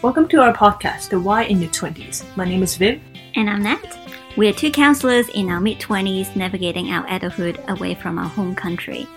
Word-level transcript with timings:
Welcome 0.00 0.28
to 0.28 0.40
our 0.40 0.54
podcast, 0.54 1.08
The 1.08 1.18
Why 1.18 1.42
in 1.42 1.60
Your 1.60 1.72
20s. 1.72 2.24
My 2.36 2.44
name 2.44 2.62
is 2.62 2.76
Viv. 2.76 3.00
And 3.34 3.50
I'm 3.50 3.64
Nat. 3.64 3.98
We 4.36 4.46
are 4.46 4.52
two 4.52 4.70
counselors 4.70 5.28
in 5.30 5.50
our 5.50 5.58
mid 5.58 5.80
20s 5.80 6.36
navigating 6.36 6.92
our 6.92 7.04
adulthood 7.08 7.60
away 7.66 7.96
from 7.96 8.16
our 8.16 8.28
home 8.28 8.54
country, 8.54 9.08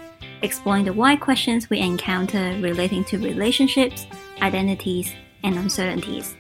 exploring 0.41 0.86
the 0.86 0.94
why 0.94 1.17
questions 1.17 1.70
we 1.70 1.77
encounter 1.77 2.57
relating 2.62 3.04
to 3.05 3.20
relationships, 3.20 4.07
identities, 4.41 5.13
and 5.44 5.55
uncertainties. 5.55 6.36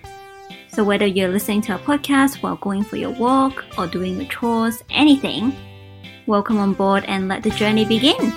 So, 0.69 0.83
whether 0.83 1.05
you're 1.05 1.29
listening 1.29 1.61
to 1.61 1.73
our 1.73 1.79
podcast 1.79 2.41
while 2.41 2.55
going 2.55 2.83
for 2.83 2.95
your 2.95 3.11
walk 3.11 3.63
or 3.77 3.85
doing 3.85 4.19
your 4.19 4.29
chores, 4.29 4.83
anything, 4.89 5.55
welcome 6.25 6.57
on 6.57 6.73
board 6.73 7.05
and 7.07 7.27
let 7.27 7.43
the 7.43 7.51
journey 7.51 7.85
begin. 7.85 8.33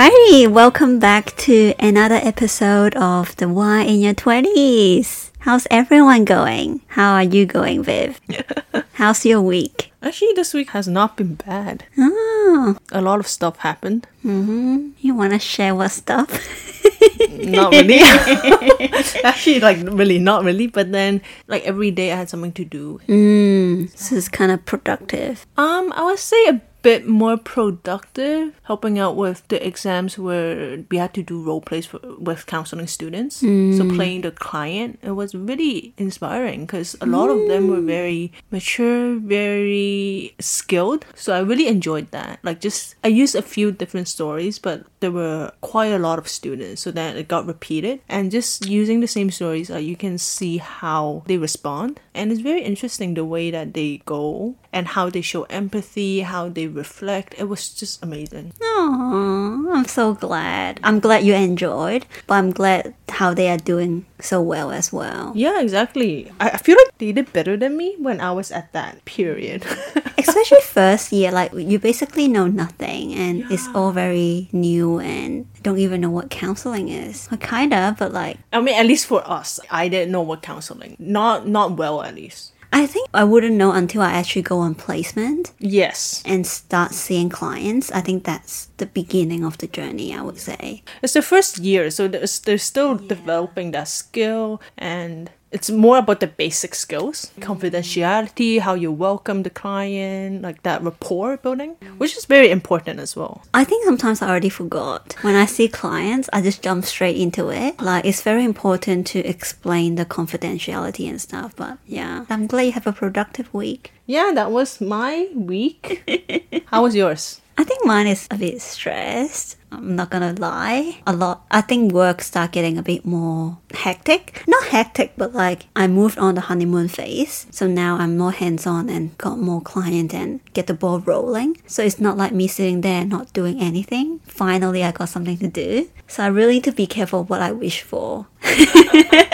Alrighty, 0.00 0.48
welcome 0.50 0.98
back 0.98 1.36
to 1.36 1.74
another 1.78 2.14
episode 2.14 2.96
of 2.96 3.36
The 3.36 3.50
Why 3.50 3.82
in 3.82 4.00
Your 4.00 4.14
20s. 4.14 5.30
How's 5.40 5.66
everyone 5.70 6.24
going? 6.24 6.80
How 6.86 7.12
are 7.16 7.22
you 7.22 7.44
going, 7.44 7.82
Viv? 7.82 8.18
How's 8.94 9.26
your 9.26 9.42
week? 9.42 9.92
Actually, 10.00 10.32
this 10.32 10.54
week 10.54 10.70
has 10.70 10.88
not 10.88 11.18
been 11.18 11.34
bad. 11.34 11.84
Oh, 11.98 12.78
A 12.92 13.02
lot 13.02 13.20
of 13.20 13.26
stuff 13.26 13.58
happened. 13.58 14.06
hmm 14.22 14.92
you 15.00 15.14
want 15.14 15.34
to 15.34 15.38
share 15.38 15.74
what 15.74 15.90
stuff? 15.90 16.30
Not 17.28 17.70
really. 17.72 18.00
Actually, 19.22 19.60
like, 19.60 19.78
really, 19.84 20.18
not 20.18 20.44
really. 20.44 20.66
But 20.66 20.92
then, 20.92 21.20
like, 21.46 21.62
every 21.64 21.90
day 21.90 22.12
I 22.12 22.16
had 22.16 22.30
something 22.30 22.52
to 22.52 22.64
do. 22.64 23.00
mm, 23.06 23.90
this 23.92 24.12
is 24.12 24.28
kind 24.28 24.50
of 24.52 24.64
productive. 24.64 25.46
Um, 25.56 25.92
I 25.92 26.04
would 26.04 26.18
say 26.18 26.42
a 26.48 26.60
bit 26.82 27.06
more 27.06 27.36
productive, 27.36 28.54
helping 28.64 28.98
out 28.98 29.16
with 29.16 29.46
the 29.48 29.64
exams 29.66 30.18
where 30.18 30.84
we 30.90 30.96
had 30.96 31.14
to 31.14 31.22
do 31.22 31.42
role 31.42 31.60
plays 31.60 31.86
for, 31.86 32.00
with 32.18 32.46
counseling 32.46 32.86
students. 32.86 33.36
So 33.36 33.88
playing 33.94 34.22
the 34.22 34.30
client, 34.30 34.98
it 35.02 35.12
was 35.12 35.34
really 35.34 35.94
inspiring 35.96 36.66
because 36.66 36.96
a 37.00 37.06
lot 37.06 37.30
of 37.30 37.48
them 37.48 37.68
were 37.68 37.80
very 37.80 38.32
mature, 38.50 39.16
very 39.18 40.34
skilled. 40.40 41.04
So 41.14 41.34
I 41.34 41.40
really 41.40 41.66
enjoyed 41.68 42.10
that. 42.10 42.38
Like 42.42 42.60
just 42.60 42.94
I 43.04 43.08
used 43.08 43.34
a 43.34 43.42
few 43.42 43.72
different 43.72 44.08
stories, 44.08 44.58
but 44.58 44.84
there 45.00 45.10
were 45.10 45.52
quite 45.60 45.92
a 45.92 45.98
lot 45.98 46.18
of 46.18 46.28
students, 46.28 46.82
so 46.82 46.90
that 46.90 47.16
it 47.16 47.28
got 47.28 47.46
repeated. 47.46 48.00
And 48.08 48.30
just 48.30 48.66
using 48.66 49.00
the 49.00 49.06
same 49.06 49.30
stories, 49.30 49.70
uh, 49.70 49.78
you 49.78 49.96
can 49.96 50.18
see 50.18 50.58
how 50.58 51.22
they 51.26 51.38
respond, 51.38 52.00
and 52.14 52.30
it's 52.30 52.40
very 52.40 52.62
interesting 52.62 53.14
the 53.14 53.24
way 53.24 53.50
that 53.50 53.74
they 53.74 54.02
go 54.04 54.54
and 54.72 54.88
how 54.88 55.10
they 55.10 55.20
show 55.20 55.44
empathy, 55.44 56.20
how 56.20 56.48
they 56.48 56.66
reflect. 56.66 57.34
It 57.38 57.48
was 57.48 57.68
just 57.70 58.02
amazing. 58.02 58.52
Oh, 58.62 59.68
I'm 59.72 59.84
so 59.86 60.14
glad. 60.14 60.80
I'm 60.82 61.00
glad 61.00 61.24
you 61.24 61.34
enjoyed, 61.34 62.06
but 62.26 62.34
I'm 62.34 62.50
glad 62.52 62.94
how 63.08 63.34
they 63.34 63.50
are 63.50 63.58
doing 63.58 64.06
so 64.20 64.40
well 64.40 64.70
as 64.70 64.92
well. 64.92 65.32
Yeah, 65.34 65.60
exactly. 65.60 66.30
I, 66.40 66.50
I 66.50 66.56
feel 66.56 66.76
like 66.76 66.96
they 66.98 67.12
did 67.12 67.32
better 67.32 67.56
than 67.56 67.76
me 67.76 67.96
when 67.98 68.20
I 68.20 68.32
was 68.32 68.50
at 68.52 68.72
that 68.72 69.04
period. 69.04 69.64
Especially 70.18 70.60
first 70.60 71.12
year, 71.12 71.32
like 71.32 71.52
you 71.54 71.78
basically 71.78 72.28
know 72.28 72.46
nothing 72.46 73.14
and 73.14 73.50
it's 73.50 73.66
all 73.74 73.90
very 73.90 74.48
new 74.52 75.00
and 75.00 75.46
don't 75.62 75.78
even 75.78 76.00
know 76.00 76.10
what 76.10 76.30
counseling 76.30 76.88
is. 76.88 77.28
Well, 77.30 77.38
kinda, 77.40 77.96
but 77.98 78.12
like 78.12 78.38
I 78.52 78.60
mean, 78.60 78.74
at 78.78 78.86
least 78.86 79.06
for 79.06 79.26
us, 79.28 79.58
I 79.70 79.88
didn't 79.88 80.12
know 80.12 80.22
what 80.22 80.42
counseling. 80.42 80.96
Not 80.98 81.48
not 81.48 81.76
well, 81.76 82.02
at 82.02 82.14
least. 82.14 82.52
I 82.72 82.86
think 82.86 83.08
I 83.12 83.24
wouldn't 83.24 83.56
know 83.56 83.72
until 83.72 84.02
I 84.02 84.12
actually 84.12 84.42
go 84.42 84.58
on 84.60 84.74
placement 84.74 85.52
Yes, 85.58 86.22
and 86.24 86.46
start 86.46 86.92
seeing 86.92 87.28
clients. 87.28 87.90
I 87.92 88.00
think 88.00 88.24
that's 88.24 88.66
the 88.76 88.86
beginning 88.86 89.44
of 89.44 89.58
the 89.58 89.66
journey, 89.66 90.14
I 90.14 90.22
would 90.22 90.38
say. 90.38 90.82
it's 91.02 91.14
the 91.14 91.22
first 91.22 91.58
year, 91.58 91.90
so 91.90 92.08
there's 92.08 92.38
they're 92.40 92.58
still 92.58 92.94
developing 92.96 93.72
that 93.72 93.88
skill, 93.88 94.60
and 94.78 95.30
it's 95.52 95.70
more 95.70 95.98
about 95.98 96.20
the 96.20 96.26
basic 96.26 96.74
skills, 96.74 97.32
mm. 97.36 97.42
confidentiality, 97.42 98.60
how 98.60 98.74
you 98.74 98.92
welcome 98.92 99.42
the 99.42 99.50
client, 99.50 100.42
like 100.42 100.62
that 100.62 100.82
rapport 100.82 101.36
building, 101.36 101.76
which 101.98 102.16
is 102.16 102.24
very 102.24 102.50
important 102.50 103.00
as 103.00 103.16
well. 103.16 103.42
I 103.52 103.64
think 103.64 103.84
sometimes 103.84 104.22
I 104.22 104.28
already 104.28 104.48
forgot. 104.48 105.16
When 105.22 105.34
I 105.34 105.46
see 105.46 105.68
clients, 105.68 106.28
I 106.32 106.40
just 106.40 106.62
jump 106.62 106.84
straight 106.84 107.16
into 107.16 107.50
it. 107.50 107.80
Like 107.80 108.04
it's 108.04 108.22
very 108.22 108.44
important 108.44 109.06
to 109.08 109.18
explain 109.20 109.96
the 109.96 110.04
confidentiality 110.04 111.08
and 111.08 111.20
stuff. 111.20 111.56
But 111.56 111.78
yeah, 111.86 112.26
I'm 112.30 112.46
glad 112.46 112.62
you 112.62 112.72
have 112.72 112.86
a 112.86 112.92
productive 112.92 113.52
week. 113.52 113.92
Yeah, 114.06 114.32
that 114.34 114.50
was 114.50 114.80
my 114.80 115.28
week. 115.34 116.62
how 116.66 116.82
was 116.82 116.94
yours? 116.94 117.40
I 117.58 117.64
think 117.64 117.84
mine 117.84 118.06
is 118.06 118.26
a 118.30 118.38
bit 118.38 118.62
stressed. 118.62 119.56
I'm 119.72 119.96
not 119.96 120.10
gonna 120.10 120.34
lie. 120.34 121.00
A 121.06 121.12
lot. 121.12 121.46
I 121.50 121.60
think 121.60 121.92
work 121.92 122.22
start 122.22 122.52
getting 122.52 122.76
a 122.76 122.82
bit 122.82 123.04
more 123.04 123.58
hectic. 123.72 124.42
Not 124.48 124.64
hectic, 124.64 125.12
but 125.16 125.34
like 125.34 125.66
I 125.76 125.86
moved 125.86 126.18
on 126.18 126.34
the 126.34 126.42
honeymoon 126.42 126.88
phase. 126.88 127.46
So 127.50 127.66
now 127.66 127.96
I'm 127.96 128.16
more 128.16 128.32
hands 128.32 128.66
on 128.66 128.88
and 128.88 129.16
got 129.18 129.38
more 129.38 129.60
client 129.60 130.12
and 130.12 130.40
get 130.52 130.66
the 130.66 130.74
ball 130.74 131.00
rolling. 131.00 131.56
So 131.66 131.82
it's 131.82 132.00
not 132.00 132.16
like 132.16 132.32
me 132.32 132.48
sitting 132.48 132.80
there 132.80 133.04
not 133.04 133.32
doing 133.32 133.60
anything. 133.60 134.20
Finally, 134.26 134.82
I 134.82 134.92
got 134.92 135.08
something 135.08 135.38
to 135.38 135.48
do. 135.48 135.88
So 136.08 136.24
I 136.24 136.26
really 136.26 136.54
need 136.54 136.64
to 136.64 136.72
be 136.72 136.86
careful 136.86 137.24
what 137.24 137.40
I 137.40 137.52
wish 137.52 137.82
for. 137.82 138.26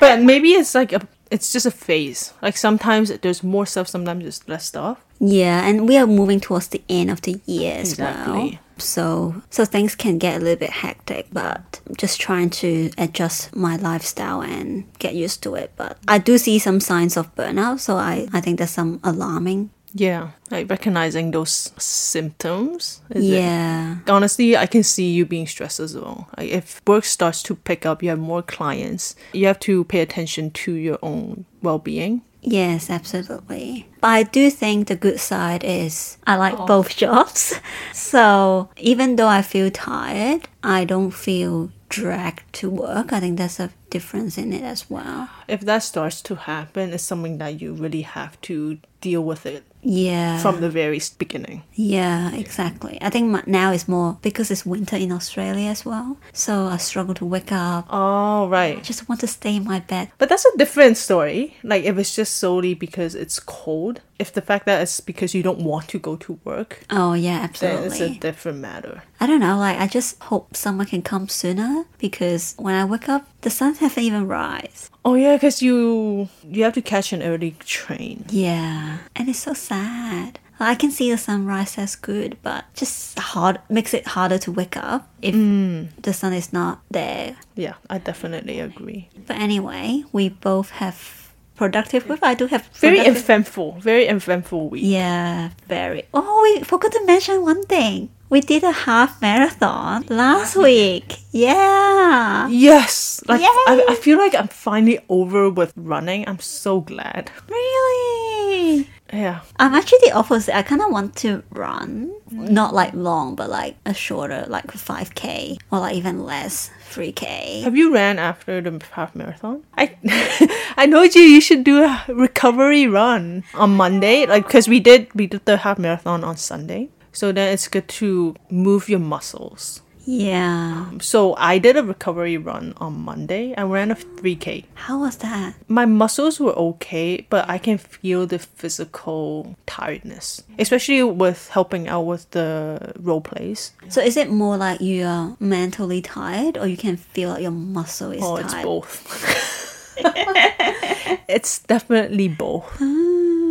But 0.00 0.20
maybe 0.22 0.52
it's 0.52 0.74
like 0.74 0.92
a 0.92 1.00
it's 1.30 1.52
just 1.52 1.66
a 1.66 1.70
phase. 1.70 2.32
Like 2.42 2.56
sometimes 2.56 3.10
there's 3.18 3.42
more 3.42 3.66
stuff, 3.66 3.88
sometimes 3.88 4.22
there's 4.22 4.48
less 4.48 4.66
stuff. 4.66 5.04
Yeah, 5.20 5.66
and 5.66 5.88
we 5.88 5.96
are 5.96 6.06
moving 6.06 6.40
towards 6.40 6.68
the 6.68 6.82
end 6.88 7.10
of 7.10 7.22
the 7.22 7.40
year 7.46 7.74
as 7.78 7.98
well. 7.98 8.52
So 8.78 9.42
so 9.50 9.64
things 9.64 9.96
can 9.96 10.18
get 10.18 10.36
a 10.36 10.44
little 10.44 10.58
bit 10.58 10.70
hectic, 10.70 11.26
but 11.32 11.80
just 11.96 12.20
trying 12.20 12.50
to 12.50 12.90
adjust 12.96 13.54
my 13.54 13.76
lifestyle 13.76 14.40
and 14.40 14.84
get 14.98 15.14
used 15.14 15.42
to 15.42 15.54
it. 15.56 15.72
But 15.76 15.98
I 16.06 16.18
do 16.18 16.38
see 16.38 16.58
some 16.58 16.80
signs 16.80 17.16
of 17.16 17.34
burnout, 17.34 17.80
so 17.80 17.96
I, 17.96 18.28
I 18.32 18.40
think 18.40 18.58
there's 18.58 18.70
some 18.70 19.00
alarming. 19.02 19.70
Yeah, 19.94 20.30
like 20.50 20.68
recognizing 20.68 21.30
those 21.30 21.72
symptoms. 21.78 23.00
is 23.10 23.24
it? 23.24 23.40
Yeah. 23.40 23.98
Honestly, 24.08 24.56
I 24.56 24.66
can 24.66 24.82
see 24.82 25.10
you 25.10 25.24
being 25.24 25.46
stressed 25.46 25.80
as 25.80 25.96
well. 25.96 26.28
Like 26.36 26.50
if 26.50 26.82
work 26.86 27.04
starts 27.04 27.42
to 27.44 27.54
pick 27.54 27.86
up, 27.86 28.02
you 28.02 28.10
have 28.10 28.18
more 28.18 28.42
clients. 28.42 29.16
You 29.32 29.46
have 29.46 29.60
to 29.60 29.84
pay 29.84 30.00
attention 30.00 30.50
to 30.50 30.72
your 30.72 30.98
own 31.02 31.46
well-being. 31.62 32.22
Yes, 32.40 32.88
absolutely. 32.88 33.88
But 34.00 34.08
I 34.08 34.22
do 34.22 34.50
think 34.50 34.86
the 34.86 34.96
good 34.96 35.18
side 35.18 35.64
is 35.64 36.18
I 36.26 36.36
like 36.36 36.58
oh. 36.58 36.66
both 36.66 36.96
jobs. 37.04 37.54
So 37.92 38.70
even 38.76 39.16
though 39.16 39.28
I 39.28 39.42
feel 39.42 39.70
tired, 39.70 40.48
I 40.62 40.84
don't 40.84 41.10
feel 41.10 41.70
dragged 41.88 42.52
to 42.52 42.70
work. 42.70 43.12
I 43.12 43.20
think 43.20 43.38
that's 43.38 43.58
a 43.58 43.70
difference 43.90 44.38
in 44.38 44.52
it 44.52 44.62
as 44.62 44.88
well. 44.90 45.28
If 45.48 45.60
that 45.62 45.82
starts 45.82 46.20
to 46.22 46.34
happen, 46.34 46.92
it's 46.92 47.02
something 47.02 47.38
that 47.38 47.60
you 47.60 47.72
really 47.74 48.02
have 48.02 48.40
to 48.42 48.78
deal 49.00 49.22
with 49.22 49.46
it 49.46 49.62
Yeah. 49.80 50.38
from 50.38 50.60
the 50.60 50.68
very 50.68 51.00
beginning. 51.18 51.62
Yeah, 51.74 52.32
exactly. 52.34 52.98
I 53.00 53.10
think 53.10 53.46
now 53.46 53.70
is 53.70 53.86
more 53.86 54.18
because 54.22 54.50
it's 54.50 54.66
winter 54.66 54.96
in 54.96 55.12
Australia 55.12 55.68
as 55.70 55.84
well. 55.84 56.16
So 56.32 56.66
I 56.66 56.78
struggle 56.78 57.14
to 57.14 57.24
wake 57.24 57.52
up. 57.52 57.86
Oh, 57.88 58.48
right. 58.48 58.76
I 58.78 58.80
just 58.80 59.08
want 59.08 59.20
to 59.20 59.28
stay 59.28 59.54
in 59.56 59.64
my 59.64 59.78
bed. 59.78 60.10
But 60.18 60.28
that's 60.28 60.44
a 60.44 60.56
different 60.58 60.96
story. 60.96 61.56
Like 61.62 61.84
if 61.84 61.96
it's 61.96 62.16
just 62.16 62.36
solely 62.38 62.74
because 62.74 63.14
it's 63.14 63.38
cold, 63.38 64.00
if 64.18 64.32
the 64.32 64.42
fact 64.42 64.66
that 64.66 64.82
it's 64.82 64.98
because 65.00 65.32
you 65.32 65.44
don't 65.44 65.60
want 65.60 65.86
to 65.90 65.98
go 66.00 66.16
to 66.16 66.40
work, 66.44 66.80
Oh 66.90 67.12
yeah, 67.12 67.38
absolutely. 67.44 67.86
it's 67.86 68.00
a 68.00 68.18
different 68.18 68.58
matter. 68.58 69.04
I 69.20 69.28
don't 69.28 69.38
know. 69.40 69.56
Like 69.58 69.78
I 69.78 69.86
just 69.86 70.20
hope 70.24 70.56
summer 70.56 70.84
can 70.86 71.02
come 71.02 71.28
sooner 71.28 71.84
because 71.98 72.56
when 72.58 72.74
I 72.74 72.84
wake 72.84 73.08
up, 73.08 73.28
the 73.42 73.50
sun 73.50 73.76
haven't 73.78 74.02
even 74.02 74.28
rise. 74.28 74.90
Oh 75.04 75.14
yeah, 75.14 75.36
because 75.36 75.62
you 75.62 76.28
you 76.44 76.64
have 76.64 76.74
to 76.74 76.82
catch 76.82 77.12
an 77.12 77.22
early 77.22 77.56
train. 77.64 78.24
Yeah, 78.30 78.98
and 79.16 79.28
it's 79.28 79.40
so 79.40 79.54
sad. 79.54 80.38
I 80.60 80.74
can 80.74 80.90
see 80.90 81.10
the 81.10 81.18
sunrise. 81.18 81.78
as 81.78 81.94
good, 81.94 82.36
but 82.42 82.64
just 82.74 83.18
hard 83.18 83.60
makes 83.68 83.94
it 83.94 84.06
harder 84.08 84.38
to 84.38 84.50
wake 84.52 84.76
up 84.76 85.08
if 85.22 85.34
mm. 85.34 85.88
the 86.02 86.12
sun 86.12 86.32
is 86.32 86.52
not 86.52 86.80
there. 86.90 87.36
Yeah, 87.54 87.74
I 87.88 87.98
definitely 87.98 88.58
agree. 88.58 89.08
But 89.26 89.36
anyway, 89.38 90.04
we 90.12 90.30
both 90.30 90.70
have 90.70 91.30
productive 91.54 92.08
week. 92.08 92.20
I 92.22 92.34
do 92.34 92.46
have 92.46 92.66
Very 92.74 93.00
eventful, 93.00 93.78
very 93.80 94.06
eventful 94.06 94.70
week. 94.70 94.82
Yeah, 94.84 95.50
very. 95.66 96.04
Oh, 96.12 96.40
we 96.42 96.64
forgot 96.64 96.92
to 96.92 97.06
mention 97.06 97.42
one 97.42 97.62
thing. 97.64 98.10
We 98.30 98.42
did 98.42 98.62
a 98.62 98.72
half 98.72 99.22
marathon 99.22 100.04
last 100.10 100.54
week. 100.54 101.16
Yeah. 101.32 102.46
Yes, 102.48 103.22
like 103.26 103.40
I, 103.40 103.74
Yay! 103.74 103.84
I 103.88 103.94
feel 103.94 104.18
like 104.18 104.34
I'm 104.34 104.48
finally 104.48 105.00
over 105.08 105.48
with 105.48 105.72
running. 105.76 106.28
I'm 106.28 106.38
so 106.38 106.80
glad. 106.82 107.30
Really? 107.48 108.86
Yeah. 109.10 109.40
I'm 109.56 109.74
actually 109.74 110.00
the 110.04 110.12
opposite. 110.12 110.54
I 110.54 110.60
kind 110.60 110.82
of 110.82 110.90
want 110.90 111.16
to 111.24 111.42
run, 111.50 112.12
not 112.30 112.74
like 112.74 112.92
long, 112.92 113.34
but 113.34 113.48
like 113.48 113.76
a 113.86 113.94
shorter, 113.94 114.44
like 114.48 114.66
5k 114.66 115.56
or 115.70 115.80
like 115.80 115.96
even 115.96 116.24
less, 116.24 116.70
3k. 116.90 117.62
Have 117.62 117.76
you 117.78 117.94
ran 117.94 118.18
after 118.18 118.60
the 118.60 118.78
half 118.92 119.16
marathon? 119.16 119.64
I 119.78 119.96
I 120.76 120.86
told 120.86 121.14
you 121.14 121.22
you 121.22 121.40
should 121.40 121.64
do 121.64 121.82
a 121.84 122.04
recovery 122.08 122.86
run 122.86 123.44
on 123.54 123.74
Monday, 123.76 124.26
like 124.26 124.44
because 124.46 124.68
we 124.68 124.80
did 124.80 125.08
we 125.14 125.26
did 125.26 125.46
the 125.46 125.56
half 125.56 125.78
marathon 125.78 126.24
on 126.24 126.36
Sunday. 126.36 126.90
So 127.18 127.32
then 127.32 127.52
it's 127.52 127.66
good 127.66 127.88
to 127.98 128.36
move 128.48 128.88
your 128.88 129.00
muscles. 129.00 129.82
Yeah. 130.06 130.86
Um, 130.88 131.00
so 131.00 131.34
I 131.34 131.58
did 131.58 131.76
a 131.76 131.82
recovery 131.82 132.36
run 132.36 132.74
on 132.76 133.00
Monday. 133.00 133.56
I 133.56 133.62
ran 133.64 133.90
a 133.90 133.96
3K. 133.96 134.66
How 134.74 135.00
was 135.00 135.16
that? 135.16 135.54
My 135.66 135.84
muscles 135.84 136.38
were 136.38 136.52
okay, 136.52 137.26
but 137.28 137.50
I 137.50 137.58
can 137.58 137.76
feel 137.76 138.24
the 138.28 138.38
physical 138.38 139.56
tiredness, 139.66 140.44
especially 140.60 141.02
with 141.02 141.48
helping 141.48 141.88
out 141.88 142.02
with 142.02 142.30
the 142.30 142.92
role 143.00 143.20
plays. 143.20 143.72
So 143.88 144.00
is 144.00 144.16
it 144.16 144.30
more 144.30 144.56
like 144.56 144.80
you 144.80 145.04
are 145.04 145.36
mentally 145.40 146.00
tired 146.00 146.56
or 146.56 146.68
you 146.68 146.76
can 146.76 146.96
feel 146.96 147.30
like 147.30 147.42
your 147.42 147.50
muscle 147.50 148.12
is 148.12 148.20
tired? 148.20 148.30
Oh, 148.30 148.36
it's 148.36 148.54
both. 148.54 149.98
it's 151.28 151.58
definitely 151.58 152.28
both. 152.28 152.78
Ah. 152.80 153.47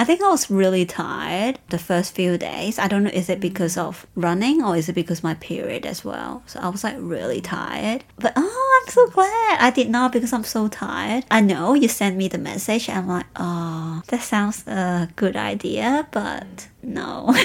I 0.00 0.04
think 0.04 0.22
I 0.22 0.30
was 0.30 0.50
really 0.50 0.86
tired 0.86 1.58
the 1.68 1.78
first 1.78 2.14
few 2.14 2.38
days. 2.38 2.78
I 2.78 2.88
don't 2.88 3.04
know, 3.04 3.10
is 3.10 3.28
it 3.28 3.36
mm. 3.36 3.42
because 3.42 3.76
of 3.76 4.06
running 4.14 4.62
or 4.64 4.74
is 4.74 4.88
it 4.88 4.94
because 4.94 5.22
my 5.22 5.34
period 5.34 5.84
as 5.84 6.02
well? 6.02 6.42
So 6.46 6.58
I 6.58 6.70
was 6.70 6.82
like 6.82 6.96
really 6.98 7.42
tired. 7.42 8.02
But 8.16 8.32
oh, 8.34 8.80
I'm 8.80 8.90
so 8.90 9.06
mm. 9.06 9.12
glad 9.12 9.58
I 9.60 9.70
did 9.70 9.90
not 9.90 10.12
because 10.12 10.32
I'm 10.32 10.44
so 10.44 10.68
tired. 10.68 11.26
I 11.30 11.42
know 11.42 11.74
you 11.74 11.86
sent 11.86 12.16
me 12.16 12.28
the 12.28 12.38
message. 12.38 12.88
I'm 12.88 13.08
like, 13.08 13.26
oh, 13.36 14.00
that 14.06 14.22
sounds 14.22 14.66
a 14.66 15.10
good 15.16 15.36
idea, 15.36 16.08
but 16.12 16.68
no. 16.82 17.36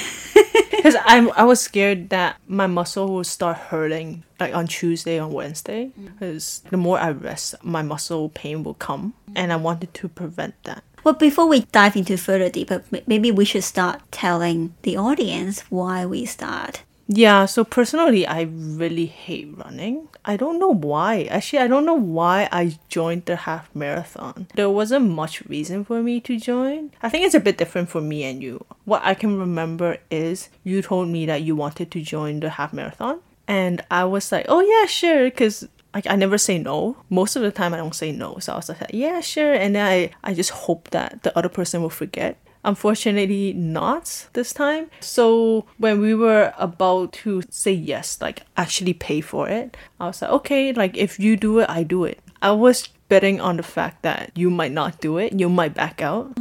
Because 0.85 1.01
I'm 1.05 1.31
I 1.31 1.43
was 1.43 1.59
scared 1.59 2.09
that 2.09 2.37
my 2.47 2.67
muscle 2.67 3.11
will 3.11 3.23
start 3.23 3.57
hurting 3.57 4.23
like 4.39 4.53
on 4.53 4.67
Tuesday 4.67 5.17
on 5.17 5.33
Wednesday. 5.33 5.91
Mm. 5.99 6.13
Because 6.13 6.61
the 6.69 6.77
more 6.77 6.99
I 6.99 7.09
rest, 7.09 7.55
my 7.63 7.81
muscle 7.81 8.29
pain 8.29 8.63
will 8.63 8.75
come, 8.75 9.15
and 9.35 9.51
I 9.51 9.57
wanted 9.57 9.95
to 9.95 10.07
prevent 10.07 10.53
that. 10.63 10.83
Well, 11.05 11.13
before 11.13 11.47
we 11.47 11.61
dive 11.71 11.95
into 11.95 12.17
further 12.17 12.49
deeper, 12.49 12.83
maybe 13.05 13.31
we 13.31 13.45
should 13.45 13.63
start 13.63 14.01
telling 14.11 14.73
the 14.81 14.97
audience 14.97 15.61
why 15.69 16.03
we 16.05 16.25
start. 16.25 16.81
Yeah, 17.07 17.45
so 17.45 17.63
personally, 17.63 18.25
I 18.25 18.41
really 18.41 19.05
hate 19.05 19.55
running. 19.55 20.07
I 20.25 20.37
don't 20.37 20.57
know 20.57 20.73
why. 20.73 21.25
Actually, 21.25 21.59
I 21.59 21.67
don't 21.67 21.85
know 21.85 21.93
why 21.93 22.49
I 22.51 22.79
joined 22.89 23.25
the 23.25 23.35
half 23.35 23.69
marathon. 23.75 24.47
There 24.55 24.71
wasn't 24.71 25.11
much 25.11 25.43
reason 25.43 25.85
for 25.85 26.01
me 26.01 26.19
to 26.21 26.39
join. 26.39 26.89
I 27.03 27.09
think 27.09 27.23
it's 27.23 27.35
a 27.35 27.39
bit 27.39 27.59
different 27.59 27.89
for 27.89 28.01
me 28.01 28.23
and 28.23 28.41
you. 28.41 28.65
What 28.85 29.03
I 29.05 29.13
can 29.13 29.37
remember 29.37 29.97
is 30.09 30.49
you 30.63 30.81
told 30.81 31.09
me 31.09 31.27
that 31.27 31.43
you 31.43 31.55
wanted 31.55 31.91
to 31.91 32.01
join 32.01 32.39
the 32.39 32.49
half 32.49 32.73
marathon, 32.73 33.19
and 33.47 33.83
I 33.91 34.05
was 34.05 34.31
like, 34.31 34.47
oh 34.49 34.61
yeah, 34.61 34.87
sure, 34.87 35.25
because 35.25 35.67
like 35.95 36.05
I 36.07 36.15
never 36.17 36.37
say 36.37 36.57
no. 36.59 36.97
Most 37.09 37.37
of 37.37 37.41
the 37.41 37.51
time 37.51 37.73
I 37.73 37.77
don't 37.77 37.95
say 37.95 38.11
no. 38.11 38.37
So 38.39 38.53
I 38.53 38.57
was 38.57 38.67
like, 38.67 38.91
yeah, 38.93 39.21
sure. 39.21 39.53
And 39.53 39.75
then 39.75 39.87
I, 39.87 40.11
I 40.23 40.33
just 40.33 40.51
hope 40.51 40.89
that 40.91 41.23
the 41.23 41.35
other 41.37 41.49
person 41.49 41.81
will 41.81 41.89
forget. 41.89 42.37
Unfortunately, 42.65 43.53
not 43.53 44.27
this 44.33 44.51
time. 44.51 44.89
So 44.99 45.65
when 45.77 46.01
we 46.01 46.13
were 46.13 46.53
about 46.57 47.13
to 47.23 47.43
say 47.49 47.71
yes, 47.71 48.19
like 48.21 48.41
actually 48.57 48.93
pay 48.93 49.21
for 49.21 49.47
it, 49.47 49.77
I 49.99 50.07
was 50.07 50.21
like, 50.21 50.31
okay, 50.31 50.73
like 50.73 50.97
if 50.97 51.17
you 51.17 51.37
do 51.37 51.59
it, 51.59 51.69
I 51.69 51.83
do 51.83 52.03
it. 52.03 52.19
I 52.41 52.51
was 52.51 52.89
betting 53.07 53.39
on 53.39 53.57
the 53.57 53.63
fact 53.63 54.01
that 54.01 54.31
you 54.35 54.49
might 54.49 54.71
not 54.71 54.99
do 54.99 55.17
it, 55.17 55.39
you 55.39 55.47
might 55.47 55.75
back 55.75 56.01
out. 56.01 56.33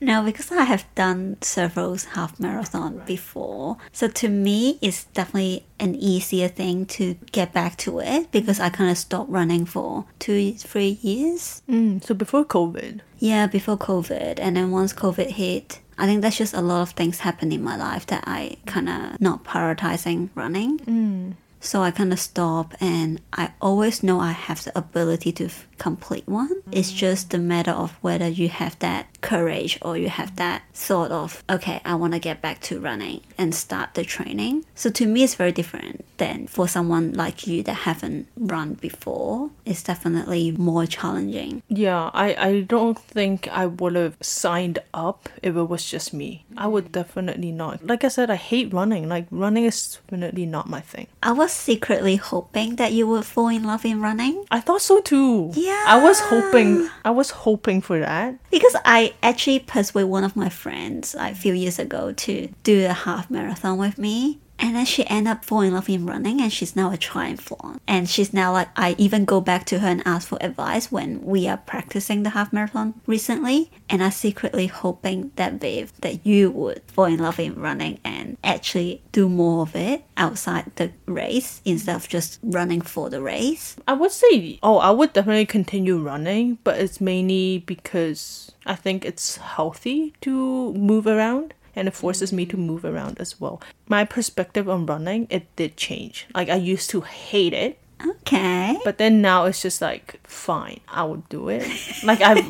No, 0.00 0.22
because 0.22 0.50
I 0.50 0.64
have 0.64 0.86
done 0.94 1.36
several 1.42 1.96
half 1.96 2.40
marathon 2.40 3.02
before. 3.06 3.76
So 3.92 4.08
to 4.08 4.28
me, 4.28 4.78
it's 4.80 5.04
definitely 5.04 5.64
an 5.78 5.94
easier 5.94 6.48
thing 6.48 6.86
to 6.86 7.14
get 7.32 7.52
back 7.52 7.76
to 7.78 8.00
it 8.00 8.30
because 8.32 8.60
I 8.60 8.70
kind 8.70 8.90
of 8.90 8.98
stopped 8.98 9.30
running 9.30 9.66
for 9.66 10.06
two, 10.18 10.52
three 10.54 10.98
years. 11.02 11.62
Mm, 11.68 12.02
so 12.02 12.14
before 12.14 12.44
COVID, 12.44 13.00
Yeah, 13.18 13.46
before 13.46 13.76
COVID. 13.76 14.38
And 14.40 14.56
then 14.56 14.70
once 14.70 14.94
COVID 14.94 15.30
hit, 15.32 15.80
I 15.98 16.06
think 16.06 16.22
that's 16.22 16.38
just 16.38 16.54
a 16.54 16.62
lot 16.62 16.80
of 16.80 16.90
things 16.90 17.20
happened 17.20 17.52
in 17.52 17.62
my 17.62 17.76
life 17.76 18.06
that 18.06 18.24
I 18.26 18.56
kind 18.64 18.88
of 18.88 19.20
not 19.20 19.44
prioritizing 19.44 20.30
running. 20.34 21.36
So 21.62 21.82
I 21.82 21.90
kind 21.90 22.10
of 22.10 22.18
stop, 22.18 22.74
and 22.80 23.20
I 23.34 23.50
always 23.60 24.02
know 24.02 24.18
I 24.18 24.32
have 24.32 24.64
the 24.64 24.76
ability 24.78 25.30
to 25.32 25.50
complete 25.76 26.26
one. 26.26 26.62
It's 26.72 26.90
just 26.90 27.34
a 27.34 27.38
matter 27.38 27.72
of 27.72 27.92
whether 28.00 28.26
you 28.26 28.48
have 28.48 28.78
that 28.78 29.19
courage 29.20 29.78
or 29.82 29.96
you 29.96 30.08
have 30.08 30.36
that 30.36 30.62
thought 30.74 31.10
of, 31.10 31.42
okay, 31.48 31.80
I 31.84 31.94
want 31.94 32.12
to 32.14 32.18
get 32.18 32.40
back 32.40 32.60
to 32.62 32.80
running 32.80 33.22
and 33.38 33.54
start 33.54 33.94
the 33.94 34.04
training. 34.04 34.64
So 34.74 34.90
to 34.90 35.06
me, 35.06 35.22
it's 35.22 35.34
very 35.34 35.52
different 35.52 36.04
than 36.18 36.46
for 36.46 36.68
someone 36.68 37.12
like 37.12 37.46
you 37.46 37.62
that 37.64 37.88
haven't 37.88 38.28
run 38.36 38.74
before. 38.74 39.50
It's 39.64 39.82
definitely 39.82 40.52
more 40.52 40.86
challenging. 40.86 41.62
yeah, 41.68 42.10
I, 42.12 42.34
I 42.34 42.60
don't 42.60 42.98
think 42.98 43.48
I 43.48 43.66
would 43.66 43.94
have 43.94 44.16
signed 44.20 44.78
up 44.92 45.28
if 45.42 45.56
it 45.56 45.62
was 45.64 45.88
just 45.88 46.12
me. 46.12 46.44
I 46.56 46.66
would 46.66 46.86
mm. 46.86 46.92
definitely 46.92 47.52
not. 47.52 47.86
Like 47.86 48.04
I 48.04 48.08
said, 48.08 48.30
I 48.30 48.36
hate 48.36 48.72
running. 48.72 49.08
Like 49.08 49.26
running 49.30 49.64
is 49.64 49.96
definitely 49.96 50.46
not 50.46 50.68
my 50.68 50.80
thing. 50.80 51.06
I 51.22 51.32
was 51.32 51.52
secretly 51.52 52.16
hoping 52.16 52.76
that 52.76 52.92
you 52.92 53.06
would 53.06 53.24
fall 53.24 53.48
in 53.48 53.64
love 53.64 53.84
in 53.84 54.00
running 54.00 54.44
I 54.50 54.60
thought 54.60 54.82
so 54.82 55.00
too. 55.00 55.52
Yeah. 55.54 55.84
I 55.86 56.02
was 56.02 56.20
hoping 56.20 56.88
I 57.04 57.10
was 57.10 57.30
hoping 57.30 57.80
for 57.80 57.98
that. 58.00 58.34
because 58.50 58.76
I 58.84 59.09
actually 59.22 59.58
persuaded 59.60 60.08
one 60.08 60.24
of 60.24 60.36
my 60.36 60.48
friends 60.48 61.14
a 61.18 61.34
few 61.34 61.52
years 61.52 61.78
ago 61.78 62.12
to 62.12 62.48
do 62.62 62.86
a 62.86 62.92
half 62.92 63.30
marathon 63.30 63.78
with 63.78 63.98
me. 63.98 64.40
And 64.60 64.76
then 64.76 64.84
she 64.84 65.06
ended 65.08 65.30
up 65.32 65.44
falling 65.44 65.68
in 65.68 65.74
love 65.74 65.88
in 65.88 66.06
running 66.06 66.40
and 66.40 66.52
she's 66.52 66.76
now 66.76 66.92
a 66.92 66.98
triathlon. 66.98 67.80
And 67.88 68.08
she's 68.08 68.32
now 68.32 68.52
like, 68.52 68.68
I 68.76 68.94
even 68.98 69.24
go 69.24 69.40
back 69.40 69.64
to 69.66 69.78
her 69.78 69.88
and 69.88 70.02
ask 70.04 70.28
for 70.28 70.38
advice 70.40 70.92
when 70.92 71.22
we 71.22 71.48
are 71.48 71.56
practicing 71.56 72.22
the 72.22 72.30
half 72.30 72.52
marathon 72.52 72.94
recently. 73.06 73.70
And 73.88 74.02
I 74.02 74.10
secretly 74.10 74.66
hoping 74.66 75.32
that, 75.36 75.58
babe, 75.58 75.88
that 76.02 76.26
you 76.26 76.50
would 76.50 76.82
fall 76.88 77.06
in 77.06 77.18
love 77.18 77.40
in 77.40 77.54
running 77.54 78.00
and 78.04 78.36
actually 78.44 79.02
do 79.12 79.28
more 79.28 79.62
of 79.62 79.74
it 79.74 80.04
outside 80.16 80.70
the 80.76 80.92
race 81.06 81.62
instead 81.64 81.96
of 81.96 82.08
just 82.08 82.38
running 82.42 82.82
for 82.82 83.08
the 83.08 83.22
race. 83.22 83.76
I 83.88 83.94
would 83.94 84.12
say 84.12 84.58
oh, 84.62 84.78
I 84.78 84.90
would 84.90 85.12
definitely 85.12 85.46
continue 85.46 85.98
running, 85.98 86.58
but 86.64 86.78
it's 86.78 87.00
mainly 87.00 87.58
because 87.58 88.52
I 88.66 88.74
think 88.74 89.04
it's 89.04 89.36
healthy 89.36 90.14
to 90.20 90.74
move 90.74 91.06
around 91.06 91.54
and 91.80 91.88
it 91.88 91.94
forces 91.96 92.30
me 92.32 92.44
to 92.44 92.56
move 92.60 92.84
around 92.84 93.16
as 93.18 93.40
well. 93.40 93.56
My 93.88 94.04
perspective 94.04 94.68
on 94.68 94.84
running, 94.84 95.26
it 95.30 95.48
did 95.56 95.76
change. 95.80 96.26
Like 96.36 96.50
I 96.52 96.56
used 96.60 96.90
to 96.92 97.00
hate 97.00 97.54
it, 97.56 97.78
Okay. 98.06 98.76
but 98.84 98.96
then 98.98 99.20
now 99.20 99.44
it's 99.48 99.60
just 99.60 99.80
like 99.80 100.20
fine, 100.24 100.80
I 100.88 101.04
will 101.04 101.24
do 101.32 101.48
it. 101.48 101.64
Like 102.04 102.20
I 102.20 102.32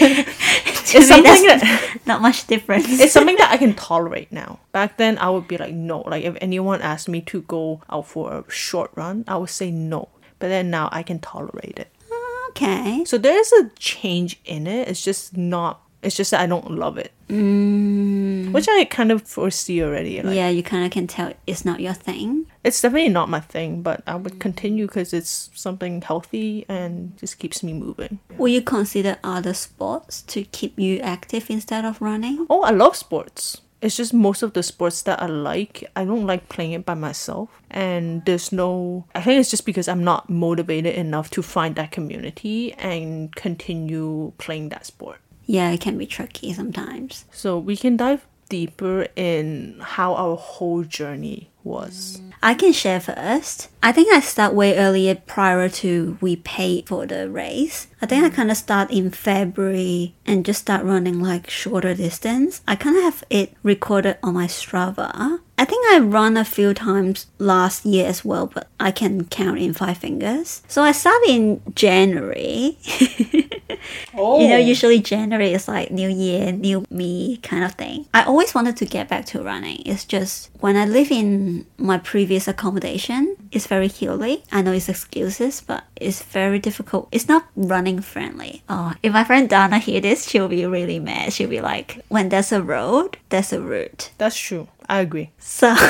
it's 0.00 0.94
me, 0.94 1.00
something 1.02 1.24
that's 1.46 1.62
that 1.62 2.00
not 2.06 2.20
much 2.22 2.46
difference. 2.46 2.88
it's 3.00 3.12
something 3.12 3.36
that 3.36 3.50
I 3.52 3.56
can 3.56 3.74
tolerate 3.74 4.32
now. 4.32 4.60
Back 4.72 4.96
then, 4.96 5.18
I 5.18 5.28
would 5.30 5.46
be 5.48 5.56
like, 5.58 5.74
no. 5.74 6.00
Like, 6.08 6.24
if 6.24 6.36
anyone 6.40 6.80
asked 6.82 7.08
me 7.08 7.20
to 7.32 7.42
go 7.42 7.80
out 7.90 8.06
for 8.08 8.32
a 8.32 8.44
short 8.50 8.90
run, 8.94 9.24
I 9.28 9.36
would 9.36 9.50
say 9.50 9.70
no. 9.70 10.08
But 10.38 10.48
then 10.48 10.70
now 10.70 10.88
I 10.92 11.02
can 11.02 11.18
tolerate 11.20 11.76
it. 11.78 11.88
okay. 12.50 13.04
So 13.04 13.18
there 13.18 13.38
is 13.38 13.52
a 13.52 13.68
change 13.78 14.40
in 14.44 14.66
it. 14.66 14.88
It's 14.88 15.02
just 15.04 15.36
not. 15.36 15.80
It's 16.02 16.16
just 16.16 16.30
that 16.30 16.40
I 16.40 16.46
don't 16.46 16.70
love 16.78 16.96
it, 16.96 17.10
Mm, 17.28 18.27
which 18.52 18.68
I 18.68 18.84
kind 18.84 19.12
of 19.12 19.22
foresee 19.22 19.82
already. 19.82 20.22
Like, 20.22 20.36
yeah, 20.36 20.48
you 20.48 20.62
kind 20.62 20.84
of 20.84 20.90
can 20.90 21.06
tell 21.06 21.32
it's 21.46 21.64
not 21.64 21.80
your 21.80 21.94
thing. 21.94 22.46
it's 22.64 22.80
definitely 22.80 23.08
not 23.08 23.28
my 23.28 23.40
thing, 23.40 23.82
but 23.82 24.02
I 24.06 24.16
would 24.16 24.34
mm. 24.34 24.40
continue 24.40 24.86
because 24.86 25.12
it's 25.12 25.50
something 25.54 26.02
healthy 26.02 26.64
and 26.68 27.16
just 27.16 27.38
keeps 27.38 27.62
me 27.62 27.72
moving. 27.72 28.18
Will 28.36 28.48
you 28.48 28.62
consider 28.62 29.16
other 29.24 29.54
sports 29.54 30.22
to 30.22 30.44
keep 30.44 30.78
you 30.78 30.98
active 31.00 31.50
instead 31.50 31.84
of 31.84 32.00
running? 32.00 32.46
Oh, 32.50 32.62
I 32.62 32.70
love 32.70 32.96
sports. 32.96 33.60
It's 33.80 33.96
just 33.96 34.12
most 34.12 34.42
of 34.42 34.54
the 34.54 34.62
sports 34.62 35.02
that 35.02 35.22
I 35.22 35.26
like, 35.26 35.88
I 35.94 36.04
don't 36.04 36.26
like 36.26 36.48
playing 36.48 36.72
it 36.72 36.84
by 36.84 36.94
myself. 36.94 37.48
And 37.70 38.24
there's 38.24 38.50
no, 38.50 39.06
I 39.14 39.22
think 39.22 39.40
it's 39.40 39.50
just 39.50 39.64
because 39.64 39.86
I'm 39.86 40.02
not 40.02 40.28
motivated 40.28 40.96
enough 40.96 41.30
to 41.30 41.42
find 41.42 41.76
that 41.76 41.92
community 41.92 42.72
and 42.74 43.34
continue 43.36 44.32
playing 44.38 44.70
that 44.70 44.86
sport. 44.86 45.18
Yeah, 45.46 45.70
it 45.70 45.80
can 45.80 45.96
be 45.96 46.06
tricky 46.06 46.52
sometimes. 46.52 47.24
So 47.30 47.58
we 47.58 47.76
can 47.76 47.96
dive 47.96 48.26
deeper 48.48 49.06
in 49.16 49.78
how 49.80 50.14
our 50.14 50.36
whole 50.36 50.82
journey 50.82 51.50
was. 51.64 52.20
I 52.42 52.54
can 52.54 52.72
share 52.72 53.00
first. 53.00 53.68
I 53.82 53.92
think 53.92 54.12
I 54.12 54.20
start 54.20 54.54
way 54.54 54.76
earlier 54.76 55.14
prior 55.14 55.68
to 55.68 56.16
we 56.20 56.36
pay 56.36 56.82
for 56.82 57.06
the 57.06 57.28
race. 57.28 57.88
I 58.00 58.06
think 58.06 58.24
I 58.24 58.30
mm. 58.30 58.34
kind 58.34 58.50
of 58.50 58.56
start 58.56 58.90
in 58.90 59.10
February 59.10 60.14
and 60.24 60.46
just 60.46 60.60
start 60.60 60.84
running 60.84 61.20
like 61.20 61.50
shorter 61.50 61.94
distance. 61.94 62.62
I 62.66 62.76
kind 62.76 62.96
of 62.96 63.02
have 63.02 63.24
it 63.28 63.54
recorded 63.62 64.18
on 64.22 64.34
my 64.34 64.46
Strava. 64.46 65.40
I 65.58 65.64
think 65.64 65.84
I 65.90 65.98
run 65.98 66.36
a 66.36 66.44
few 66.44 66.72
times 66.72 67.26
last 67.38 67.84
year 67.84 68.06
as 68.06 68.24
well, 68.24 68.46
but 68.46 68.68
I 68.78 68.92
can 68.92 69.24
count 69.24 69.58
in 69.58 69.72
five 69.74 69.98
fingers. 69.98 70.62
So 70.68 70.82
I 70.82 70.92
started 70.92 71.28
in 71.28 71.60
January. 71.74 72.78
Oh, 74.14 74.38
You 74.40 74.48
know, 74.48 74.56
oh. 74.56 74.58
usually 74.58 75.00
January 75.00 75.52
is 75.52 75.66
like 75.68 75.90
New 75.90 76.08
Year, 76.08 76.52
New 76.52 76.84
Me 76.90 77.38
kind 77.38 77.64
of 77.64 77.74
thing. 77.74 78.06
I 78.14 78.22
always 78.24 78.54
wanted 78.54 78.76
to 78.78 78.86
get 78.86 79.08
back 79.08 79.26
to 79.26 79.42
running. 79.42 79.82
It's 79.84 80.04
just 80.04 80.50
when 80.60 80.76
I 80.76 80.84
live 80.84 81.10
in 81.10 81.66
my 81.76 81.98
previous 81.98 82.46
accommodation, 82.48 83.36
it's 83.52 83.66
very 83.66 83.88
hilly. 83.88 84.42
I 84.52 84.62
know 84.62 84.72
it's 84.72 84.88
excuses, 84.88 85.60
but 85.60 85.84
it's 85.96 86.22
very 86.22 86.58
difficult. 86.58 87.08
It's 87.12 87.28
not 87.28 87.46
running 87.56 88.00
friendly. 88.00 88.62
Oh, 88.68 88.94
if 89.02 89.12
my 89.12 89.24
friend 89.24 89.48
Donna 89.48 89.78
hear 89.78 90.00
this, 90.00 90.28
she'll 90.28 90.48
be 90.48 90.64
really 90.66 90.98
mad. 91.00 91.32
She'll 91.32 91.50
be 91.50 91.60
like, 91.60 92.04
when 92.08 92.28
there's 92.28 92.52
a 92.52 92.62
road, 92.62 93.18
there's 93.30 93.52
a 93.52 93.60
route. 93.60 94.10
that's 94.18 94.36
true. 94.38 94.68
I 94.88 95.00
agree. 95.00 95.30
So, 95.38 95.74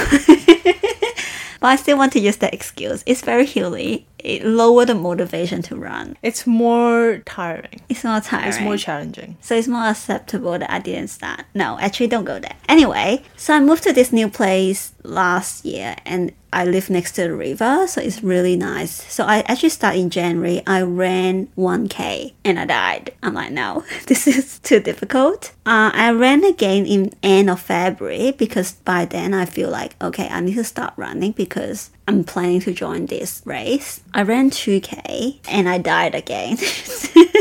But 1.61 1.69
I 1.69 1.76
still 1.76 1.99
want 1.99 2.12
to 2.12 2.21
use 2.21 2.37
that 2.37 2.55
excuse. 2.55 3.02
It's 3.07 3.21
very 3.21 3.45
hilly. 3.45 4.07
It 4.19 4.45
lower 4.45 4.85
the 4.85 4.95
motivation 4.95 5.63
to 5.63 5.77
run. 5.77 6.17
It's 6.23 6.47
more 6.47 7.23
tiring. 7.25 7.81
It's 7.89 8.05
more 8.05 8.21
tiring. 8.21 8.49
It's 8.49 8.61
more 8.61 8.77
challenging. 8.77 9.37
so 9.41 9.55
it's 9.55 9.69
more 9.69 9.85
acceptable 9.85 10.59
that 10.59 10.71
I 10.71 10.79
didn't 10.81 11.09
start. 11.09 11.45
No, 11.55 11.79
actually, 11.81 12.09
don't 12.09 12.25
go 12.25 12.39
there. 12.39 12.57
Anyway, 12.69 13.23
so 13.37 13.55
I 13.55 13.61
moved 13.61 13.85
to 13.85 13.93
this 13.93 14.13
new 14.13 14.29
place 14.29 14.93
last 15.05 15.65
year 15.65 15.97
and 16.05 16.33
I 16.53 16.65
live 16.65 16.89
next 16.89 17.13
to 17.13 17.23
the 17.25 17.35
river, 17.35 17.87
so 17.87 18.01
it's 18.01 18.23
really 18.23 18.57
nice. 18.57 18.91
So 19.13 19.25
I 19.25 19.41
actually 19.41 19.69
started 19.69 20.01
in 20.01 20.11
January. 20.11 20.63
I 20.67 20.81
ran 20.81 21.49
1k 21.59 22.33
and 22.45 22.59
I 22.59 22.65
died. 22.65 23.13
I'm 23.23 23.35
like, 23.35 23.53
no, 23.53 23.85
this 24.07 24.27
is 24.27 24.59
too 24.61 24.81
difficult. 24.81 25.53
Uh, 25.67 25.91
I 25.93 26.11
ran 26.13 26.45
again 26.45 26.87
in 26.87 27.13
end 27.23 27.51
of 27.51 27.61
February 27.61 28.33
because 28.33 28.73
by 28.73 29.05
then 29.05 29.35
I 29.35 29.45
feel 29.45 29.71
like 29.71 29.95
okay, 30.01 30.29
I 30.29 30.41
need 30.41 30.55
to 30.55 30.65
start 30.65 30.95
running 30.97 31.33
because 31.33 31.91
I'm 32.09 32.25
planning 32.25 32.61
to 32.61 32.73
join 32.73 33.05
this 33.05 33.43
race. 33.45 34.00
I 34.15 34.23
ran 34.23 34.49
2k 34.50 35.41
and 35.47 35.69
I 35.69 35.77
died 35.77 36.15
again. 36.15 36.57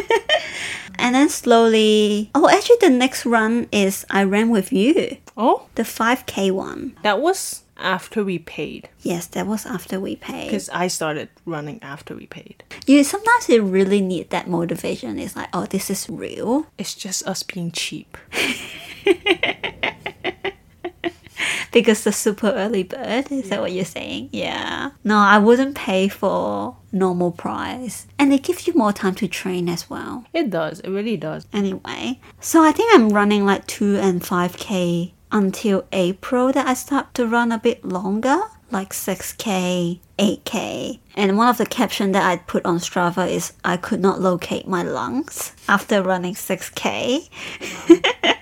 and 1.00 1.16
then 1.16 1.30
slowly, 1.30 2.30
oh, 2.36 2.50
actually, 2.50 2.76
the 2.82 2.90
next 2.90 3.26
run 3.26 3.70
is 3.72 4.06
I 4.10 4.24
ran 4.26 4.50
with 4.50 4.74
you, 4.74 5.16
Oh, 5.38 5.68
the 5.76 5.84
5k 5.84 6.52
one. 6.52 6.98
that 7.04 7.22
was 7.22 7.64
after 7.78 8.26
we 8.26 8.40
paid. 8.40 8.90
Yes, 9.04 9.28
that 9.28 9.48
was 9.48 9.66
after 9.66 10.02
we 10.02 10.18
paid. 10.18 10.48
Because 10.48 10.68
I 10.70 10.88
started 10.90 11.30
running 11.46 11.82
after 11.82 12.14
we 12.14 12.26
paid. 12.26 12.62
You 12.86 13.06
sometimes 13.06 13.48
you 13.48 13.64
really 13.64 14.02
need 14.02 14.32
that 14.32 14.50
motivation. 14.50 15.18
It's 15.18 15.38
like, 15.38 15.48
oh, 15.54 15.66
this 15.66 15.90
is 15.90 16.10
real. 16.10 16.66
It's 16.78 16.94
just 16.94 17.26
us 17.26 17.42
being 17.44 17.72
cheap. 17.72 18.18
Because 21.72 22.04
the 22.04 22.12
super 22.12 22.52
early 22.52 22.84
bird, 22.84 23.32
is 23.32 23.50
that 23.50 23.62
what 23.62 23.72
you're 23.72 23.86
saying? 23.86 24.30
Yeah. 24.32 24.92
No, 25.04 25.18
I 25.18 25.38
wouldn't 25.38 25.76
pay 25.76 26.08
for 26.08 26.78
normal 26.92 27.32
price. 27.32 28.08
And 28.18 28.34
it 28.34 28.44
gives 28.44 28.68
you 28.68 28.74
more 28.74 28.94
time 28.94 29.16
to 29.16 29.28
train 29.28 29.70
as 29.70 29.90
well. 29.90 30.26
It 30.34 30.50
does. 30.50 30.80
It 30.82 30.90
really 30.90 31.18
does. 31.18 31.48
Anyway, 31.54 32.20
so 32.40 32.64
I 32.64 32.72
think 32.72 32.94
I'm 32.94 33.10
running 33.10 33.46
like 33.46 33.68
2 33.68 33.98
and 33.98 34.22
5k 34.22 35.14
until 35.32 35.86
April 35.92 36.52
that 36.54 36.68
I 36.68 36.74
start 36.74 37.14
to 37.16 37.28
run 37.28 37.52
a 37.52 37.58
bit 37.60 37.84
longer, 37.84 38.40
like 38.72 38.92
6k, 38.94 40.00
8k. 40.18 41.00
And 41.16 41.38
one 41.38 41.48
of 41.48 41.58
the 41.58 41.66
caption 41.66 42.12
that 42.14 42.26
I 42.26 42.38
put 42.38 42.66
on 42.66 42.78
Strava 42.78 43.30
is 43.30 43.54
I 43.64 43.78
could 43.78 44.00
not 44.00 44.22
locate 44.22 44.68
my 44.68 44.84
lungs 44.84 45.54
after 45.68 46.02
running 46.02 46.36
6k. 46.36 47.30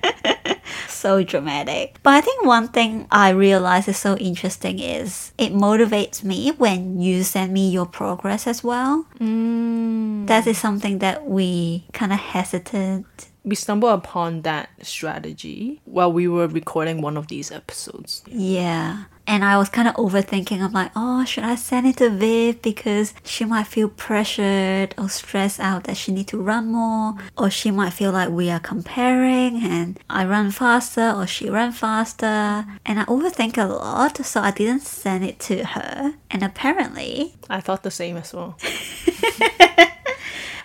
so 1.06 1.22
dramatic. 1.22 2.02
But 2.02 2.16
I 2.16 2.22
think 2.22 2.46
one 2.46 2.68
thing 2.70 3.06
I 3.12 3.30
realize 3.30 3.88
is 3.88 3.96
so 3.96 4.18
interesting 4.18 4.80
is 4.80 5.34
it 5.38 5.54
motivates 5.54 6.24
me 6.24 6.50
when 6.58 7.00
you 7.00 7.22
send 7.22 7.54
me 7.54 7.70
your 7.70 7.86
progress 7.86 8.48
as 8.48 8.64
well. 8.64 9.06
Mm. 9.20 10.26
That 10.26 10.48
is 10.48 10.58
something 10.58 10.98
that 11.06 11.30
we 11.30 11.86
kind 11.94 12.12
of 12.12 12.18
hesitant 12.18 13.06
We 13.46 13.54
stumbled 13.54 13.94
upon 13.94 14.42
that 14.42 14.70
strategy 14.82 15.80
while 15.86 16.12
we 16.12 16.28
were 16.28 16.48
recording 16.48 17.02
one 17.06 17.18
of 17.18 17.28
these 17.28 17.52
episodes. 17.54 18.24
Yeah. 18.26 19.06
And 19.28 19.44
I 19.44 19.58
was 19.58 19.70
kind 19.70 19.88
of 19.88 19.96
overthinking. 19.96 20.62
I'm 20.62 20.72
like, 20.72 20.92
oh, 20.96 21.26
should 21.26 21.44
I 21.44 21.56
send 21.56 21.88
it 21.88 21.98
to 21.98 22.10
Viv 22.10 22.62
because 22.62 23.14
she 23.24 23.44
might 23.46 23.68
feel 23.68 23.90
pressured 23.90 24.94
or 24.98 25.10
stressed 25.10 25.60
out 25.60 25.86
that 25.86 25.98
she 25.98 26.12
need 26.12 26.28
to 26.28 26.42
run 26.42 26.72
more, 26.72 27.16
or 27.38 27.50
she 27.50 27.72
might 27.72 27.94
feel 27.94 28.12
like 28.12 28.30
we 28.30 28.50
are 28.50 28.60
comparing 28.60 29.64
and 29.64 30.00
I 30.10 30.26
run 30.26 30.52
faster 30.52 31.12
or 31.16 31.26
she 31.26 31.50
run 31.50 31.72
faster. 31.72 32.66
And 32.86 33.00
I 33.00 33.06
overthink 33.06 33.58
a 33.58 33.66
lot, 33.66 34.24
so 34.26 34.42
I 34.42 34.52
didn't 34.52 34.82
send 34.82 35.24
it 35.24 35.40
to 35.42 35.66
her. 35.66 36.14
And 36.30 36.44
apparently, 36.44 37.34
I 37.50 37.62
thought 37.62 37.84
the 37.84 37.92
same 37.92 38.18
as 38.18 38.34
well. 38.34 38.58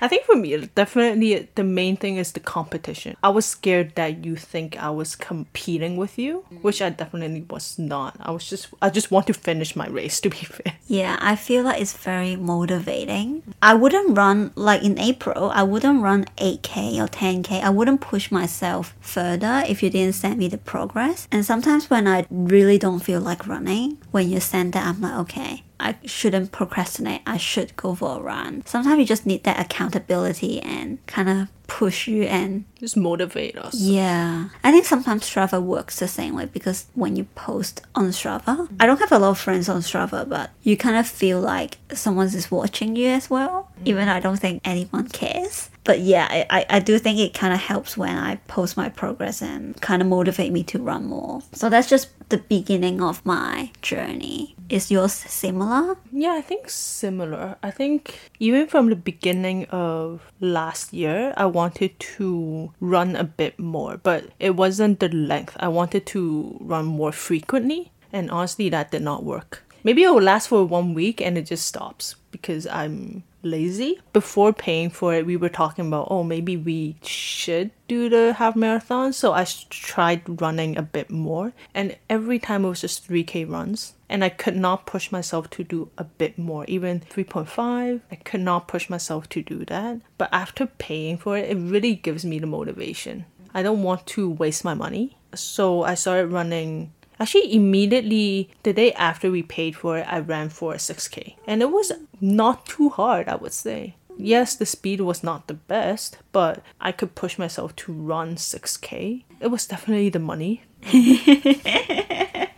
I 0.01 0.09
think 0.09 0.25
for 0.25 0.37
me, 0.37 0.57
definitely 0.75 1.49
the 1.55 1.65
main 1.65 1.97
thing 1.97 2.17
is 2.17 2.33
the 2.33 2.41
competition. 2.41 3.17
I 3.23 3.29
was 3.29 3.47
scared 3.47 3.95
that 3.97 4.25
you 4.25 4.37
think 4.37 4.77
I 4.83 4.91
was 4.91 5.15
competing 5.15 5.97
with 5.97 6.19
you, 6.19 6.45
mm. 6.53 6.63
which 6.63 6.81
I 6.81 6.91
definitely 6.91 7.45
was 7.49 7.79
not. 7.79 8.17
I 8.21 8.31
was 8.31 8.49
just, 8.49 8.69
I 8.81 8.91
just 8.91 9.11
want 9.11 9.27
to 9.27 9.35
finish 9.35 9.77
my 9.77 9.87
race, 9.89 10.21
to 10.21 10.31
be 10.31 10.37
fair. 10.39 10.75
Yeah, 10.87 11.19
I 11.21 11.37
feel 11.37 11.65
like 11.65 11.81
it's 11.81 11.97
very 11.97 12.37
motivating. 12.37 13.43
I 13.63 13.75
wouldn't 13.75 14.17
run 14.17 14.53
like 14.55 14.83
in 14.83 14.99
April, 14.99 15.51
I 15.51 15.63
wouldn't 15.63 16.03
run 16.03 16.25
8k 16.37 16.99
or 16.99 17.09
10k. 17.09 17.63
I 17.63 17.71
wouldn't 17.71 18.01
push 18.01 18.31
myself 18.31 18.95
further 19.01 19.63
if 19.69 19.83
you 19.83 19.91
didn't 19.91 20.15
send 20.15 20.39
me 20.39 20.49
the 20.49 20.59
progress. 20.59 21.29
And 21.31 21.45
sometimes 21.45 21.91
when 21.91 22.07
I 22.07 22.27
really 22.31 22.79
don't 22.79 23.01
feel 23.01 23.21
like 23.21 23.47
running, 23.47 23.99
when 24.11 24.31
you 24.31 24.41
send 24.41 24.73
that, 24.73 24.87
I'm 24.87 25.01
like, 25.01 25.15
okay, 25.21 25.63
I 25.81 25.97
shouldn't 26.07 26.53
procrastinate. 26.53 27.23
I 27.27 27.37
should 27.37 27.77
go 27.77 27.95
for 27.95 28.19
a 28.19 28.21
run. 28.21 28.65
Sometimes 28.67 28.99
you 28.99 29.07
just 29.07 29.27
need 29.27 29.45
that 29.45 29.61
accountability 29.61 30.61
and 30.61 31.05
kind 31.07 31.29
of 31.29 31.49
push 31.71 32.09
you 32.09 32.25
and 32.25 32.65
Just 32.81 32.97
motivate 32.97 33.57
us. 33.57 33.75
yeah, 33.75 34.49
I 34.65 34.73
think 34.73 34.85
sometimes 34.85 35.23
Strava 35.23 35.63
works 35.63 36.01
the 36.01 36.09
same 36.09 36.35
way 36.35 36.47
because 36.47 36.87
when 36.95 37.15
you 37.17 37.25
post 37.37 37.83
on 37.95 38.09
Strava, 38.09 38.69
I 38.81 38.87
don't 38.87 38.99
have 38.99 39.13
a 39.13 39.19
lot 39.19 39.31
of 39.31 39.39
friends 39.39 39.69
on 39.69 39.81
Strava, 39.81 40.29
but 40.29 40.51
you 40.63 40.77
kind 40.77 40.97
of 40.97 41.07
feel 41.07 41.41
like 41.41 41.79
someone 41.95 42.27
is 42.27 42.51
watching 42.51 42.97
you 42.97 43.09
as 43.09 43.31
well, 43.31 43.71
mm. 43.81 43.87
even 43.87 44.07
though 44.07 44.15
I 44.15 44.21
don't 44.21 44.39
think 44.39 44.61
anyone 44.65 45.09
cares. 45.09 45.71
But 45.85 46.01
yeah, 46.01 46.27
I, 46.31 46.47
I, 46.51 46.67
I 46.77 46.79
do 46.81 46.99
think 46.99 47.19
it 47.19 47.33
kind 47.35 47.55
of 47.55 47.61
helps 47.61 47.97
when 47.97 48.17
I 48.17 48.37
post 48.49 48.77
my 48.77 48.89
progress 48.91 49.41
and 49.43 49.81
kind 49.81 50.03
of 50.03 50.09
motivate 50.09 50.53
me 50.53 50.63
to 50.65 50.79
run 50.79 51.07
more. 51.07 51.41
So 51.53 51.71
that's 51.71 51.89
just 51.89 52.09
the 52.29 52.39
beginning 52.39 53.01
of 53.03 53.25
my 53.25 53.71
journey. 53.83 54.55
Is 54.69 54.91
yours 54.91 55.13
similar? 55.13 55.97
Yeah, 56.13 56.35
I 56.35 56.43
think 56.43 56.71
similar. 56.71 57.57
I 57.63 57.73
think 57.73 58.31
even 58.39 58.69
from 58.69 58.89
the 58.89 58.95
beginning 58.95 59.65
of 59.71 60.21
last 60.39 60.93
year, 60.93 61.35
I 61.37 61.47
wanted 61.47 61.60
to 61.69 62.73
run 62.81 63.17
a 63.17 63.25
bit 63.25 63.59
more, 63.59 63.99
but 63.99 64.31
it 64.39 64.57
wasn't 64.57 65.01
the 65.01 65.09
length. 65.09 65.57
I 65.61 65.69
wanted 65.69 66.07
to 66.07 66.57
run 66.61 66.87
more 66.87 67.13
frequently, 67.13 67.93
and 68.13 68.31
honestly, 68.31 68.69
that 68.71 68.91
did 68.91 69.03
not 69.03 69.25
work. 69.25 69.63
Maybe 69.83 70.03
it 70.03 70.11
will 70.11 70.23
last 70.23 70.49
for 70.49 70.65
one 70.65 70.95
week 70.95 71.21
and 71.21 71.39
it 71.39 71.47
just 71.47 71.67
stops 71.67 72.17
because 72.31 72.67
I'm 72.67 73.23
lazy. 73.43 74.01
Before 74.13 74.53
paying 74.53 74.91
for 74.91 75.15
it, 75.15 75.27
we 75.27 75.37
were 75.37 75.49
talking 75.49 75.87
about, 75.87 76.09
oh, 76.11 76.23
maybe 76.23 76.57
we 76.57 76.97
should 77.03 77.71
do 77.89 78.09
the 78.09 78.35
half 78.35 78.57
marathon. 78.57 79.13
So 79.13 79.33
I 79.33 79.47
tried 79.71 80.41
running 80.41 80.77
a 80.77 80.83
bit 80.83 81.11
more, 81.11 81.53
and 81.75 81.97
every 82.09 82.39
time 82.39 82.65
it 82.65 82.69
was 82.69 82.81
just 82.81 83.09
3k 83.09 83.51
runs. 83.51 83.95
And 84.09 84.25
I 84.25 84.29
could 84.29 84.57
not 84.57 84.87
push 84.87 85.13
myself 85.13 85.49
to 85.51 85.63
do 85.63 85.89
a 85.97 86.03
bit 86.03 86.37
more, 86.37 86.65
even 86.67 86.99
3.5. 87.01 88.01
I 88.11 88.15
could 88.17 88.41
not 88.41 88.67
push 88.67 88.91
myself 88.91 89.29
to 89.29 89.43
do 89.43 89.65
that. 89.67 90.01
But 90.19 90.31
after 90.33 90.67
paying 90.67 91.17
for 91.17 91.39
it, 91.39 91.49
it 91.49 91.55
really 91.57 91.95
gives 91.95 92.25
me 92.25 92.41
the 92.41 92.47
motivation. 92.49 93.25
I 93.55 93.63
don't 93.63 93.85
want 93.85 94.07
to 94.09 94.29
waste 94.29 94.65
my 94.65 94.75
money. 94.75 95.17
So 95.35 95.85
I 95.85 95.95
started 95.95 96.33
running 96.33 96.93
Actually, 97.21 97.55
immediately 97.55 98.49
the 98.63 98.73
day 98.73 98.93
after 98.95 99.31
we 99.31 99.43
paid 99.43 99.77
for 99.77 99.99
it, 99.99 100.07
I 100.09 100.21
ran 100.21 100.49
for 100.49 100.73
a 100.73 100.79
6K. 100.79 101.35
And 101.47 101.61
it 101.61 101.71
was 101.71 101.93
not 102.19 102.65
too 102.65 102.89
hard, 102.89 103.29
I 103.29 103.37
would 103.37 103.53
say. 103.53 103.97
Yes, 104.17 104.57
the 104.57 104.65
speed 104.65 105.03
was 105.03 105.23
not 105.23 105.47
the 105.47 105.55
best, 105.55 106.17
but 106.33 106.63
I 106.81 106.93
could 106.93 107.15
push 107.15 107.39
myself 107.39 107.77
to 107.77 107.93
run 107.93 108.37
6K. 108.37 109.25
It 109.39 109.49
was 109.49 109.67
definitely 109.67 110.09
the 110.09 110.19
money. 110.19 110.63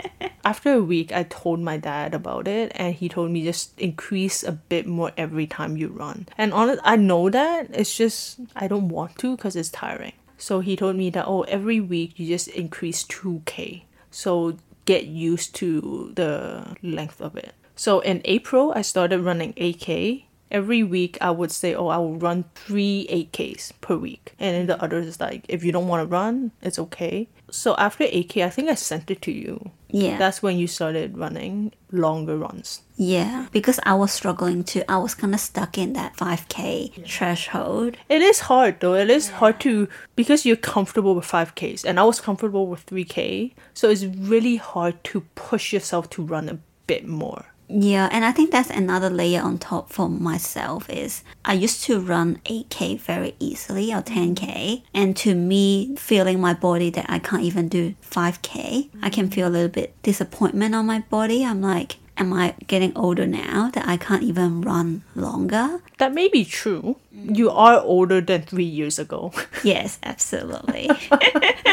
After 0.45 0.73
a 0.73 0.83
week, 0.83 1.13
I 1.13 1.25
told 1.25 1.61
my 1.61 1.77
dad 1.77 2.15
about 2.15 2.47
it, 2.49 2.73
and 2.75 2.95
he 2.95 3.09
told 3.09 3.31
me 3.31 3.45
just 3.45 3.79
increase 3.79 4.43
a 4.43 4.53
bit 4.53 4.87
more 4.87 5.13
every 5.17 5.47
time 5.47 5.77
you 5.77 5.89
run. 5.89 6.27
And 6.37 6.53
on 6.53 6.71
it, 6.71 6.79
I 6.85 6.97
know 6.97 7.31
that 7.31 7.69
it's 7.73 7.97
just 7.97 8.41
I 8.55 8.67
don't 8.69 8.89
want 8.89 9.19
to 9.19 9.37
because 9.37 9.57
it's 9.57 9.71
tiring. 9.71 10.13
So 10.39 10.59
he 10.59 10.75
told 10.75 10.97
me 10.97 11.11
that 11.11 11.27
oh, 11.29 11.43
every 11.43 11.81
week 11.81 12.19
you 12.19 12.27
just 12.27 12.49
increase 12.49 13.05
2k. 13.05 13.83
So 14.13 14.57
get 14.85 15.07
used 15.07 15.55
to 15.57 16.13
the 16.15 16.77
length 16.83 17.21
of 17.21 17.37
it. 17.37 17.55
So 17.75 18.01
in 18.01 18.21
April, 18.25 18.73
I 18.77 18.83
started 18.83 19.21
running 19.21 19.55
8k. 19.55 20.25
Every 20.51 20.83
week, 20.83 21.17
I 21.21 21.31
would 21.31 21.51
say, 21.51 21.75
oh, 21.75 21.89
I 21.89 21.97
will 21.97 22.17
run 22.17 22.45
three 22.55 23.07
8ks 23.11 23.73
per 23.81 23.97
week. 23.97 24.35
And 24.39 24.55
then 24.55 24.67
the 24.67 24.83
others 24.83 25.07
is 25.07 25.19
like, 25.19 25.47
if 25.49 25.65
you 25.65 25.73
don't 25.73 25.89
want 25.89 26.03
to 26.03 26.07
run, 26.07 26.53
it's 26.61 26.79
okay. 26.79 27.29
So 27.53 27.75
after 27.77 28.05
8k, 28.05 28.45
I 28.45 28.51
think 28.51 28.69
I 28.71 28.75
sent 28.75 29.11
it 29.11 29.21
to 29.23 29.31
you. 29.33 29.71
Yeah. 29.89 30.17
That's 30.17 30.43
when 30.43 30.57
you 30.57 30.67
started 30.67 31.19
running 31.19 31.73
longer 31.91 32.37
runs. 32.39 32.81
yeah, 32.97 33.47
because 33.53 33.79
I 33.85 33.93
was 33.95 34.11
struggling 34.11 34.65
to, 34.65 34.91
I 34.91 34.97
was 34.97 35.15
kind 35.15 35.35
of 35.35 35.41
stuck 35.41 35.77
in 35.77 35.93
that 35.93 36.17
5k 36.17 37.07
threshold. 37.07 37.97
It 38.09 38.23
is 38.23 38.41
hard 38.41 38.81
though. 38.81 38.95
It 38.95 39.11
is 39.11 39.29
hard 39.29 39.61
to 39.61 39.89
because 40.17 40.47
you're 40.47 40.57
comfortable 40.57 41.15
with 41.15 41.27
5Ks 41.27 41.85
and 41.85 42.01
I 42.01 42.05
was 42.05 42.21
comfortable 42.21 42.67
with 42.67 42.87
3K. 42.87 43.53
So 43.75 43.91
it's 43.91 44.05
really 44.05 44.57
hard 44.57 45.03
to 45.05 45.21
push 45.35 45.73
yourself 45.75 46.09
to 46.11 46.23
run 46.23 46.49
a 46.49 46.59
bit 46.87 47.07
more. 47.07 47.45
Yeah, 47.75 48.09
and 48.13 48.23
I 48.23 48.33
think 48.33 48.51
that's 48.51 48.69
another 48.69 49.09
layer 49.09 49.41
on 49.41 49.57
top 49.57 49.91
for 49.91 50.09
myself 50.09 50.91
is 50.91 51.25
I 51.43 51.55
used 51.55 51.83
to 51.85 52.01
run 52.01 52.37
8k 52.45 53.01
very 53.01 53.35
easily 53.39 53.93
or 53.95 54.03
10k 54.03 54.37
mm-hmm. 54.37 54.85
and 54.93 55.17
to 55.19 55.35
me 55.35 55.97
feeling 55.97 56.39
my 56.39 56.53
body 56.53 56.91
that 56.91 57.07
I 57.09 57.19
can't 57.19 57.43
even 57.43 57.69
do 57.69 57.95
5k, 58.03 58.91
I 59.03 59.09
can 59.09 59.31
feel 59.31 59.49
a 59.49 59.51
little 59.51 59.71
bit 59.71 59.95
disappointment 60.03 60.75
on 60.75 60.85
my 60.85 61.01
body. 61.09 61.47
I'm 61.47 61.63
like 61.63 61.97
am 62.23 62.33
I 62.33 62.55
getting 62.67 62.93
older 62.97 63.27
now 63.27 63.71
that 63.75 63.87
I 63.87 63.97
can't 63.97 64.23
even 64.23 64.61
run 64.63 65.03
longer? 65.15 65.81
That 65.99 66.15
may 66.15 66.29
be 66.29 66.45
true. 66.45 66.97
You 67.11 67.51
are 67.51 67.81
older 67.81 68.21
than 68.21 68.43
three 68.43 68.71
years 68.79 68.99
ago. 68.99 69.33
Yes, 69.65 69.99
absolutely. 70.03 70.91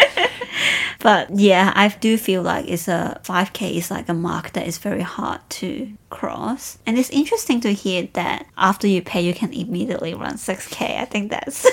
but 0.99 1.29
yeah, 1.33 1.71
I 1.75 1.87
do 1.89 2.17
feel 2.17 2.43
like 2.43 2.65
it's 2.67 2.87
a 2.87 3.19
5k 3.23 3.77
is 3.77 3.89
like 3.89 4.09
a 4.09 4.13
mark 4.13 4.53
that 4.53 4.67
is 4.67 4.77
very 4.77 5.01
hard 5.01 5.41
to 5.61 5.91
cross. 6.09 6.77
And 6.85 6.99
it's 6.99 7.09
interesting 7.09 7.61
to 7.61 7.73
hear 7.73 8.07
that 8.13 8.45
after 8.57 8.85
you 8.87 9.01
pay, 9.01 9.21
you 9.21 9.33
can 9.33 9.51
immediately 9.53 10.13
run 10.13 10.35
6k. 10.35 10.99
I 11.01 11.05
think 11.05 11.31
that's 11.31 11.65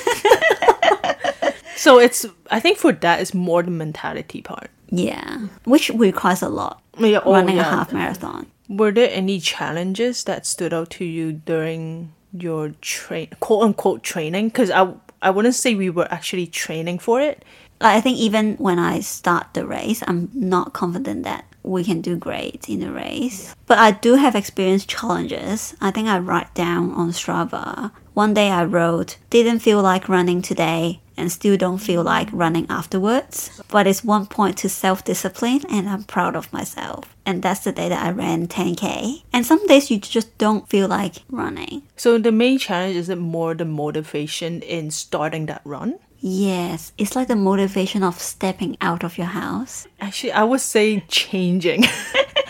so 1.77 1.99
it's, 1.99 2.25
I 2.51 2.61
think 2.61 2.79
for 2.79 2.93
that, 2.93 3.21
it's 3.21 3.35
more 3.35 3.63
the 3.63 3.71
mentality 3.71 4.41
part. 4.43 4.71
yeah, 4.91 5.49
which 5.65 5.91
requires 5.91 6.43
a 6.43 6.49
lot. 6.49 6.81
Yeah, 6.99 7.21
oh, 7.25 7.33
running 7.33 7.59
a 7.59 7.65
half 7.65 7.93
marathon. 7.93 8.47
Were 8.69 8.93
there 8.93 9.11
any 9.13 9.41
challenges 9.41 10.25
that 10.25 10.47
stood 10.47 10.75
out 10.75 10.91
to 10.91 11.05
you 11.05 11.33
during 11.33 12.13
your 12.33 12.71
train, 12.81 13.29
quote 13.41 13.63
unquote 13.63 14.03
training? 14.03 14.49
Because 14.49 14.71
I, 14.71 14.93
I 15.23 15.31
wouldn't 15.31 15.55
say 15.55 15.75
we 15.75 15.91
were 15.91 16.11
actually 16.11 16.47
training 16.47 16.99
for 16.99 17.21
it. 17.21 17.45
I 17.81 18.01
think 18.01 18.19
even 18.19 18.57
when 18.57 18.79
I 18.79 19.01
start 19.01 19.53
the 19.53 19.67
race, 19.67 20.03
I'm 20.07 20.31
not 20.33 20.73
confident 20.73 21.25
that 21.25 21.45
we 21.63 21.85
can 21.85 22.01
do 22.01 22.17
great 22.17 22.69
in 22.69 22.81
the 22.81 22.91
race. 22.91 23.55
But 23.67 23.79
I 23.79 23.91
do 23.91 24.15
have 24.15 24.35
experienced 24.35 24.89
challenges. 24.89 25.75
I 25.81 25.91
think 25.91 26.09
I 26.09 26.19
write 26.19 26.55
down 26.55 26.93
on 26.93 27.11
Strava. 27.11 27.91
One 28.15 28.33
day 28.33 28.51
I 28.51 28.65
wrote, 28.65 29.19
didn't 29.29 29.59
feel 29.59 29.83
like 29.83 30.09
running 30.09 30.41
today 30.41 31.01
and 31.17 31.33
still 31.33 31.57
don't 31.57 31.79
feel 31.79 32.03
like 32.03 32.29
running 32.33 32.67
afterwards. 32.69 33.63
But 33.69 33.87
it's 33.87 34.05
one 34.05 34.27
point 34.27 34.59
to 34.59 34.69
self 34.69 35.05
discipline 35.05 35.63
and 35.71 35.89
I'm 35.89 36.05
proud 36.05 36.37
of 36.37 36.53
myself. 36.53 37.15
And 37.25 37.43
that's 37.43 37.61
the 37.61 37.73
day 37.73 37.89
that 37.89 38.05
I 38.05 38.11
ran 38.11 38.47
10k. 38.47 39.23
And 39.33 39.45
some 39.45 39.67
days 39.67 39.91
you 39.91 39.99
just 39.99 40.37
don't 40.39 40.69
feel 40.69 40.89
like 40.89 41.17
running. 41.31 41.83
So 41.97 42.19
the 42.19 42.33
main 42.33 42.59
challenge 42.59 42.97
is 42.97 43.09
it 43.09 43.19
more 43.19 43.55
the 43.55 43.65
motivation 43.65 44.63
in 44.63 44.91
starting 44.91 45.47
that 45.47 45.63
run? 45.65 45.99
Yes, 46.21 46.93
it's 46.97 47.15
like 47.15 47.29
the 47.29 47.37
motivation 47.37 48.03
of 48.03 48.19
stepping 48.21 48.77
out 48.81 49.05
of 49.05 49.19
your 49.19 49.27
house. 49.29 49.87
Actually, 50.01 50.33
I 50.33 50.45
would 50.45 50.61
say 50.61 51.01
changing. 51.09 51.85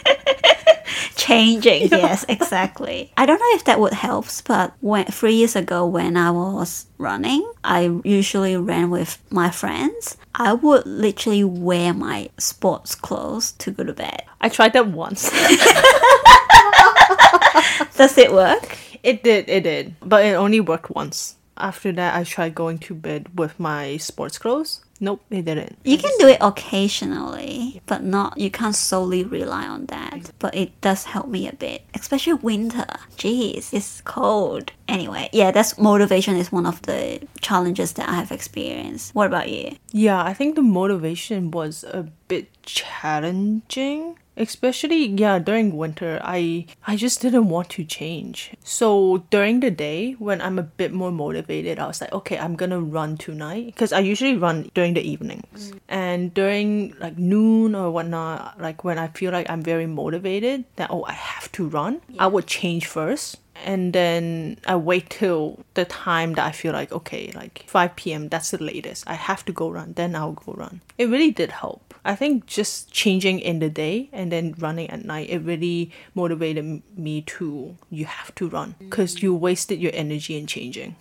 changing 1.26 1.82
yes 1.90 2.24
exactly 2.28 3.12
i 3.16 3.26
don't 3.26 3.38
know 3.38 3.56
if 3.56 3.64
that 3.64 3.80
would 3.80 3.92
help 3.92 4.26
but 4.46 4.72
when 4.80 5.04
three 5.06 5.34
years 5.34 5.56
ago 5.56 5.86
when 5.86 6.16
i 6.16 6.30
was 6.30 6.86
running 6.98 7.50
i 7.64 7.90
usually 8.04 8.56
ran 8.56 8.90
with 8.90 9.18
my 9.30 9.50
friends 9.50 10.16
i 10.34 10.52
would 10.52 10.84
literally 10.86 11.44
wear 11.44 11.92
my 11.92 12.28
sports 12.38 12.94
clothes 12.94 13.52
to 13.52 13.70
go 13.70 13.84
to 13.84 13.92
bed 13.92 14.22
I 14.40 14.48
tried 14.48 14.72
that 14.74 14.88
once. 14.88 15.30
does 17.96 18.18
it 18.18 18.32
work 18.32 18.78
It 19.02 19.22
did, 19.22 19.48
it 19.48 19.62
did. 19.62 19.94
But 20.00 20.24
it 20.24 20.34
only 20.34 20.60
worked 20.60 20.90
once. 20.90 21.36
After 21.56 21.92
that, 21.92 22.14
I 22.14 22.24
tried 22.24 22.54
going 22.54 22.78
to 22.86 22.94
bed 22.94 23.38
with 23.38 23.58
my 23.58 23.96
sports 23.96 24.38
clothes. 24.38 24.84
Nope, 25.00 25.22
it 25.30 25.44
didn't. 25.44 25.76
you 25.84 25.98
can 25.98 26.12
do 26.18 26.26
it 26.28 26.38
occasionally 26.40 27.80
but 27.86 28.02
not 28.02 28.38
you 28.38 28.50
can't 28.50 28.74
solely 28.74 29.24
rely 29.24 29.66
on 29.66 29.86
that. 29.86 30.30
But 30.38 30.54
it 30.54 30.80
does 30.80 31.04
help 31.04 31.28
me 31.28 31.48
a 31.48 31.52
bit 31.52 31.82
especially 31.94 32.34
winter. 32.34 32.86
Jeez 33.16 33.72
it's 33.72 34.00
cold. 34.02 34.72
Anyway 34.88 35.28
yeah 35.32 35.50
that's 35.50 35.78
motivation 35.78 36.36
is 36.36 36.50
one 36.52 36.66
of 36.66 36.82
the 36.82 37.26
challenges 37.40 37.92
that 37.94 38.08
i 38.08 38.14
have 38.14 38.32
experienced. 38.32 39.14
What 39.14 39.26
about 39.26 39.48
you? 39.50 39.76
Yeah, 39.92 40.22
I 40.22 40.34
think 40.34 40.54
the 40.54 40.62
motivation 40.62 41.50
was 41.50 41.84
a 41.84 42.02
bit 42.28 42.48
challenging. 42.62 44.18
Especially 44.36 45.06
yeah, 45.06 45.38
during 45.38 45.76
winter, 45.76 46.20
I 46.22 46.66
I 46.86 46.96
just 46.96 47.20
didn't 47.20 47.48
want 47.48 47.70
to 47.70 47.84
change. 47.84 48.52
So 48.62 49.24
during 49.30 49.60
the 49.60 49.70
day 49.70 50.12
when 50.18 50.40
I'm 50.40 50.58
a 50.58 50.62
bit 50.62 50.92
more 50.92 51.10
motivated, 51.10 51.78
I 51.78 51.86
was 51.86 52.00
like, 52.00 52.12
okay, 52.12 52.38
I'm 52.38 52.54
gonna 52.56 52.80
run 52.80 53.16
tonight. 53.16 53.66
Because 53.66 53.92
I 53.92 54.00
usually 54.00 54.36
run 54.36 54.70
during 54.74 54.94
the 54.94 55.02
evenings. 55.02 55.72
Mm. 55.72 55.80
And 55.88 56.34
during 56.34 56.94
like 57.00 57.16
noon 57.16 57.74
or 57.74 57.90
whatnot, 57.90 58.60
like 58.60 58.84
when 58.84 58.98
I 58.98 59.08
feel 59.08 59.32
like 59.32 59.48
I'm 59.48 59.62
very 59.62 59.86
motivated, 59.86 60.64
that 60.76 60.90
oh 60.90 61.04
I 61.04 61.12
have 61.12 61.50
to 61.52 61.68
run, 61.68 62.02
I 62.18 62.26
would 62.26 62.46
change 62.46 62.86
first 62.86 63.38
and 63.64 63.92
then 63.92 64.58
I 64.66 64.76
wait 64.76 65.10
till 65.10 65.64
the 65.74 65.84
time 65.84 66.34
that 66.34 66.46
I 66.46 66.52
feel 66.52 66.72
like 66.72 66.92
okay, 66.92 67.32
like 67.34 67.64
5 67.66 67.96
p.m. 67.96 68.28
That's 68.28 68.50
the 68.50 68.62
latest. 68.62 69.04
I 69.06 69.14
have 69.14 69.44
to 69.46 69.52
go 69.52 69.70
run. 69.70 69.94
Then 69.94 70.14
I'll 70.14 70.32
go 70.32 70.52
run. 70.52 70.80
It 70.98 71.08
really 71.08 71.30
did 71.30 71.50
help. 71.50 71.94
I 72.04 72.14
think 72.14 72.46
just 72.46 72.92
changing 72.92 73.40
in 73.40 73.58
the 73.58 73.68
day 73.68 74.08
and 74.12 74.30
then 74.30 74.54
running 74.58 74.88
at 74.90 75.04
night, 75.04 75.28
it 75.28 75.40
really 75.40 75.90
motivated 76.14 76.82
me 76.96 77.22
to 77.22 77.76
you 77.90 78.04
have 78.04 78.32
to 78.36 78.48
run 78.48 78.76
because 78.78 79.22
you 79.22 79.34
wasted 79.34 79.80
your 79.80 79.92
energy 79.92 80.36
in 80.36 80.46
changing. 80.46 80.94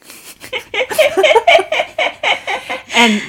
and 2.95 3.21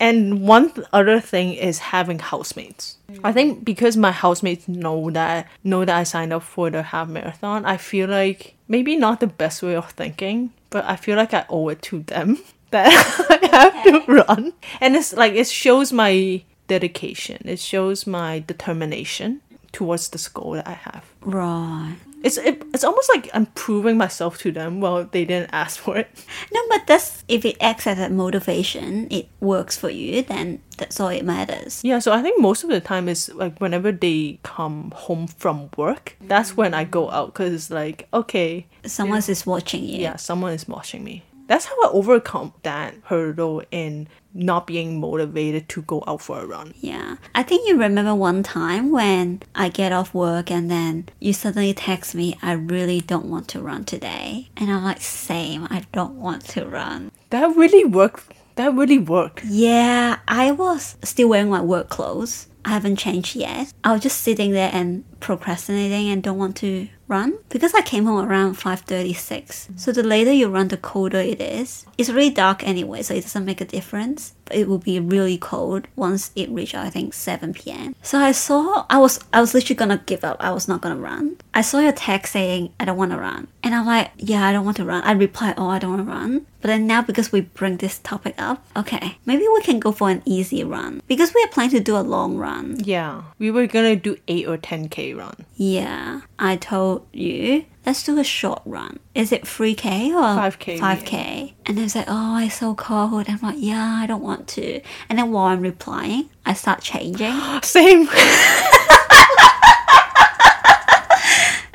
and 0.00 0.42
one 0.46 0.70
th- 0.70 0.86
other 0.92 1.20
thing 1.20 1.54
is 1.54 1.78
having 1.78 2.18
housemates. 2.18 2.96
I 3.24 3.32
think 3.32 3.64
because 3.64 3.96
my 3.96 4.12
housemates 4.12 4.68
know 4.68 5.10
that 5.10 5.48
know 5.64 5.84
that 5.84 5.96
I 5.96 6.04
signed 6.04 6.32
up 6.32 6.42
for 6.42 6.70
the 6.70 6.82
half 6.82 7.08
marathon, 7.08 7.64
I 7.64 7.76
feel 7.76 8.08
like 8.08 8.54
maybe 8.68 8.96
not 8.96 9.20
the 9.20 9.26
best 9.26 9.62
way 9.62 9.74
of 9.74 9.90
thinking, 9.90 10.52
but 10.70 10.84
I 10.84 10.96
feel 10.96 11.16
like 11.16 11.32
I 11.34 11.46
owe 11.48 11.68
it 11.70 11.82
to 11.82 12.00
them 12.02 12.38
that 12.70 12.86
I 13.30 13.46
have 13.56 13.84
to 13.84 14.12
run. 14.12 14.52
And 14.80 14.94
it's 14.94 15.12
like 15.14 15.32
it 15.34 15.46
shows 15.48 15.92
my 15.92 16.42
dedication. 16.68 17.38
It 17.44 17.58
shows 17.58 18.06
my 18.06 18.44
determination 18.46 19.40
towards 19.72 20.10
this 20.10 20.28
goal 20.28 20.52
that 20.52 20.68
I 20.68 20.72
have. 20.72 21.04
right 21.22 21.96
It's 22.24 22.36
it, 22.36 22.62
it's 22.74 22.82
almost 22.84 23.08
like 23.14 23.30
I'm 23.32 23.46
proving 23.46 23.96
myself 23.96 24.38
to 24.38 24.50
them. 24.52 24.80
Well, 24.80 25.04
they 25.04 25.24
didn't 25.24 25.50
ask 25.52 25.78
for 25.78 25.96
it. 25.96 26.08
No, 26.52 26.60
but 26.68 26.86
that's 26.86 27.22
if 27.28 27.44
it 27.44 27.56
acts 27.60 27.86
as 27.86 27.98
a 27.98 28.08
motivation, 28.08 29.06
it 29.10 29.28
works 29.40 29.76
for 29.76 29.90
you, 29.90 30.22
then 30.22 30.60
that's 30.78 30.98
all 31.00 31.08
it 31.08 31.24
matters. 31.24 31.80
Yeah, 31.84 31.98
so 32.00 32.12
I 32.12 32.22
think 32.22 32.40
most 32.40 32.64
of 32.64 32.70
the 32.70 32.80
time 32.80 33.08
is 33.08 33.28
like 33.34 33.58
whenever 33.60 33.92
they 33.92 34.40
come 34.42 34.90
home 34.94 35.26
from 35.26 35.70
work, 35.76 36.16
that's 36.20 36.56
when 36.56 36.74
I 36.74 36.84
go 36.84 37.10
out 37.10 37.32
because 37.34 37.52
it's 37.52 37.70
like, 37.70 38.08
okay, 38.12 38.66
Someone 38.84 39.18
is 39.18 39.46
watching 39.46 39.84
you. 39.84 39.98
yeah, 40.00 40.16
someone 40.16 40.52
is 40.52 40.66
watching 40.66 41.04
me. 41.04 41.22
That's 41.48 41.64
how 41.64 41.82
I 41.82 41.90
overcome 41.92 42.52
that 42.62 42.94
hurdle 43.04 43.62
in 43.70 44.06
not 44.34 44.66
being 44.66 45.00
motivated 45.00 45.68
to 45.70 45.82
go 45.82 46.04
out 46.06 46.20
for 46.20 46.40
a 46.40 46.46
run. 46.46 46.74
Yeah. 46.76 47.16
I 47.34 47.42
think 47.42 47.66
you 47.66 47.78
remember 47.78 48.14
one 48.14 48.42
time 48.42 48.92
when 48.92 49.42
I 49.54 49.70
get 49.70 49.90
off 49.90 50.14
work 50.14 50.50
and 50.50 50.70
then 50.70 51.08
you 51.18 51.32
suddenly 51.32 51.72
text 51.74 52.14
me, 52.14 52.38
I 52.42 52.52
really 52.52 53.00
don't 53.00 53.26
want 53.26 53.48
to 53.48 53.62
run 53.62 53.84
today. 53.84 54.50
And 54.56 54.70
I'm 54.70 54.84
like, 54.84 55.00
same, 55.00 55.66
I 55.70 55.86
don't 55.92 56.20
want 56.20 56.44
to 56.50 56.66
run. 56.66 57.10
That 57.30 57.56
really 57.56 57.84
worked. 57.84 58.34
That 58.56 58.74
really 58.74 58.98
worked. 58.98 59.44
Yeah, 59.44 60.18
I 60.28 60.52
was 60.52 60.96
still 61.02 61.30
wearing 61.30 61.48
my 61.48 61.62
work 61.62 61.88
clothes. 61.88 62.48
I 62.68 62.72
haven't 62.72 62.96
changed 62.96 63.34
yet. 63.34 63.72
I 63.82 63.94
was 63.94 64.02
just 64.02 64.20
sitting 64.20 64.52
there 64.52 64.70
and 64.70 65.02
procrastinating 65.20 66.10
and 66.10 66.22
don't 66.22 66.36
want 66.36 66.56
to 66.56 66.88
run 67.08 67.38
because 67.48 67.72
I 67.72 67.80
came 67.80 68.04
home 68.04 68.20
around 68.20 68.56
5:36. 68.56 69.70
So 69.76 69.90
the 69.90 70.02
later 70.02 70.32
you 70.32 70.48
run 70.48 70.68
the 70.68 70.76
colder 70.76 71.18
it 71.18 71.40
is. 71.40 71.86
It's 71.96 72.10
really 72.10 72.30
dark 72.30 72.62
anyway, 72.62 73.02
so 73.02 73.14
it 73.14 73.22
doesn't 73.22 73.46
make 73.46 73.62
a 73.62 73.64
difference. 73.64 74.34
But 74.44 74.56
it 74.56 74.68
will 74.68 74.78
be 74.78 75.00
really 75.00 75.38
cold 75.38 75.88
once 75.96 76.30
it 76.36 76.50
reaches 76.50 76.80
I 76.80 76.90
think 76.90 77.14
7 77.14 77.54
p.m. 77.54 77.94
So 78.02 78.18
I 78.18 78.32
saw 78.32 78.84
I 78.90 78.98
was 78.98 79.14
I 79.32 79.40
was 79.40 79.54
literally 79.54 79.80
gonna 79.80 80.02
give 80.04 80.22
up. 80.22 80.36
I 80.38 80.52
was 80.52 80.68
not 80.68 80.82
gonna 80.82 81.00
run. 81.10 81.24
I 81.54 81.62
saw 81.62 81.78
your 81.80 81.96
text 81.96 82.32
saying 82.32 82.72
I 82.78 82.84
don't 82.84 83.00
want 83.00 83.12
to 83.12 83.18
run. 83.18 83.48
And 83.64 83.74
I'm 83.74 83.86
like, 83.86 84.10
yeah, 84.16 84.46
I 84.46 84.52
don't 84.52 84.64
want 84.64 84.76
to 84.78 84.84
run. 84.84 85.02
I 85.02 85.12
replied, 85.12 85.54
oh, 85.58 85.68
I 85.68 85.78
don't 85.78 85.94
want 85.96 86.06
to 86.06 86.12
run. 86.12 86.46
But 86.60 86.68
then 86.68 86.86
now 86.86 87.02
because 87.02 87.32
we 87.32 87.40
bring 87.60 87.76
this 87.76 87.98
topic 88.10 88.34
up, 88.38 88.58
okay, 88.76 89.18
maybe 89.26 89.44
we 89.46 89.62
can 89.62 89.78
go 89.78 89.92
for 89.92 90.08
an 90.10 90.22
easy 90.24 90.64
run 90.64 91.00
because 91.06 91.32
we 91.34 91.42
are 91.44 91.52
planning 91.54 91.76
to 91.78 91.88
do 91.90 91.96
a 91.96 92.10
long 92.14 92.36
run. 92.36 92.57
Yeah, 92.78 93.22
we 93.38 93.50
were 93.50 93.66
gonna 93.66 93.96
do 93.96 94.16
eight 94.28 94.46
or 94.48 94.56
ten 94.56 94.88
k 94.88 95.14
run. 95.14 95.34
Yeah, 95.56 96.22
I 96.38 96.56
told 96.56 97.06
you, 97.12 97.64
let's 97.84 98.02
do 98.04 98.18
a 98.18 98.24
short 98.24 98.62
run. 98.64 98.98
Is 99.14 99.32
it 99.32 99.42
3K 99.44 100.10
or 100.14 100.22
5K, 100.50 100.78
5K. 100.78 101.54
And 101.66 101.76
then 101.76 101.84
it's 101.84 101.94
like, 101.96 102.06
oh, 102.08 102.38
it's 102.38 102.56
so 102.56 102.74
cold. 102.74 103.26
I'm 103.28 103.40
like, 103.42 103.56
yeah, 103.58 103.98
I 104.02 104.06
don't 104.06 104.22
want 104.22 104.46
to. 104.56 104.80
And 105.08 105.18
then 105.18 105.32
while 105.32 105.46
I'm 105.46 105.60
replying, 105.60 106.30
I 106.46 106.52
start 106.54 106.80
changing. 106.82 107.34
Same. 107.62 108.08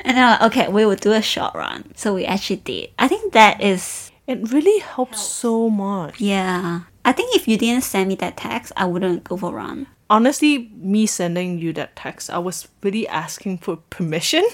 And 0.06 0.20
I'm 0.20 0.30
like, 0.32 0.42
okay, 0.52 0.68
we 0.68 0.84
will 0.84 0.96
do 0.96 1.12
a 1.12 1.22
short 1.22 1.54
run. 1.54 1.92
So 1.96 2.14
we 2.14 2.26
actually 2.26 2.56
did. 2.56 2.90
I 2.98 3.08
think 3.08 3.32
that 3.32 3.62
is, 3.62 4.12
It 4.26 4.52
really 4.52 4.78
helps 4.80 5.20
so 5.22 5.70
much. 5.70 6.20
yeah. 6.20 6.80
I 7.06 7.12
think 7.12 7.34
if 7.36 7.46
you 7.48 7.56
didn't 7.58 7.84
send 7.84 8.08
me 8.08 8.14
that 8.16 8.36
text, 8.36 8.72
I 8.76 8.84
wouldn't 8.86 9.24
go 9.24 9.36
for 9.36 9.50
a 9.50 9.52
run. 9.56 9.86
Honestly, 10.10 10.70
me 10.76 11.06
sending 11.06 11.58
you 11.58 11.72
that 11.74 11.96
text, 11.96 12.30
I 12.30 12.38
was 12.38 12.68
really 12.82 13.08
asking 13.08 13.58
for 13.58 13.76
permission. 13.76 14.44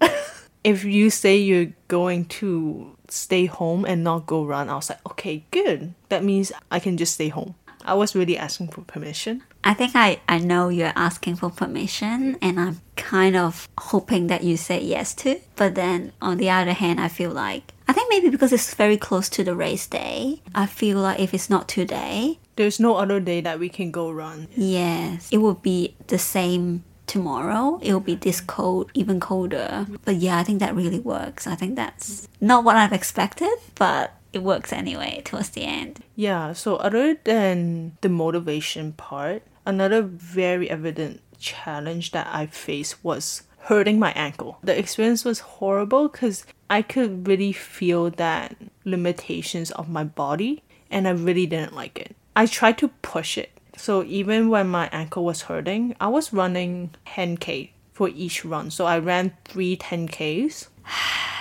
if 0.64 0.84
you 0.84 1.10
say 1.10 1.36
you're 1.36 1.72
going 1.88 2.26
to 2.26 2.96
stay 3.08 3.46
home 3.46 3.84
and 3.84 4.04
not 4.04 4.26
go 4.26 4.44
run, 4.44 4.68
I 4.68 4.74
was 4.74 4.88
like, 4.88 5.04
okay, 5.10 5.44
good. 5.50 5.94
That 6.08 6.24
means 6.24 6.52
I 6.70 6.78
can 6.78 6.96
just 6.96 7.14
stay 7.14 7.28
home. 7.28 7.54
I 7.84 7.94
was 7.94 8.14
really 8.14 8.36
asking 8.36 8.68
for 8.68 8.82
permission. 8.82 9.42
I 9.62 9.74
think 9.74 9.92
I, 9.94 10.20
I 10.28 10.38
know 10.38 10.68
you're 10.68 10.92
asking 10.96 11.36
for 11.36 11.50
permission, 11.50 12.36
and 12.40 12.58
I'm 12.58 12.80
kind 12.96 13.36
of 13.36 13.68
hoping 13.78 14.26
that 14.28 14.42
you 14.42 14.56
say 14.56 14.80
yes 14.82 15.14
to. 15.16 15.40
But 15.56 15.74
then 15.74 16.12
on 16.22 16.38
the 16.38 16.48
other 16.50 16.72
hand, 16.72 16.98
I 17.00 17.08
feel 17.08 17.30
like 17.30 17.72
I 17.86 17.92
think 17.92 18.08
maybe 18.08 18.30
because 18.30 18.52
it's 18.52 18.72
very 18.74 18.96
close 18.96 19.28
to 19.30 19.44
the 19.44 19.54
race 19.54 19.86
day, 19.86 20.40
I 20.54 20.66
feel 20.66 20.98
like 20.98 21.18
if 21.20 21.34
it's 21.34 21.50
not 21.50 21.68
today, 21.68 22.38
There's 22.56 22.78
no 22.80 22.96
other 22.96 23.20
day 23.20 23.40
that 23.42 23.58
we 23.58 23.68
can 23.68 23.90
go 23.90 24.10
run. 24.10 24.48
yes, 24.56 25.28
it 25.32 25.38
will 25.38 25.54
be 25.60 25.94
the 26.06 26.18
same 26.18 26.84
tomorrow. 27.06 27.80
It 27.82 27.92
will 27.92 28.00
be 28.00 28.14
this 28.14 28.40
cold, 28.40 28.90
even 28.94 29.18
colder. 29.18 29.86
But 30.04 30.16
yeah, 30.16 30.38
I 30.38 30.44
think 30.44 30.60
that 30.60 30.74
really 30.76 31.00
works. 31.00 31.46
I 31.48 31.54
think 31.56 31.74
that's 31.76 32.28
not 32.40 32.62
what 32.64 32.76
I've 32.76 32.92
expected, 32.92 33.50
but 33.74 34.14
it 34.32 34.42
works 34.42 34.72
anyway 34.72 35.22
towards 35.24 35.50
the 35.50 35.64
end. 35.64 36.02
Yeah, 36.14 36.52
so 36.52 36.76
other 36.76 37.14
than 37.24 37.96
the 38.00 38.08
motivation 38.08 38.92
part, 38.92 39.42
another 39.66 40.02
very 40.02 40.70
evident 40.70 41.20
challenge 41.38 42.12
that 42.12 42.28
I 42.30 42.46
faced 42.46 43.02
was 43.02 43.42
hurting 43.64 43.98
my 43.98 44.12
ankle. 44.12 44.58
The 44.62 44.78
experience 44.78 45.24
was 45.24 45.40
horrible 45.40 46.08
because 46.08 46.44
I 46.68 46.82
could 46.82 47.26
really 47.26 47.52
feel 47.52 48.10
that 48.10 48.56
limitations 48.84 49.70
of 49.72 49.88
my 49.88 50.04
body 50.04 50.62
and 50.90 51.06
I 51.06 51.12
really 51.12 51.46
didn't 51.46 51.74
like 51.74 51.98
it. 51.98 52.16
I 52.36 52.46
tried 52.46 52.78
to 52.78 52.88
push 53.02 53.36
it. 53.36 53.50
So 53.76 54.04
even 54.04 54.50
when 54.50 54.68
my 54.68 54.88
ankle 54.92 55.24
was 55.24 55.42
hurting, 55.42 55.96
I 56.00 56.08
was 56.08 56.32
running 56.32 56.90
10k 57.06 57.70
for 57.92 58.08
each 58.08 58.44
run. 58.44 58.70
So 58.70 58.86
I 58.86 58.98
ran 58.98 59.32
three 59.44 59.76
10ks 59.76 60.68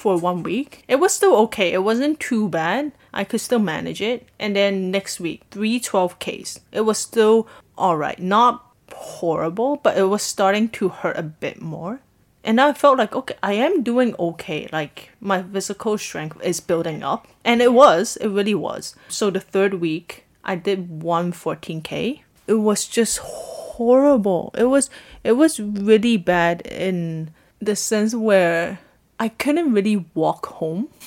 for 0.00 0.16
one 0.16 0.42
week. 0.42 0.82
It 0.88 0.96
was 0.96 1.12
still 1.12 1.36
okay. 1.44 1.72
It 1.72 1.84
wasn't 1.84 2.18
too 2.18 2.48
bad. 2.48 2.92
I 3.12 3.24
could 3.24 3.40
still 3.40 3.58
manage 3.58 4.00
it. 4.00 4.26
And 4.38 4.56
then 4.56 4.90
next 4.90 5.20
week, 5.20 5.42
three 5.50 5.78
12Ks. 5.78 6.60
It 6.72 6.82
was 6.82 6.98
still 6.98 7.46
alright. 7.76 8.18
Not 8.18 8.64
horrible, 8.92 9.76
but 9.76 9.98
it 9.98 10.04
was 10.04 10.22
starting 10.22 10.68
to 10.70 10.88
hurt 10.88 11.18
a 11.18 11.22
bit 11.22 11.60
more. 11.60 12.00
And 12.42 12.58
I 12.58 12.72
felt 12.72 12.96
like, 12.96 13.14
okay, 13.14 13.36
I 13.42 13.52
am 13.52 13.82
doing 13.82 14.14
okay. 14.18 14.68
Like, 14.72 15.10
my 15.20 15.42
physical 15.42 15.98
strength 15.98 16.40
is 16.42 16.60
building 16.60 17.02
up. 17.02 17.28
And 17.44 17.60
it 17.60 17.74
was, 17.74 18.16
it 18.16 18.28
really 18.28 18.54
was. 18.54 18.96
So 19.08 19.28
the 19.28 19.40
third 19.40 19.74
week, 19.74 20.24
I 20.42 20.54
did 20.54 21.02
one 21.02 21.32
14K. 21.32 22.22
It 22.46 22.54
was 22.54 22.86
just 22.86 23.18
horrible. 23.18 24.54
It 24.56 24.64
was, 24.64 24.88
it 25.22 25.32
was 25.32 25.60
really 25.60 26.16
bad 26.16 26.62
in 26.62 27.32
the 27.60 27.76
sense 27.76 28.14
where 28.14 28.78
I 29.20 29.28
couldn't 29.28 29.72
really 29.72 30.04
walk 30.14 30.46
home. 30.46 30.88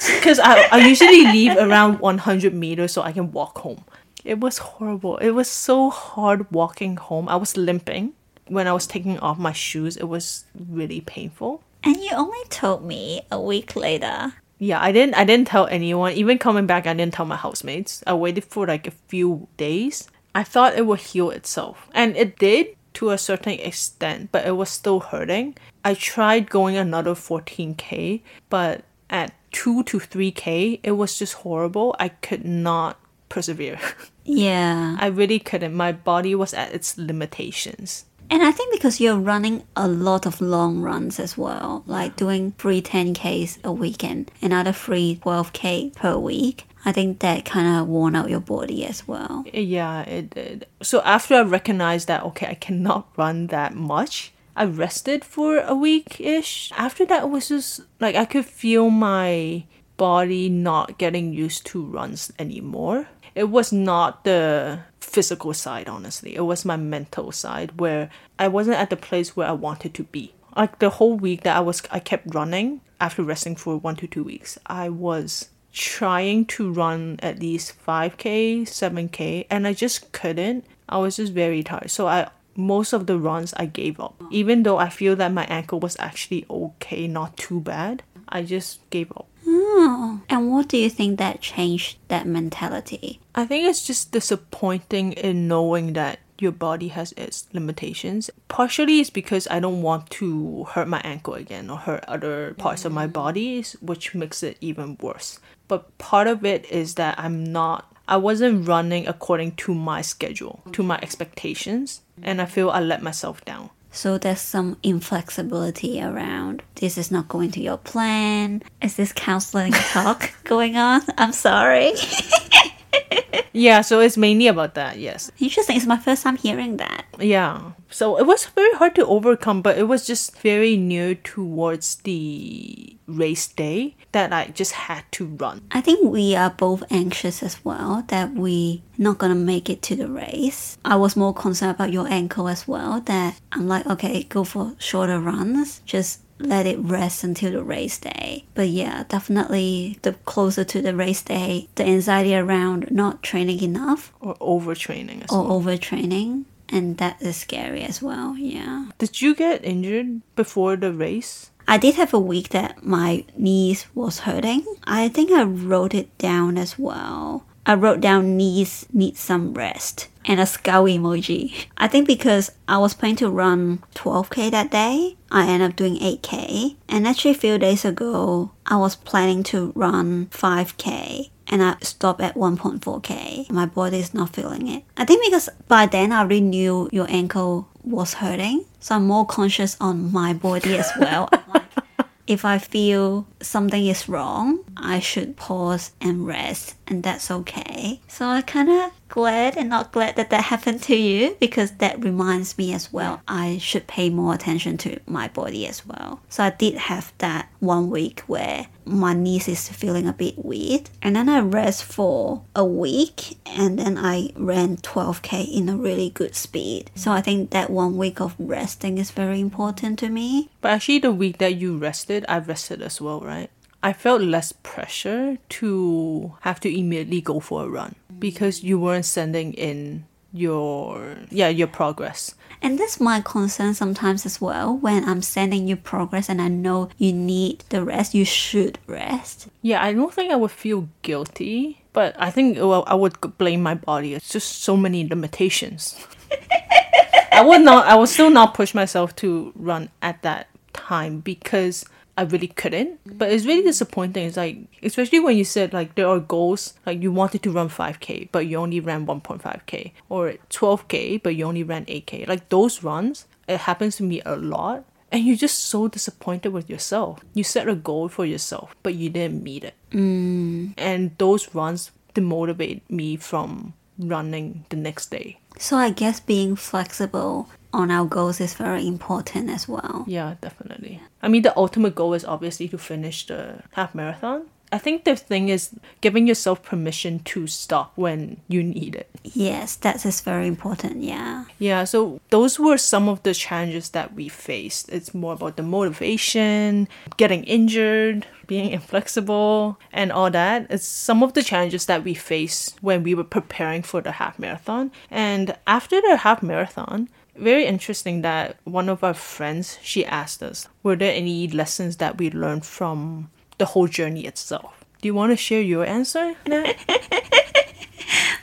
Because 0.00 0.38
I, 0.38 0.66
I 0.72 0.88
usually 0.88 1.24
leave 1.24 1.56
around 1.58 2.00
100 2.00 2.54
meters 2.54 2.92
so 2.92 3.02
I 3.02 3.12
can 3.12 3.32
walk 3.32 3.58
home. 3.58 3.84
It 4.24 4.40
was 4.40 4.56
horrible. 4.56 5.18
It 5.18 5.30
was 5.32 5.48
so 5.48 5.90
hard 5.90 6.50
walking 6.50 6.96
home. 6.96 7.28
I 7.28 7.36
was 7.36 7.56
limping. 7.56 8.14
When 8.48 8.66
I 8.66 8.72
was 8.72 8.86
taking 8.86 9.18
off 9.18 9.38
my 9.38 9.52
shoes, 9.52 9.98
it 9.98 10.08
was 10.08 10.46
really 10.58 11.02
painful. 11.02 11.62
And 11.84 11.96
you 11.96 12.10
only 12.14 12.44
told 12.48 12.82
me 12.82 13.22
a 13.30 13.40
week 13.40 13.76
later. 13.76 14.32
Yeah, 14.58 14.80
I 14.80 14.90
didn't 14.90 15.14
I 15.14 15.24
didn't 15.24 15.48
tell 15.48 15.66
anyone. 15.66 16.12
Even 16.12 16.38
coming 16.38 16.66
back, 16.66 16.86
I 16.86 16.94
didn't 16.94 17.14
tell 17.14 17.26
my 17.26 17.36
housemates. 17.36 18.02
I 18.06 18.14
waited 18.14 18.44
for 18.44 18.66
like 18.66 18.86
a 18.86 18.96
few 19.08 19.48
days. 19.56 20.08
I 20.34 20.44
thought 20.44 20.76
it 20.76 20.86
would 20.86 21.00
heal 21.00 21.30
itself. 21.30 21.88
And 21.94 22.16
it 22.16 22.38
did 22.38 22.76
to 22.94 23.10
a 23.10 23.18
certain 23.18 23.54
extent, 23.54 24.30
but 24.32 24.46
it 24.46 24.56
was 24.56 24.68
still 24.68 25.00
hurting. 25.00 25.56
I 25.84 25.94
tried 25.94 26.50
going 26.50 26.76
another 26.76 27.14
14k, 27.14 28.22
but 28.48 28.84
at 29.08 29.32
2 29.52 29.82
to 29.84 29.98
3k, 29.98 30.80
it 30.82 30.92
was 30.92 31.18
just 31.18 31.34
horrible. 31.34 31.96
I 31.98 32.08
could 32.08 32.44
not 32.44 32.98
persevere. 33.28 33.78
Yeah. 34.22 34.96
I 35.00 35.06
really 35.06 35.40
couldn't. 35.40 35.74
My 35.74 35.90
body 35.90 36.36
was 36.36 36.54
at 36.54 36.72
its 36.72 36.96
limitations. 36.96 38.04
And 38.30 38.44
I 38.44 38.52
think 38.52 38.72
because 38.72 39.00
you're 39.00 39.18
running 39.18 39.64
a 39.74 39.88
lot 39.88 40.24
of 40.24 40.40
long 40.40 40.80
runs 40.80 41.18
as 41.18 41.36
well, 41.36 41.82
like 41.86 42.14
doing 42.14 42.52
three 42.56 42.80
10Ks 42.80 43.58
a 43.64 43.72
weekend, 43.72 44.30
another 44.40 44.72
three 44.72 45.18
12K 45.24 45.96
per 45.96 46.16
week, 46.16 46.68
I 46.84 46.92
think 46.92 47.18
that 47.20 47.44
kind 47.44 47.80
of 47.80 47.88
worn 47.88 48.14
out 48.14 48.30
your 48.30 48.40
body 48.40 48.86
as 48.86 49.08
well. 49.08 49.44
Yeah, 49.52 50.02
it 50.02 50.30
did. 50.30 50.66
So 50.80 51.00
after 51.02 51.34
I 51.34 51.42
recognized 51.42 52.06
that, 52.06 52.22
okay, 52.26 52.46
I 52.46 52.54
cannot 52.54 53.08
run 53.16 53.48
that 53.48 53.74
much, 53.74 54.32
I 54.60 54.64
rested 54.64 55.24
for 55.24 55.60
a 55.60 55.74
week 55.74 56.20
ish. 56.20 56.70
After 56.76 57.06
that, 57.06 57.22
it 57.22 57.30
was 57.30 57.48
just 57.48 57.80
like 57.98 58.14
I 58.14 58.26
could 58.26 58.44
feel 58.44 58.90
my 58.90 59.64
body 59.96 60.50
not 60.50 60.98
getting 60.98 61.32
used 61.32 61.64
to 61.68 61.82
runs 61.82 62.30
anymore. 62.38 63.08
It 63.34 63.44
was 63.44 63.72
not 63.72 64.24
the 64.24 64.80
physical 65.00 65.54
side, 65.54 65.88
honestly. 65.88 66.36
It 66.36 66.42
was 66.42 66.66
my 66.66 66.76
mental 66.76 67.32
side 67.32 67.80
where 67.80 68.10
I 68.38 68.48
wasn't 68.48 68.76
at 68.76 68.90
the 68.90 68.98
place 68.98 69.34
where 69.34 69.48
I 69.48 69.52
wanted 69.52 69.94
to 69.94 70.04
be. 70.04 70.34
Like 70.54 70.78
the 70.78 70.90
whole 70.90 71.16
week 71.16 71.42
that 71.44 71.56
I 71.56 71.60
was, 71.60 71.82
I 71.90 71.98
kept 71.98 72.34
running 72.34 72.82
after 73.00 73.22
resting 73.22 73.56
for 73.56 73.78
one 73.78 73.96
to 73.96 74.06
two 74.06 74.24
weeks. 74.24 74.58
I 74.66 74.90
was 74.90 75.48
trying 75.72 76.44
to 76.44 76.70
run 76.70 77.18
at 77.22 77.38
least 77.38 77.72
5k 77.86 78.62
7k 78.62 79.46
and 79.48 79.68
i 79.68 79.72
just 79.72 80.10
couldn't 80.10 80.64
i 80.88 80.98
was 80.98 81.14
just 81.14 81.32
very 81.32 81.62
tired 81.62 81.88
so 81.88 82.08
i 82.08 82.28
most 82.56 82.92
of 82.92 83.06
the 83.06 83.18
runs 83.18 83.54
i 83.56 83.66
gave 83.66 83.98
up 84.00 84.20
even 84.30 84.62
though 84.62 84.78
i 84.78 84.88
feel 84.88 85.16
that 85.16 85.32
my 85.32 85.44
ankle 85.44 85.80
was 85.80 85.96
actually 85.98 86.44
okay 86.50 87.06
not 87.06 87.36
too 87.36 87.60
bad 87.60 88.02
i 88.28 88.42
just 88.42 88.88
gave 88.90 89.10
up 89.12 89.26
Oh, 89.52 90.20
and 90.28 90.50
what 90.50 90.68
do 90.68 90.76
you 90.76 90.90
think 90.90 91.18
that 91.18 91.40
changed 91.40 91.98
that 92.08 92.26
mentality? 92.26 93.20
i 93.34 93.46
think 93.46 93.66
it's 93.66 93.86
just 93.86 94.12
disappointing 94.12 95.12
in 95.12 95.48
knowing 95.48 95.94
that 95.94 96.20
your 96.40 96.52
body 96.52 96.88
has 96.88 97.12
its 97.12 97.46
limitations. 97.52 98.30
Partially 98.48 99.00
it's 99.00 99.10
because 99.10 99.46
I 99.50 99.60
don't 99.60 99.82
want 99.82 100.10
to 100.10 100.64
hurt 100.70 100.88
my 100.88 101.00
ankle 101.04 101.34
again 101.34 101.70
or 101.70 101.76
hurt 101.76 102.04
other 102.08 102.54
parts 102.54 102.84
of 102.84 102.92
my 102.92 103.06
mm. 103.06 103.12
body, 103.12 103.64
which 103.80 104.14
makes 104.14 104.42
it 104.42 104.56
even 104.60 104.96
worse. 105.00 105.38
But 105.68 105.96
part 105.98 106.26
of 106.26 106.44
it 106.44 106.64
is 106.70 106.94
that 106.94 107.18
I'm 107.18 107.44
not 107.44 107.92
I 108.10 108.16
wasn't 108.16 108.66
running 108.66 109.06
according 109.06 109.52
to 109.62 109.72
my 109.72 110.02
schedule, 110.02 110.60
to 110.72 110.82
my 110.82 110.98
expectations, 111.00 112.02
and 112.24 112.42
I 112.42 112.46
feel 112.46 112.68
I 112.70 112.80
let 112.80 113.02
myself 113.02 113.44
down. 113.44 113.70
So 113.92 114.18
there's 114.18 114.40
some 114.40 114.76
inflexibility 114.82 116.02
around. 116.02 116.62
This 116.74 116.98
is 116.98 117.12
not 117.12 117.28
going 117.28 117.52
to 117.52 117.60
your 117.60 117.78
plan. 117.78 118.64
Is 118.82 118.96
this 118.96 119.12
counseling 119.12 119.72
talk 119.72 120.32
going 120.44 120.76
on? 120.76 121.02
I'm 121.18 121.32
sorry. 121.32 121.92
Yeah, 123.52 123.80
so 123.80 124.00
it's 124.00 124.16
mainly 124.16 124.46
about 124.46 124.74
that, 124.74 124.98
yes. 124.98 125.30
Interesting. 125.40 125.76
It's 125.76 125.86
my 125.86 125.98
first 125.98 126.22
time 126.22 126.36
hearing 126.36 126.76
that. 126.76 127.04
Yeah. 127.18 127.72
So 127.90 128.16
it 128.16 128.26
was 128.26 128.46
very 128.46 128.72
hard 128.76 128.94
to 128.94 129.06
overcome, 129.06 129.62
but 129.62 129.76
it 129.76 129.88
was 129.88 130.06
just 130.06 130.38
very 130.38 130.76
near 130.76 131.16
towards 131.16 131.96
the 131.96 132.96
race 133.06 133.48
day 133.48 133.96
that 134.12 134.32
I 134.32 134.46
just 134.54 134.72
had 134.72 135.02
to 135.12 135.26
run. 135.26 135.62
I 135.72 135.80
think 135.80 136.04
we 136.04 136.36
are 136.36 136.50
both 136.50 136.84
anxious 136.90 137.42
as 137.42 137.64
well 137.64 138.04
that 138.08 138.34
we 138.34 138.82
not 138.96 139.18
gonna 139.18 139.34
make 139.34 139.68
it 139.68 139.82
to 139.82 139.96
the 139.96 140.08
race. 140.08 140.78
I 140.84 140.94
was 140.96 141.16
more 141.16 141.34
concerned 141.34 141.72
about 141.72 141.92
your 141.92 142.06
ankle 142.06 142.48
as 142.48 142.68
well. 142.68 143.00
That 143.00 143.40
I'm 143.50 143.66
like, 143.66 143.86
okay, 143.86 144.22
go 144.24 144.44
for 144.44 144.74
shorter 144.78 145.18
runs. 145.18 145.80
Just 145.84 146.20
let 146.40 146.66
it 146.66 146.78
rest 146.78 147.22
until 147.24 147.52
the 147.52 147.62
race 147.62 147.98
day. 147.98 148.44
But 148.54 148.68
yeah, 148.68 149.04
definitely 149.08 149.98
the 150.02 150.12
closer 150.24 150.64
to 150.64 150.82
the 150.82 150.94
race 150.94 151.22
day, 151.22 151.68
the 151.76 151.84
anxiety 151.84 152.34
around 152.34 152.90
not 152.90 153.22
training 153.22 153.62
enough 153.62 154.12
Or 154.20 154.34
overtraining 154.36 155.22
as 155.24 155.30
or 155.30 155.44
well. 155.46 155.60
overtraining. 155.60 156.44
And 156.68 156.98
that 156.98 157.20
is 157.20 157.36
scary 157.36 157.82
as 157.82 158.00
well, 158.00 158.36
yeah. 158.38 158.86
Did 158.98 159.20
you 159.20 159.34
get 159.34 159.64
injured 159.64 160.22
before 160.36 160.76
the 160.76 160.92
race? 160.92 161.50
I 161.66 161.78
did 161.78 161.96
have 161.96 162.14
a 162.14 162.18
week 162.20 162.50
that 162.50 162.84
my 162.84 163.24
knees 163.36 163.86
was 163.94 164.20
hurting. 164.20 164.64
I 164.84 165.08
think 165.08 165.30
I 165.32 165.42
wrote 165.42 165.94
it 165.94 166.16
down 166.18 166.56
as 166.58 166.78
well. 166.78 167.44
I 167.66 167.74
wrote 167.74 168.00
down 168.00 168.36
knees 168.36 168.86
need 168.92 169.16
some 169.16 169.52
rest 169.54 170.08
and 170.24 170.40
a 170.40 170.46
skull 170.46 170.84
emoji. 170.84 171.66
I 171.76 171.86
think 171.88 172.06
because 172.06 172.50
I 172.66 172.78
was 172.78 172.94
planning 172.94 173.16
to 173.16 173.30
run 173.30 173.82
12k 173.94 174.50
that 174.52 174.70
day, 174.70 175.16
I 175.30 175.46
ended 175.46 175.70
up 175.70 175.76
doing 175.76 175.96
8k. 175.96 176.76
And 176.88 177.06
actually 177.06 177.32
a 177.32 177.34
few 177.34 177.58
days 177.58 177.84
ago, 177.84 178.50
I 178.66 178.76
was 178.76 178.96
planning 178.96 179.42
to 179.44 179.72
run 179.74 180.26
5k 180.26 181.30
and 181.50 181.62
I 181.62 181.76
stopped 181.82 182.20
at 182.20 182.36
1.4k. 182.36 183.50
My 183.50 183.66
body 183.66 183.98
is 183.98 184.14
not 184.14 184.34
feeling 184.34 184.68
it. 184.68 184.84
I 184.96 185.04
think 185.04 185.24
because 185.24 185.48
by 185.68 185.86
then 185.86 186.12
I 186.12 186.20
already 186.20 186.40
knew 186.40 186.88
your 186.92 187.06
ankle 187.10 187.68
was 187.82 188.14
hurting, 188.14 188.64
so 188.78 188.94
I'm 188.94 189.06
more 189.06 189.26
conscious 189.26 189.76
on 189.80 190.12
my 190.12 190.32
body 190.32 190.76
as 190.76 190.90
well. 190.98 191.28
Like, 191.52 191.64
if 192.26 192.44
I 192.44 192.58
feel 192.58 193.26
something 193.40 193.84
is 193.86 194.08
wrong, 194.08 194.60
I 194.76 195.00
should 195.00 195.36
pause 195.36 195.90
and 196.00 196.26
rest, 196.26 196.76
and 196.86 197.02
that's 197.02 197.30
okay. 197.30 198.00
So 198.06 198.26
I 198.26 198.42
kind 198.42 198.70
of 198.70 198.92
glad 199.10 199.56
and 199.56 199.68
not 199.68 199.92
glad 199.92 200.16
that 200.16 200.30
that 200.30 200.44
happened 200.44 200.82
to 200.84 200.96
you 200.96 201.36
because 201.40 201.72
that 201.72 202.02
reminds 202.02 202.56
me 202.56 202.72
as 202.72 202.92
well. 202.92 203.20
I 203.28 203.58
should 203.58 203.86
pay 203.86 204.08
more 204.08 204.34
attention 204.34 204.78
to 204.78 205.00
my 205.06 205.28
body 205.28 205.66
as 205.66 205.84
well. 205.84 206.22
So 206.28 206.44
I 206.44 206.50
did 206.50 206.74
have 206.74 207.12
that 207.18 207.50
one 207.58 207.90
week 207.90 208.20
where 208.26 208.68
my 208.84 209.12
knees 209.12 209.48
is 209.48 209.68
feeling 209.68 210.08
a 210.08 210.12
bit 210.12 210.44
weird. 210.44 210.90
And 211.02 211.16
then 211.16 211.28
I 211.28 211.40
rest 211.40 211.84
for 211.84 212.42
a 212.56 212.64
week 212.64 213.38
and 213.46 213.78
then 213.78 213.98
I 213.98 214.30
ran 214.36 214.78
12k 214.78 215.52
in 215.52 215.68
a 215.68 215.76
really 215.76 216.10
good 216.10 216.34
speed. 216.34 216.90
So 216.94 217.12
I 217.12 217.20
think 217.20 217.50
that 217.50 217.70
one 217.70 217.96
week 217.96 218.20
of 218.20 218.34
resting 218.38 218.98
is 218.98 219.10
very 219.10 219.40
important 219.40 219.98
to 220.00 220.08
me. 220.08 220.50
But 220.60 220.72
actually, 220.72 221.00
the 221.00 221.12
week 221.12 221.38
that 221.38 221.56
you 221.56 221.76
rested, 221.76 222.24
I 222.28 222.38
rested 222.38 222.82
as 222.82 223.00
well, 223.00 223.20
right? 223.20 223.50
I 223.82 223.92
felt 223.92 224.20
less 224.22 224.52
pressure 224.52 225.38
to 225.60 226.34
have 226.42 226.60
to 226.60 226.68
immediately 226.68 227.20
go 227.20 227.40
for 227.40 227.64
a 227.64 227.68
run 227.68 227.94
because 228.18 228.62
you 228.62 228.78
weren't 228.78 229.06
sending 229.06 229.54
in 229.54 230.04
your 230.32 231.16
yeah 231.30 231.48
your 231.48 231.66
progress 231.66 232.34
And 232.62 232.78
that's 232.78 233.00
my 233.00 233.20
concern 233.24 233.72
sometimes 233.74 234.26
as 234.26 234.38
well. 234.40 234.76
When 234.76 235.08
I'm 235.08 235.22
sending 235.22 235.66
you 235.66 235.76
progress 235.76 236.28
and 236.28 236.42
I 236.42 236.48
know 236.48 236.90
you 236.98 237.10
need 237.12 237.64
the 237.70 237.82
rest, 237.82 238.14
you 238.14 238.24
should 238.26 238.78
rest. 238.86 239.48
yeah 239.62 239.82
i 239.82 239.92
don't 239.92 240.12
think 240.12 240.30
i 240.32 240.36
would 240.36 240.50
feel 240.52 240.88
guilty 241.02 241.82
but 241.92 242.14
i 242.18 242.30
think 242.30 242.58
well, 242.58 242.84
i 242.86 242.94
would 242.94 243.16
blame 243.38 243.62
my 243.62 243.74
body 243.74 244.14
it's 244.14 244.28
just 244.30 244.62
so 244.62 244.76
many 244.76 245.08
limitations 245.08 245.96
i 247.32 247.42
would 247.42 247.62
not 247.62 247.86
i 247.86 247.94
would 247.96 248.08
still 248.08 248.30
not 248.30 248.54
push 248.54 248.74
myself 248.74 249.14
to 249.16 249.52
run 249.56 249.88
at 250.02 250.20
that 250.22 250.46
time 250.72 251.20
because 251.20 251.84
I 252.20 252.24
really 252.24 252.48
couldn't. 252.48 253.00
But 253.18 253.32
it's 253.32 253.46
really 253.46 253.62
disappointing. 253.62 254.26
It's 254.26 254.36
like, 254.36 254.58
especially 254.82 255.20
when 255.20 255.38
you 255.38 255.44
said 255.44 255.72
like 255.72 255.94
there 255.94 256.06
are 256.06 256.20
goals, 256.20 256.74
like 256.84 257.02
you 257.02 257.10
wanted 257.10 257.42
to 257.44 257.50
run 257.50 257.70
5k, 257.70 258.28
but 258.30 258.46
you 258.46 258.58
only 258.58 258.78
ran 258.78 259.06
1.5k, 259.06 259.92
or 260.10 260.34
12k, 260.50 261.22
but 261.22 261.34
you 261.34 261.46
only 261.46 261.62
ran 261.62 261.86
8k. 261.86 262.28
Like 262.28 262.50
those 262.50 262.84
runs, 262.84 263.26
it 263.48 263.60
happens 263.60 263.96
to 263.96 264.02
me 264.02 264.20
a 264.26 264.36
lot. 264.36 264.84
And 265.10 265.24
you're 265.24 265.34
just 265.34 265.64
so 265.64 265.88
disappointed 265.88 266.52
with 266.52 266.68
yourself. 266.68 267.24
You 267.32 267.42
set 267.42 267.68
a 267.68 267.74
goal 267.74 268.10
for 268.10 268.26
yourself, 268.26 268.76
but 268.82 268.94
you 268.94 269.08
didn't 269.08 269.42
meet 269.42 269.64
it. 269.64 269.74
Mm. 269.90 270.74
And 270.76 271.16
those 271.16 271.54
runs 271.54 271.90
demotivate 272.14 272.82
me 272.90 273.16
from 273.16 273.72
running 273.98 274.66
the 274.68 274.76
next 274.76 275.10
day. 275.10 275.40
So 275.58 275.78
I 275.78 275.90
guess 275.90 276.20
being 276.20 276.54
flexible 276.54 277.48
on 277.72 277.90
our 277.90 278.04
goals 278.04 278.40
is 278.40 278.54
very 278.54 278.86
important 278.86 279.50
as 279.50 279.68
well. 279.68 280.04
Yeah, 280.06 280.34
definitely. 280.40 281.00
I 281.22 281.28
mean, 281.28 281.42
the 281.42 281.56
ultimate 281.56 281.94
goal 281.94 282.14
is 282.14 282.24
obviously 282.24 282.68
to 282.68 282.78
finish 282.78 283.26
the 283.26 283.62
half 283.72 283.94
marathon. 283.94 284.46
I 284.72 284.78
think 284.78 285.04
the 285.04 285.16
thing 285.16 285.48
is 285.48 285.70
giving 286.00 286.28
yourself 286.28 286.62
permission 286.62 287.20
to 287.20 287.46
stop 287.48 287.92
when 287.96 288.40
you 288.46 288.62
need 288.62 288.94
it. 288.94 289.08
Yes, 289.24 289.74
that 289.76 290.04
is 290.06 290.20
very 290.20 290.46
important. 290.46 291.02
Yeah. 291.02 291.46
Yeah, 291.58 291.84
so 291.84 292.20
those 292.30 292.58
were 292.60 292.78
some 292.78 293.08
of 293.08 293.22
the 293.24 293.34
challenges 293.34 293.90
that 293.90 294.14
we 294.14 294.28
faced. 294.28 294.88
It's 294.90 295.12
more 295.12 295.32
about 295.32 295.56
the 295.56 295.64
motivation, 295.64 296.88
getting 297.16 297.42
injured, 297.44 298.26
being 298.46 298.70
inflexible, 298.78 299.78
and 299.92 300.12
all 300.12 300.30
that. 300.30 300.66
It's 300.70 300.86
some 300.86 301.24
of 301.24 301.32
the 301.32 301.42
challenges 301.42 301.86
that 301.86 302.04
we 302.04 302.14
faced 302.14 302.76
when 302.80 303.02
we 303.02 303.14
were 303.14 303.24
preparing 303.24 303.82
for 303.82 304.00
the 304.00 304.12
half 304.12 304.38
marathon. 304.38 304.92
And 305.10 305.56
after 305.66 306.00
the 306.00 306.18
half 306.18 306.44
marathon, 306.44 307.08
very 307.40 307.66
interesting 307.66 308.22
that 308.22 308.56
one 308.64 308.88
of 308.88 309.02
our 309.02 309.14
friends 309.14 309.78
she 309.82 310.04
asked 310.04 310.42
us 310.42 310.68
were 310.82 310.96
there 310.96 311.14
any 311.14 311.48
lessons 311.48 311.96
that 311.96 312.18
we 312.18 312.30
learned 312.30 312.64
from 312.64 313.30
the 313.58 313.66
whole 313.66 313.88
journey 313.88 314.26
itself 314.26 314.80
do 315.00 315.08
you 315.08 315.14
want 315.14 315.32
to 315.32 315.36
share 315.36 315.62
your 315.62 315.86
answer? 315.86 316.34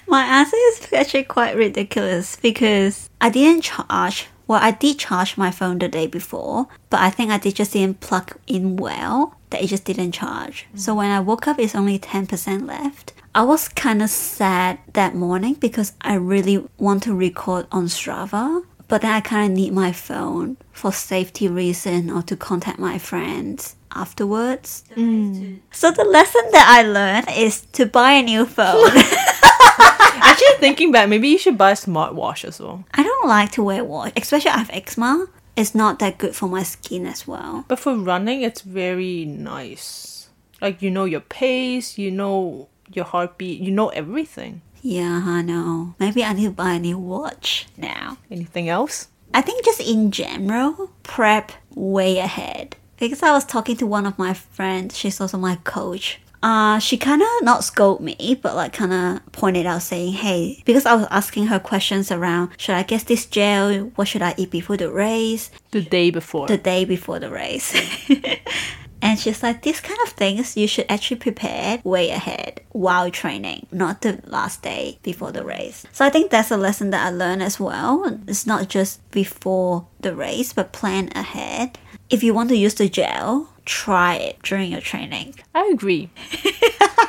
My 0.08 0.24
answer 0.24 0.58
is 0.70 0.94
actually 0.94 1.26
quite 1.26 1.56
ridiculous 1.56 2.36
because 2.38 3.10
I 3.22 3.30
didn't 3.30 3.64
charge. 3.64 4.28
Well, 4.48 4.60
I 4.62 4.72
did 4.72 4.98
charge 4.98 5.38
my 5.38 5.52
phone 5.52 5.78
the 5.78 5.90
day 5.90 6.08
before, 6.08 6.68
but 6.90 7.02
I 7.02 7.10
think 7.10 7.32
I 7.32 7.38
did 7.38 7.56
just 7.56 7.74
didn't 7.74 8.00
plug 8.00 8.38
in 8.48 8.78
well 8.78 9.36
that 9.50 9.62
it 9.62 9.68
just 9.68 9.84
didn't 9.84 10.14
charge. 10.14 10.66
Mm. 10.74 10.80
So 10.80 10.96
when 10.96 11.12
I 11.12 11.20
woke 11.20 11.50
up, 11.50 11.60
it's 11.60 11.76
only 11.76 12.00
10% 12.00 12.66
left. 12.66 13.12
I 13.36 13.44
was 13.44 13.68
kind 13.68 14.02
of 14.02 14.10
sad 14.10 14.80
that 14.94 15.14
morning 15.14 15.56
because 15.56 15.92
I 16.00 16.14
really 16.14 16.66
want 16.78 17.04
to 17.04 17.14
record 17.14 17.68
on 17.72 17.88
Strava, 17.88 18.64
but 18.88 19.02
then 19.02 19.12
I 19.12 19.22
kind 19.22 19.52
of 19.52 19.58
need 19.58 19.74
my 19.74 19.92
phone 19.92 20.58
for 20.72 20.92
safety 20.92 21.48
reason 21.48 22.10
or 22.10 22.22
to 22.24 22.36
contact 22.36 22.80
my 22.80 22.98
friends 22.98 23.76
afterwards. 23.94 24.84
Mm. 24.96 25.60
So 25.72 25.92
the 25.92 26.04
lesson 26.04 26.44
that 26.52 26.66
I 26.70 26.84
learned 26.88 27.28
is 27.36 27.62
to 27.74 27.86
buy 27.86 28.12
a 28.12 28.24
new 28.24 28.46
phone. 28.46 28.92
actually 30.28 30.58
thinking 30.60 30.92
back 30.92 31.10
maybe 31.10 31.28
you 31.28 31.38
should 31.38 31.58
buy 31.58 31.72
a 31.72 31.76
smartwatch 31.76 32.44
as 32.44 32.60
well 32.60 32.84
I 32.94 33.04
don't 33.04 33.28
like 33.28 33.52
to 33.54 33.64
wear 33.64 33.84
watch, 33.84 34.14
especially 34.16 34.52
I 34.52 34.58
have 34.58 34.70
eczema. 34.72 35.28
It's 35.56 35.74
not 35.74 36.00
that 36.00 36.18
good 36.18 36.36
for 36.36 36.48
my 36.48 36.64
skin 36.64 37.06
as 37.08 37.28
well. 37.28 37.66
but 37.68 37.80
for 37.80 37.96
running 37.96 38.42
it's 38.42 38.62
very 38.62 39.26
nice 39.26 40.30
like 40.62 40.82
you 40.82 40.92
know 40.92 41.06
your 41.06 41.22
pace 41.22 41.98
you 41.98 42.12
know 42.12 42.68
your 42.92 43.06
heartbeat 43.06 43.60
you 43.60 43.72
know 43.72 43.90
everything 43.90 44.62
Yeah, 44.82 45.24
I 45.26 45.42
know. 45.42 45.96
Maybe 46.00 46.24
I 46.24 46.34
need 46.34 46.46
to 46.46 46.52
buy 46.52 46.74
a 46.74 46.80
new 46.80 46.98
watch 46.98 47.68
now. 47.78 48.18
anything 48.32 48.70
else 48.70 49.08
I 49.34 49.42
think 49.42 49.64
just 49.64 49.80
in 49.82 50.12
general, 50.12 50.92
prep 51.04 51.52
way 51.76 52.18
ahead. 52.18 52.76
Because 52.98 53.22
I 53.22 53.32
was 53.32 53.46
talking 53.46 53.78
to 53.78 53.86
one 53.86 54.06
of 54.06 54.18
my 54.18 54.34
friends, 54.34 54.98
she's 54.98 55.22
also 55.22 55.38
my 55.38 55.58
coach. 55.64 56.20
Uh, 56.42 56.80
she 56.80 56.98
kind 56.98 57.22
of 57.22 57.28
not 57.42 57.64
scold 57.64 58.00
me, 58.02 58.40
but 58.42 58.56
like 58.56 58.74
kind 58.74 58.94
of 58.94 59.32
pointed 59.32 59.66
out 59.66 59.82
saying, 59.82 60.14
hey, 60.14 60.62
because 60.66 60.86
I 60.86 60.96
was 60.96 61.08
asking 61.10 61.48
her 61.48 61.60
questions 61.60 62.12
around, 62.12 62.52
should 62.58 62.76
I 62.76 62.84
get 62.84 63.06
this 63.06 63.26
gel? 63.26 63.92
What 63.96 64.08
should 64.08 64.22
I 64.22 64.34
eat 64.38 64.52
before 64.52 64.78
the 64.78 64.92
race? 64.92 65.52
the 65.72 65.82
day 65.82 66.10
before 66.10 66.48
the 66.48 66.58
day 66.58 66.86
before 66.86 67.20
the 67.20 67.30
race. 67.30 67.76
and 69.02 69.20
she's 69.20 69.44
like, 69.44 69.62
these 69.62 69.82
kind 69.82 70.00
of 70.04 70.10
things 70.10 70.58
you 70.58 70.68
should 70.68 70.86
actually 70.90 71.18
prepare 71.18 71.80
way 71.84 72.10
ahead 72.10 72.62
while 72.72 73.10
training, 73.12 73.68
not 73.72 74.02
the 74.02 74.22
last 74.26 74.62
day 74.62 75.00
before 75.04 75.32
the 75.32 75.44
race. 75.44 75.86
So 75.92 76.06
I 76.06 76.10
think 76.10 76.32
that's 76.32 76.52
a 76.52 76.58
lesson 76.58 76.90
that 76.92 77.06
I 77.06 77.10
learned 77.10 77.44
as 77.44 77.60
well. 77.60 78.20
It's 78.28 78.48
not 78.48 78.70
just 78.70 79.10
before 79.12 79.88
the 80.00 80.16
race, 80.16 80.54
but 80.54 80.72
plan 80.72 81.10
ahead. 81.16 81.78
If 82.10 82.24
you 82.24 82.34
want 82.34 82.50
to 82.50 82.58
use 82.58 82.76
the 82.76 82.90
gel, 82.90 83.50
try 83.66 84.16
it 84.16 84.42
during 84.44 84.72
your 84.72 84.82
training. 84.82 85.36
I 85.54 85.70
agree. 85.74 86.10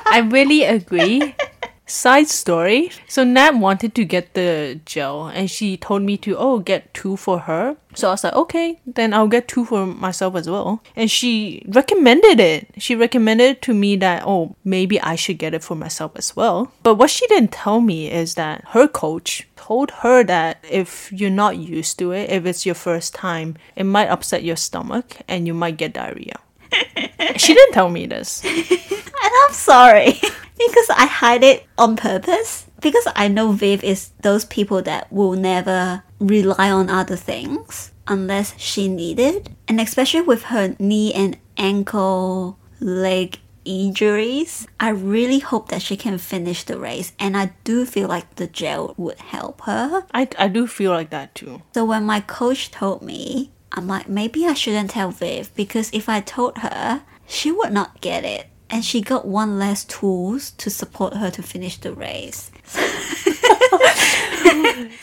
I 0.07 0.27
really 0.31 0.65
agree. 0.65 1.35
Side 1.89 2.29
story. 2.29 2.91
So 3.09 3.25
Nat 3.25 3.55
wanted 3.55 3.95
to 3.95 4.05
get 4.05 4.35
the 4.35 4.79
gel 4.85 5.29
and 5.29 5.51
she 5.51 5.79
told 5.79 6.03
me 6.03 6.19
to 6.19 6.37
oh 6.37 6.59
get 6.59 6.93
two 6.93 7.17
for 7.17 7.41
her. 7.41 7.79
So 7.95 8.09
I 8.09 8.11
was 8.11 8.25
like, 8.25 8.35
okay, 8.35 8.79
then 8.87 9.15
I'll 9.15 9.27
get 9.27 9.49
two 9.49 9.65
for 9.65 9.87
myself 9.87 10.37
as 10.37 10.51
well. 10.51 10.83
And 10.95 11.11
she 11.11 11.63
recommended 11.67 12.41
it. 12.41 12.75
She 12.77 12.95
recommended 12.95 13.63
to 13.63 13.73
me 13.73 13.97
that 13.97 14.23
oh 14.27 14.55
maybe 14.65 15.01
I 15.01 15.17
should 15.17 15.39
get 15.39 15.55
it 15.55 15.65
for 15.65 15.77
myself 15.77 16.13
as 16.17 16.37
well. 16.37 16.71
But 16.83 16.97
what 16.97 17.09
she 17.09 17.27
didn't 17.27 17.53
tell 17.53 17.81
me 17.81 18.11
is 18.11 18.35
that 18.35 18.65
her 18.69 18.87
coach 18.87 19.49
told 19.57 19.91
her 20.03 20.23
that 20.25 20.63
if 20.71 21.11
you're 21.11 21.31
not 21.31 21.57
used 21.57 21.99
to 22.01 22.13
it, 22.13 22.29
if 22.29 22.45
it's 22.45 22.67
your 22.67 22.75
first 22.75 23.15
time, 23.15 23.57
it 23.77 23.85
might 23.85 24.09
upset 24.09 24.45
your 24.45 24.57
stomach 24.57 25.17
and 25.27 25.47
you 25.47 25.55
might 25.55 25.79
get 25.79 25.95
diarrhea. 25.95 26.39
she 27.37 27.55
didn't 27.55 27.73
tell 27.73 27.89
me 27.89 28.05
this. 28.05 28.45
And 29.21 29.33
I'm 29.47 29.53
sorry 29.55 30.21
because 30.59 30.91
I 30.91 31.07
hide 31.07 31.43
it 31.43 31.67
on 31.77 31.97
purpose. 31.97 32.67
Because 32.81 33.09
I 33.17 33.29
know 33.29 33.53
Viv 33.53 33.83
is 33.83 34.11
those 34.23 34.45
people 34.45 34.83
that 34.83 35.13
will 35.13 35.33
never 35.33 36.05
rely 36.21 36.71
on 36.71 36.89
other 36.89 37.17
things 37.17 37.93
unless 38.07 38.55
she 38.59 38.89
need 38.89 39.19
it. 39.19 39.49
And 39.67 39.81
especially 39.81 40.21
with 40.21 40.45
her 40.45 40.77
knee 40.79 41.13
and 41.13 41.37
ankle, 41.57 42.59
leg 42.81 43.39
injuries, 43.65 44.67
I 44.81 44.91
really 44.91 45.41
hope 45.41 45.69
that 45.69 45.83
she 45.83 45.97
can 45.97 46.19
finish 46.19 46.65
the 46.65 46.79
race. 46.79 47.13
And 47.19 47.37
I 47.37 47.53
do 47.65 47.85
feel 47.85 48.09
like 48.09 48.37
the 48.37 48.47
gel 48.47 48.95
would 48.97 49.19
help 49.19 49.63
her. 49.63 50.07
I, 50.15 50.29
I 50.39 50.49
do 50.49 50.67
feel 50.67 50.93
like 50.93 51.11
that 51.11 51.35
too. 51.35 51.63
So 51.75 51.85
when 51.85 52.05
my 52.05 52.21
coach 52.21 52.71
told 52.71 53.03
me, 53.03 53.51
I'm 53.73 53.87
like, 53.87 54.09
maybe 54.09 54.47
I 54.47 54.55
shouldn't 54.55 54.91
tell 54.91 55.11
Viv 55.11 55.55
because 55.55 55.91
if 55.93 56.09
I 56.09 56.21
told 56.21 56.59
her, 56.59 57.03
she 57.27 57.53
would 57.53 57.73
not 57.73 58.01
get 58.01 58.25
it. 58.25 58.49
And 58.71 58.85
she 58.85 59.01
got 59.01 59.27
one 59.27 59.59
less 59.59 59.85
tools 59.85 60.51
to 60.53 60.71
support 60.71 61.15
her 61.15 61.31
to 61.31 61.43
finish 61.43 61.79
the 61.79 61.93
race. 61.93 62.51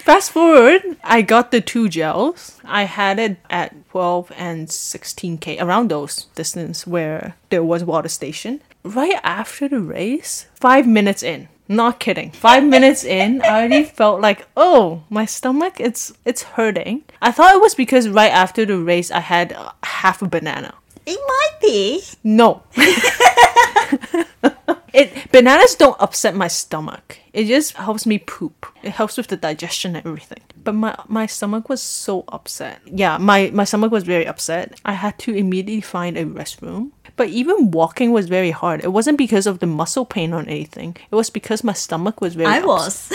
Fast 0.06 0.32
forward, 0.32 0.98
I 1.04 1.22
got 1.22 1.52
the 1.52 1.62
two 1.62 1.90
gels. 1.90 2.60
I 2.64 2.84
had 2.84 3.20
it 3.20 3.38
at 3.50 3.74
12 3.90 4.32
and 4.38 4.68
16k, 4.68 5.62
around 5.62 5.90
those 5.90 6.26
distance 6.36 6.86
where 6.86 7.36
there 7.50 7.64
was 7.64 7.84
water 7.84 8.10
station. 8.10 8.62
Right 8.84 9.20
after 9.24 9.68
the 9.68 9.80
race, 9.80 10.46
five 10.54 10.88
minutes 10.88 11.24
in, 11.24 11.48
not 11.68 12.00
kidding, 12.00 12.32
five 12.32 12.64
minutes 12.64 13.04
in, 13.04 13.42
I 13.42 13.60
already 13.62 13.84
felt 14.00 14.22
like, 14.22 14.48
oh, 14.56 15.04
my 15.10 15.26
stomach, 15.26 15.80
it's 15.80 16.14
it's 16.24 16.44
hurting. 16.44 17.04
I 17.22 17.32
thought 17.32 17.56
it 17.56 17.62
was 17.62 17.74
because 17.74 18.08
right 18.10 18.32
after 18.32 18.64
the 18.66 18.78
race, 18.78 19.10
I 19.10 19.22
had 19.22 19.58
half 19.84 20.22
a 20.22 20.28
banana. 20.28 20.76
It 21.06 21.20
might 21.28 21.62
be. 21.62 22.02
No. 22.24 22.64
It 24.96 25.30
bananas 25.30 25.76
don't 25.76 26.00
upset 26.00 26.36
my 26.36 26.48
stomach. 26.48 27.18
It 27.34 27.48
just 27.48 27.74
helps 27.74 28.06
me 28.06 28.18
poop. 28.18 28.66
It 28.82 28.92
helps 28.92 29.18
with 29.18 29.28
the 29.28 29.36
digestion 29.36 29.98
and 29.98 30.08
everything. 30.08 30.40
But 30.64 30.72
my 30.72 30.96
my 31.10 31.26
stomach 31.26 31.68
was 31.68 31.82
so 31.82 32.24
upset. 32.30 32.80
Yeah, 32.86 33.18
my 33.18 33.52
my 33.54 33.66
stomach 33.66 33.92
was 33.92 34.06
very 34.06 34.26
upset. 34.26 34.80
I 34.86 34.94
had 34.94 35.20
to 35.20 35.36
immediately 35.36 35.82
find 35.82 36.18
a 36.18 36.24
restroom. 36.24 36.92
But 37.18 37.28
even 37.28 37.72
walking 37.72 38.14
was 38.14 38.30
very 38.30 38.52
hard. 38.52 38.86
It 38.86 38.94
wasn't 38.94 39.18
because 39.18 39.48
of 39.48 39.60
the 39.60 39.68
muscle 39.68 40.06
pain 40.06 40.34
or 40.34 40.42
anything. 40.42 40.96
It 41.12 41.16
was 41.16 41.30
because 41.30 41.62
my 41.62 41.74
stomach 41.74 42.22
was 42.22 42.36
very 42.36 42.48
I 42.48 42.62
was. 42.62 43.12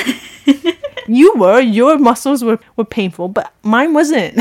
You 1.07 1.35
were. 1.35 1.61
Your 1.61 1.99
muscles 1.99 2.45
were, 2.45 2.61
were 2.77 2.85
painful, 2.85 3.29
but 3.29 3.53
mine 3.65 3.95
wasn't. 3.95 4.39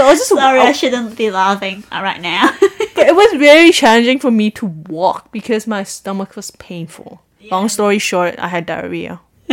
So 0.00 0.06
I 0.06 0.10
was 0.10 0.18
just 0.18 0.30
Sorry, 0.30 0.60
I 0.60 0.72
shouldn't 0.72 1.16
be 1.16 1.30
laughing 1.30 1.84
right 1.92 2.20
now. 2.20 2.56
But 2.94 3.06
it 3.08 3.14
was 3.14 3.32
very 3.38 3.70
challenging 3.72 4.18
for 4.18 4.30
me 4.30 4.50
to 4.52 4.66
walk 4.66 5.30
because 5.32 5.66
my 5.66 5.84
stomach 5.84 6.36
was 6.36 6.50
painful. 6.52 7.20
Long 7.50 7.68
story 7.68 7.98
short, 7.98 8.38
I 8.38 8.48
had 8.48 8.66
diarrhea. 8.66 9.20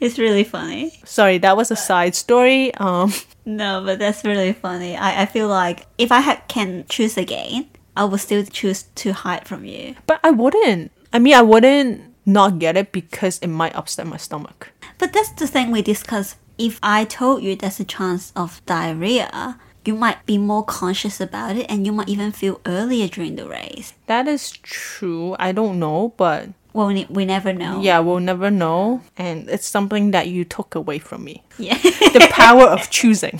it's 0.00 0.18
really 0.18 0.44
funny. 0.44 0.92
Sorry, 1.04 1.38
that 1.38 1.56
was 1.56 1.70
a 1.70 1.76
side 1.76 2.14
story. 2.14 2.74
Um, 2.74 3.12
No, 3.44 3.82
but 3.84 3.98
that's 3.98 4.24
really 4.24 4.52
funny. 4.52 4.96
I, 4.96 5.22
I 5.22 5.26
feel 5.26 5.48
like 5.48 5.86
if 5.96 6.12
I 6.12 6.20
had, 6.20 6.46
can 6.48 6.84
choose 6.88 7.16
again, 7.16 7.66
I 7.96 8.04
would 8.04 8.20
still 8.20 8.44
choose 8.44 8.84
to 9.02 9.12
hide 9.12 9.48
from 9.48 9.64
you. 9.64 9.96
but 10.06 10.20
I 10.22 10.30
wouldn't. 10.30 10.92
I 11.12 11.18
mean, 11.18 11.34
I 11.34 11.42
wouldn't 11.42 12.14
not 12.26 12.58
get 12.58 12.76
it 12.76 12.92
because 12.92 13.38
it 13.40 13.48
might 13.48 13.74
upset 13.74 14.06
my 14.06 14.18
stomach. 14.18 14.70
But 14.98 15.12
that's 15.12 15.30
the 15.32 15.46
thing 15.46 15.70
we 15.70 15.80
discussed. 15.82 16.36
If 16.58 16.78
I 16.82 17.04
told 17.04 17.42
you 17.42 17.54
there's 17.56 17.78
a 17.80 17.84
chance 17.84 18.32
of 18.34 18.60
diarrhea, 18.66 19.58
you 19.84 19.94
might 19.94 20.26
be 20.26 20.36
more 20.38 20.64
conscious 20.64 21.20
about 21.20 21.56
it 21.56 21.66
and 21.70 21.86
you 21.86 21.92
might 21.92 22.08
even 22.08 22.32
feel 22.32 22.60
earlier 22.66 23.06
during 23.08 23.36
the 23.36 23.46
race. 23.48 23.94
That 24.06 24.26
is 24.28 24.50
true. 24.50 25.36
I 25.38 25.52
don't 25.52 25.78
know, 25.78 26.12
but 26.16 26.48
Well, 26.72 26.88
we, 26.88 27.06
we 27.08 27.24
never 27.24 27.52
know. 27.52 27.80
yeah, 27.80 28.00
we'll 28.00 28.20
never 28.20 28.50
know. 28.50 29.02
And 29.16 29.48
it's 29.48 29.66
something 29.68 30.10
that 30.10 30.26
you 30.28 30.44
took 30.44 30.74
away 30.74 30.98
from 30.98 31.24
me. 31.24 31.42
Yeah. 31.58 31.78
The 32.12 32.26
power 32.30 32.64
of 32.64 32.90
choosing. 32.90 33.38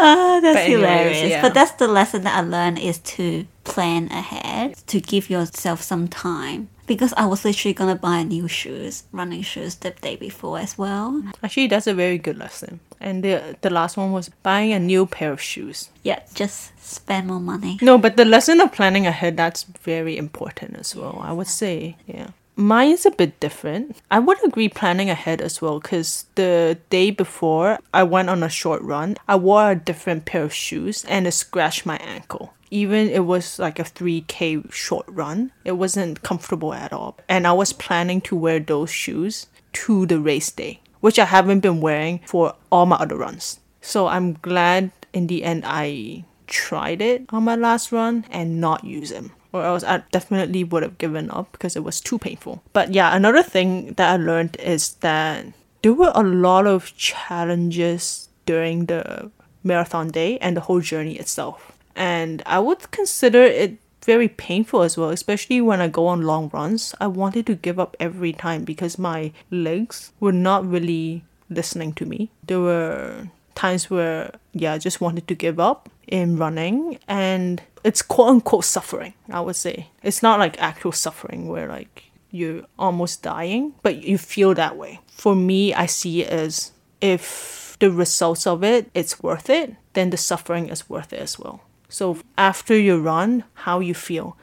Oh, 0.00 0.40
that's 0.42 0.54
But 0.56 0.62
anyways, 0.64 0.68
hilarious. 0.68 1.30
yeah. 1.30 1.42
But 1.42 1.54
that's 1.54 1.72
the 1.72 1.88
lesson 1.88 2.22
that 2.22 2.36
I 2.36 2.40
learned 2.40 2.78
is 2.78 2.98
to 3.16 3.46
plan 3.64 4.06
ahead, 4.10 4.76
to 4.86 5.00
give 5.00 5.28
yourself 5.28 5.82
some 5.82 6.08
time. 6.08 6.68
Because 6.88 7.12
I 7.16 7.26
was 7.26 7.44
literally 7.44 7.74
gonna 7.74 7.94
buy 7.94 8.22
new 8.24 8.48
shoes, 8.48 9.04
running 9.12 9.42
shoes, 9.42 9.76
the 9.76 9.90
day 9.90 10.16
before 10.16 10.58
as 10.58 10.76
well. 10.76 11.22
Actually, 11.42 11.68
that's 11.68 11.86
a 11.86 11.94
very 11.94 12.18
good 12.18 12.38
lesson. 12.38 12.80
And 12.98 13.22
the 13.22 13.56
the 13.60 13.70
last 13.70 13.96
one 13.96 14.10
was 14.10 14.30
buying 14.42 14.72
a 14.72 14.80
new 14.80 15.06
pair 15.06 15.30
of 15.30 15.40
shoes. 15.40 15.90
Yeah, 16.02 16.20
just 16.34 16.72
spend 16.82 17.28
more 17.28 17.40
money. 17.40 17.78
No, 17.82 17.98
but 17.98 18.16
the 18.16 18.24
lesson 18.24 18.60
of 18.60 18.72
planning 18.72 19.06
ahead 19.06 19.36
that's 19.36 19.62
very 19.84 20.16
important 20.16 20.76
as 20.76 20.96
well. 20.96 21.20
I 21.22 21.32
would 21.32 21.46
say, 21.46 21.96
yeah. 22.06 22.30
Mine's 22.56 23.06
a 23.06 23.12
bit 23.12 23.38
different. 23.38 23.94
I 24.10 24.18
would 24.18 24.42
agree 24.44 24.68
planning 24.68 25.08
ahead 25.10 25.40
as 25.40 25.62
well 25.62 25.78
because 25.78 26.26
the 26.34 26.76
day 26.90 27.12
before 27.12 27.78
I 27.94 28.02
went 28.02 28.28
on 28.30 28.42
a 28.42 28.48
short 28.48 28.82
run, 28.82 29.14
I 29.28 29.36
wore 29.36 29.70
a 29.70 29.76
different 29.76 30.24
pair 30.24 30.42
of 30.42 30.52
shoes 30.52 31.04
and 31.04 31.28
it 31.28 31.32
scratched 31.38 31.86
my 31.86 31.98
ankle. 31.98 32.52
Even 32.70 33.08
it 33.08 33.24
was 33.24 33.58
like 33.58 33.78
a 33.78 33.84
3k 33.84 34.72
short 34.72 35.06
run, 35.08 35.52
it 35.64 35.72
wasn't 35.72 36.22
comfortable 36.22 36.74
at 36.74 36.92
all. 36.92 37.18
And 37.28 37.46
I 37.46 37.52
was 37.52 37.72
planning 37.72 38.20
to 38.22 38.36
wear 38.36 38.60
those 38.60 38.90
shoes 38.90 39.46
to 39.72 40.06
the 40.06 40.20
race 40.20 40.50
day, 40.50 40.80
which 41.00 41.18
I 41.18 41.24
haven't 41.24 41.60
been 41.60 41.80
wearing 41.80 42.20
for 42.26 42.54
all 42.70 42.86
my 42.86 42.96
other 42.96 43.16
runs. 43.16 43.60
So 43.80 44.06
I'm 44.06 44.34
glad 44.34 44.90
in 45.12 45.26
the 45.28 45.44
end 45.44 45.64
I 45.66 46.24
tried 46.46 47.00
it 47.00 47.24
on 47.30 47.44
my 47.44 47.56
last 47.56 47.92
run 47.92 48.24
and 48.30 48.60
not 48.60 48.84
use 48.84 49.10
them. 49.10 49.32
Or 49.52 49.64
else 49.64 49.82
I 49.82 50.02
definitely 50.12 50.64
would 50.64 50.82
have 50.82 50.98
given 50.98 51.30
up 51.30 51.52
because 51.52 51.74
it 51.74 51.84
was 51.84 52.00
too 52.00 52.18
painful. 52.18 52.62
But 52.72 52.92
yeah, 52.92 53.16
another 53.16 53.42
thing 53.42 53.94
that 53.94 54.12
I 54.12 54.16
learned 54.16 54.56
is 54.56 54.94
that 55.00 55.46
there 55.82 55.94
were 55.94 56.12
a 56.14 56.22
lot 56.22 56.66
of 56.66 56.94
challenges 56.96 58.28
during 58.44 58.86
the 58.86 59.30
marathon 59.64 60.08
day 60.08 60.38
and 60.38 60.56
the 60.56 60.60
whole 60.60 60.80
journey 60.80 61.18
itself. 61.18 61.72
And 61.98 62.42
I 62.46 62.60
would 62.60 62.92
consider 62.92 63.42
it 63.42 63.78
very 64.04 64.28
painful 64.28 64.82
as 64.82 64.96
well, 64.96 65.10
especially 65.10 65.60
when 65.60 65.80
I 65.80 65.88
go 65.88 66.06
on 66.06 66.22
long 66.22 66.48
runs. 66.54 66.94
I 67.00 67.08
wanted 67.08 67.44
to 67.46 67.56
give 67.56 67.78
up 67.80 67.96
every 67.98 68.32
time 68.32 68.64
because 68.64 68.98
my 68.98 69.32
legs 69.50 70.12
were 70.20 70.32
not 70.32 70.64
really 70.64 71.24
listening 71.50 71.92
to 71.94 72.06
me. 72.06 72.30
There 72.46 72.60
were 72.60 73.28
times 73.56 73.90
where, 73.90 74.30
yeah, 74.52 74.74
I 74.74 74.78
just 74.78 75.00
wanted 75.00 75.26
to 75.26 75.34
give 75.34 75.58
up 75.58 75.90
in 76.06 76.36
running 76.38 76.98
and 77.08 77.60
it's 77.82 78.00
quote 78.00 78.28
unquote 78.28 78.64
suffering, 78.64 79.14
I 79.28 79.40
would 79.40 79.56
say. 79.56 79.88
It's 80.02 80.22
not 80.22 80.38
like 80.38 80.60
actual 80.60 80.92
suffering 80.92 81.48
where 81.48 81.66
like 81.66 82.04
you're 82.30 82.62
almost 82.78 83.22
dying, 83.22 83.74
but 83.82 84.04
you 84.04 84.18
feel 84.18 84.54
that 84.54 84.76
way. 84.76 85.00
For 85.08 85.34
me, 85.34 85.74
I 85.74 85.86
see 85.86 86.22
it 86.22 86.30
as 86.30 86.72
if 87.00 87.76
the 87.80 87.90
results 87.90 88.46
of 88.46 88.64
it 88.64 88.90
it's 88.94 89.22
worth 89.22 89.50
it, 89.50 89.74
then 89.94 90.10
the 90.10 90.16
suffering 90.16 90.68
is 90.68 90.88
worth 90.88 91.12
it 91.12 91.20
as 91.20 91.38
well. 91.38 91.60
So 91.88 92.18
after 92.36 92.76
you 92.76 93.00
run, 93.00 93.44
how 93.54 93.80
you 93.80 93.94
feel, 93.94 94.36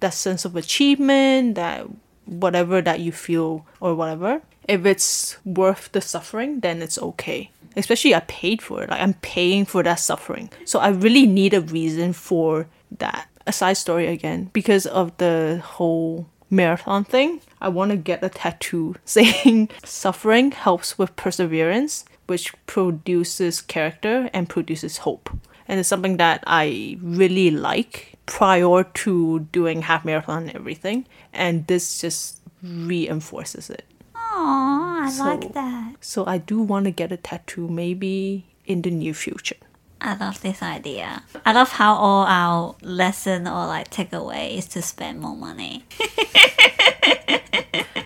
that 0.00 0.14
sense 0.14 0.44
of 0.44 0.56
achievement, 0.56 1.54
that 1.54 1.86
whatever 2.26 2.80
that 2.82 3.00
you 3.00 3.12
feel 3.12 3.66
or 3.80 3.94
whatever, 3.94 4.42
if 4.68 4.86
it's 4.86 5.36
worth 5.44 5.90
the 5.92 6.00
suffering, 6.00 6.60
then 6.60 6.82
it's 6.82 6.98
okay. 6.98 7.50
Especially 7.76 8.14
I 8.14 8.20
paid 8.20 8.62
for 8.62 8.82
it. 8.82 8.90
Like 8.90 9.00
I'm 9.00 9.14
paying 9.14 9.64
for 9.64 9.82
that 9.82 10.00
suffering. 10.00 10.50
So 10.64 10.78
I 10.78 10.88
really 10.88 11.26
need 11.26 11.54
a 11.54 11.60
reason 11.60 12.12
for 12.12 12.66
that. 12.98 13.28
A 13.46 13.52
side 13.52 13.76
story 13.76 14.06
again, 14.06 14.50
because 14.52 14.86
of 14.86 15.16
the 15.16 15.60
whole 15.64 16.26
marathon 16.50 17.04
thing, 17.04 17.40
I 17.60 17.68
want 17.68 17.90
to 17.90 17.96
get 17.96 18.22
a 18.22 18.28
tattoo 18.28 18.96
saying 19.04 19.70
suffering 19.84 20.52
helps 20.52 20.98
with 20.98 21.16
perseverance, 21.16 22.04
which 22.26 22.52
produces 22.66 23.60
character 23.60 24.30
and 24.32 24.48
produces 24.48 24.98
hope. 24.98 25.30
And 25.70 25.78
it's 25.78 25.88
something 25.88 26.16
that 26.18 26.42
I 26.48 26.98
really 27.00 27.52
like 27.52 28.18
prior 28.26 28.82
to 29.06 29.38
doing 29.54 29.82
half 29.82 30.04
marathon 30.04 30.48
and 30.48 30.56
everything. 30.58 31.06
And 31.32 31.64
this 31.70 32.00
just 32.02 32.40
reinforces 32.62 33.70
it. 33.70 33.84
Aw, 34.16 35.04
I 35.06 35.10
So- 35.10 35.24
like 35.24 35.52
that. 35.54 35.94
So 36.00 36.26
I 36.26 36.38
do 36.38 36.60
want 36.60 36.86
to 36.86 36.90
get 36.90 37.12
a 37.12 37.16
tattoo 37.16 37.68
maybe 37.68 38.46
in 38.66 38.82
the 38.82 38.90
near 38.90 39.14
future. 39.14 39.62
I 40.00 40.16
love 40.16 40.40
this 40.40 40.60
idea. 40.62 41.22
I 41.46 41.52
love 41.52 41.70
how 41.78 41.94
all 41.94 42.24
our 42.26 42.74
lesson 42.82 43.46
or 43.46 43.66
like 43.66 43.90
takeaway 43.90 44.56
is 44.58 44.66
to 44.74 44.82
spend 44.82 45.20
more 45.20 45.36
money. 45.36 45.84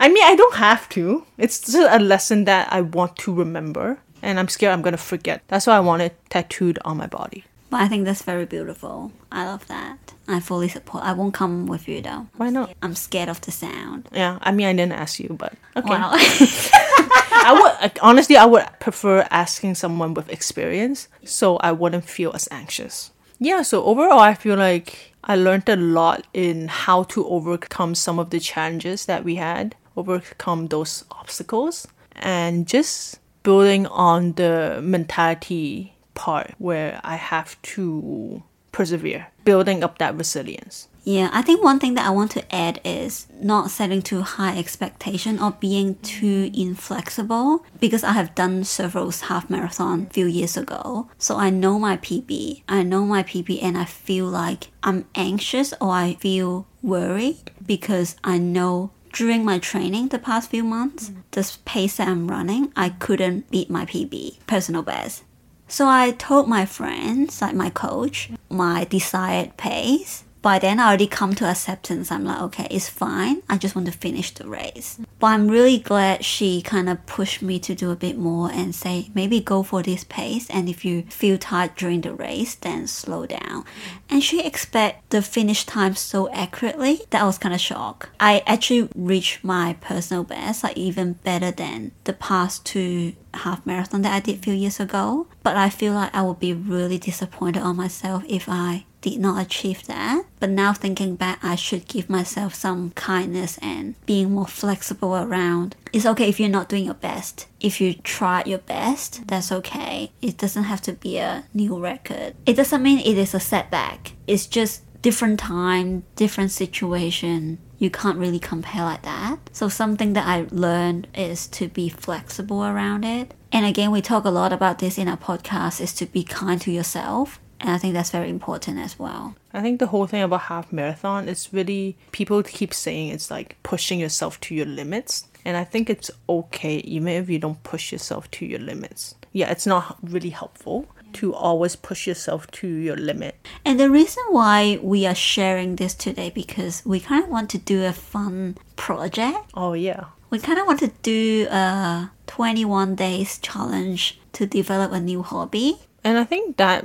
I 0.04 0.08
mean, 0.08 0.24
I 0.24 0.34
don't 0.36 0.56
have 0.56 0.88
to. 0.90 1.24
It's 1.38 1.60
just 1.60 1.76
a 1.76 1.98
lesson 1.98 2.44
that 2.44 2.68
I 2.72 2.80
want 2.82 3.16
to 3.24 3.32
remember. 3.32 3.98
And 4.22 4.38
I'm 4.40 4.48
scared 4.48 4.72
I'm 4.72 4.82
going 4.82 4.92
to 4.92 4.98
forget. 5.12 5.42
That's 5.48 5.66
why 5.66 5.76
I 5.76 5.80
want 5.80 6.02
it 6.02 6.16
tattooed 6.30 6.78
on 6.84 6.96
my 6.96 7.06
body. 7.06 7.44
But 7.74 7.80
I 7.80 7.88
think 7.88 8.04
that's 8.04 8.22
very 8.22 8.46
beautiful. 8.46 9.10
I 9.32 9.46
love 9.46 9.66
that. 9.66 10.14
I 10.28 10.38
fully 10.38 10.68
support. 10.68 11.02
I 11.02 11.12
won't 11.12 11.34
come 11.34 11.66
with 11.66 11.88
you 11.88 12.00
though. 12.00 12.28
Why 12.36 12.48
not? 12.48 12.72
I'm 12.80 12.94
scared 12.94 13.28
of 13.28 13.40
the 13.40 13.50
sound. 13.50 14.08
Yeah, 14.12 14.38
I 14.42 14.52
mean, 14.52 14.68
I 14.68 14.72
didn't 14.74 14.92
ask 14.92 15.18
you, 15.18 15.30
but 15.36 15.54
okay. 15.74 15.88
Wow. 15.90 16.12
I 16.14 17.80
would 17.82 17.98
honestly, 18.00 18.36
I 18.36 18.44
would 18.44 18.64
prefer 18.78 19.26
asking 19.28 19.74
someone 19.74 20.14
with 20.14 20.30
experience, 20.30 21.08
so 21.24 21.56
I 21.56 21.72
wouldn't 21.72 22.04
feel 22.04 22.30
as 22.32 22.46
anxious. 22.52 23.10
Yeah. 23.40 23.62
So 23.62 23.82
overall, 23.82 24.20
I 24.20 24.34
feel 24.34 24.56
like 24.56 25.12
I 25.24 25.34
learned 25.34 25.68
a 25.68 25.74
lot 25.74 26.28
in 26.32 26.68
how 26.68 27.02
to 27.14 27.26
overcome 27.26 27.96
some 27.96 28.20
of 28.20 28.30
the 28.30 28.38
challenges 28.38 29.06
that 29.06 29.24
we 29.24 29.34
had, 29.34 29.74
overcome 29.96 30.68
those 30.68 31.02
obstacles, 31.10 31.88
and 32.14 32.68
just 32.68 33.18
building 33.42 33.86
on 33.88 34.34
the 34.34 34.78
mentality 34.80 35.93
part 36.14 36.54
where 36.58 37.00
I 37.04 37.16
have 37.16 37.60
to 37.74 38.42
persevere, 38.72 39.28
building 39.44 39.84
up 39.84 39.98
that 39.98 40.16
resilience. 40.16 40.88
Yeah, 41.04 41.28
I 41.32 41.42
think 41.42 41.62
one 41.62 41.78
thing 41.78 41.94
that 41.94 42.06
I 42.06 42.10
want 42.10 42.30
to 42.32 42.54
add 42.54 42.80
is 42.82 43.26
not 43.40 43.70
setting 43.70 44.00
too 44.00 44.22
high 44.22 44.56
expectation 44.58 45.38
or 45.38 45.52
being 45.52 45.96
too 45.96 46.50
inflexible 46.54 47.64
because 47.78 48.02
I 48.02 48.12
have 48.12 48.34
done 48.34 48.64
several 48.64 49.10
half 49.10 49.50
marathon 49.50 50.06
a 50.08 50.12
few 50.14 50.26
years 50.26 50.56
ago. 50.56 51.08
So 51.18 51.36
I 51.36 51.50
know 51.50 51.78
my 51.78 51.98
PB. 51.98 52.62
I 52.68 52.82
know 52.82 53.04
my 53.04 53.22
PB 53.22 53.62
and 53.62 53.76
I 53.76 53.84
feel 53.84 54.26
like 54.26 54.68
I'm 54.82 55.04
anxious 55.14 55.74
or 55.78 55.90
I 55.90 56.14
feel 56.14 56.66
worried 56.82 57.50
because 57.66 58.16
I 58.24 58.38
know 58.38 58.90
during 59.12 59.44
my 59.44 59.58
training 59.58 60.08
the 60.08 60.18
past 60.18 60.50
few 60.50 60.64
months, 60.64 61.12
the 61.32 61.56
pace 61.66 61.98
that 61.98 62.08
I'm 62.08 62.28
running, 62.28 62.72
I 62.74 62.88
couldn't 62.88 63.50
beat 63.50 63.70
my 63.70 63.84
PB, 63.84 64.38
personal 64.46 64.82
best. 64.82 65.22
So 65.68 65.88
I 65.88 66.12
told 66.12 66.48
my 66.48 66.66
friends, 66.66 67.40
like 67.42 67.54
my 67.54 67.70
coach, 67.70 68.30
my 68.48 68.84
desired 68.84 69.56
pace. 69.56 70.24
by 70.44 70.58
then 70.58 70.78
I 70.78 70.88
already 70.88 71.06
come 71.06 71.34
to 71.36 71.46
acceptance. 71.46 72.12
I'm 72.12 72.24
like, 72.24 72.40
okay, 72.42 72.68
it's 72.70 72.88
fine. 72.88 73.42
I 73.48 73.56
just 73.56 73.74
want 73.74 73.86
to 73.86 73.96
finish 73.96 74.30
the 74.30 74.46
race. 74.46 75.00
But 75.18 75.28
I'm 75.28 75.48
really 75.48 75.78
glad 75.78 76.22
she 76.22 76.60
kind 76.60 76.90
of 76.90 77.04
pushed 77.06 77.40
me 77.40 77.58
to 77.60 77.74
do 77.74 77.90
a 77.90 77.96
bit 77.96 78.18
more 78.18 78.50
and 78.52 78.74
say, 78.74 79.08
maybe 79.14 79.40
go 79.40 79.62
for 79.62 79.82
this 79.82 80.04
pace. 80.04 80.46
And 80.50 80.68
if 80.68 80.84
you 80.84 81.04
feel 81.08 81.38
tired 81.38 81.74
during 81.76 82.02
the 82.02 82.12
race, 82.12 82.54
then 82.56 82.86
slow 82.86 83.24
down. 83.24 83.64
And 84.10 84.22
she 84.22 84.44
expect 84.44 85.08
the 85.08 85.22
finish 85.22 85.64
time 85.64 85.94
so 85.94 86.30
accurately 86.30 87.00
that 87.08 87.22
I 87.22 87.24
was 87.24 87.38
kind 87.38 87.54
of 87.54 87.60
shocked. 87.60 88.10
I 88.20 88.42
actually 88.46 88.90
reached 88.94 89.42
my 89.42 89.76
personal 89.80 90.24
best, 90.24 90.62
like 90.62 90.76
even 90.76 91.14
better 91.24 91.50
than 91.52 91.92
the 92.04 92.12
past 92.12 92.66
two 92.66 93.14
half 93.32 93.64
marathon 93.64 94.02
that 94.02 94.12
I 94.12 94.20
did 94.20 94.36
a 94.36 94.42
few 94.42 94.52
years 94.54 94.78
ago. 94.78 95.26
But 95.44 95.56
I 95.56 95.70
feel 95.70 95.92
like 95.92 96.12
I 96.14 96.22
would 96.22 96.40
be 96.40 96.52
really 96.52 96.98
disappointed 96.98 97.62
on 97.62 97.76
myself 97.76 98.24
if 98.26 98.48
I 98.48 98.86
did 99.02 99.20
not 99.20 99.44
achieve 99.44 99.86
that. 99.86 100.24
But 100.40 100.48
now 100.48 100.72
thinking 100.72 101.14
back, 101.16 101.38
I 101.42 101.54
should 101.54 101.86
give 101.86 102.08
myself 102.08 102.54
some 102.54 102.92
kindness 102.92 103.58
and 103.60 103.94
being 104.06 104.32
more 104.32 104.46
flexible 104.46 105.14
around. 105.14 105.76
It's 105.92 106.06
okay 106.06 106.30
if 106.30 106.40
you're 106.40 106.48
not 106.48 106.70
doing 106.70 106.86
your 106.86 106.94
best. 106.94 107.46
If 107.60 107.80
you 107.80 107.92
tried 107.92 108.46
your 108.46 108.58
best, 108.58 109.26
that's 109.28 109.52
okay. 109.52 110.10
It 110.22 110.38
doesn't 110.38 110.64
have 110.64 110.80
to 110.82 110.94
be 110.94 111.18
a 111.18 111.44
new 111.52 111.78
record. 111.78 112.34
It 112.46 112.54
doesn't 112.56 112.82
mean 112.82 112.98
it 112.98 113.18
is 113.18 113.34
a 113.34 113.40
setback. 113.40 114.12
It's 114.26 114.46
just 114.46 114.80
different 115.02 115.38
time, 115.38 116.04
different 116.16 116.50
situation. 116.50 117.58
You 117.84 117.90
can't 117.90 118.16
really 118.16 118.38
compare 118.38 118.82
like 118.82 119.02
that. 119.02 119.36
So 119.52 119.68
something 119.68 120.14
that 120.14 120.26
I 120.26 120.46
learned 120.50 121.06
is 121.14 121.46
to 121.48 121.68
be 121.68 121.90
flexible 121.90 122.64
around 122.64 123.04
it. 123.04 123.34
And 123.52 123.66
again, 123.66 123.90
we 123.90 124.00
talk 124.00 124.24
a 124.24 124.30
lot 124.30 124.54
about 124.54 124.78
this 124.78 124.96
in 124.96 125.06
our 125.06 125.18
podcast 125.18 125.82
is 125.82 125.92
to 125.96 126.06
be 126.06 126.24
kind 126.24 126.58
to 126.62 126.72
yourself. 126.72 127.38
And 127.60 127.68
I 127.68 127.76
think 127.76 127.92
that's 127.92 128.08
very 128.08 128.30
important 128.30 128.78
as 128.78 128.98
well. 128.98 129.36
I 129.52 129.60
think 129.60 129.80
the 129.80 129.88
whole 129.88 130.06
thing 130.06 130.22
about 130.22 130.40
half 130.40 130.72
marathon 130.72 131.28
is 131.28 131.52
really 131.52 131.98
people 132.10 132.42
keep 132.42 132.72
saying 132.72 133.10
it's 133.10 133.30
like 133.30 133.58
pushing 133.62 134.00
yourself 134.00 134.40
to 134.40 134.54
your 134.54 134.64
limits. 134.64 135.28
And 135.44 135.54
I 135.54 135.64
think 135.64 135.90
it's 135.90 136.10
okay 136.26 136.76
even 136.76 137.08
if 137.08 137.28
you 137.28 137.38
don't 137.38 137.62
push 137.64 137.92
yourself 137.92 138.30
to 138.30 138.46
your 138.46 138.60
limits. 138.60 139.14
Yeah, 139.32 139.50
it's 139.50 139.66
not 139.66 139.98
really 140.02 140.30
helpful 140.30 140.88
to 141.14 141.34
always 141.34 141.76
push 141.76 142.06
yourself 142.06 142.50
to 142.52 142.68
your 142.68 142.96
limit. 142.96 143.36
And 143.64 143.78
the 143.78 143.90
reason 143.90 144.22
why 144.30 144.78
we 144.82 145.06
are 145.06 145.14
sharing 145.14 145.76
this 145.76 145.94
today 145.94 146.30
because 146.30 146.82
we 146.84 147.00
kind 147.00 147.24
of 147.24 147.30
want 147.30 147.50
to 147.50 147.58
do 147.58 147.84
a 147.84 147.92
fun 147.92 148.58
project. 148.76 149.50
Oh 149.54 149.72
yeah. 149.72 150.06
We 150.30 150.38
kind 150.38 150.58
of 150.58 150.66
want 150.66 150.80
to 150.80 150.92
do 151.02 151.46
a 151.50 152.10
21 152.26 152.96
days 152.96 153.38
challenge 153.38 154.20
to 154.32 154.46
develop 154.46 154.92
a 154.92 155.00
new 155.00 155.22
hobby. 155.22 155.78
And 156.02 156.18
I 156.18 156.24
think 156.24 156.56
that 156.56 156.84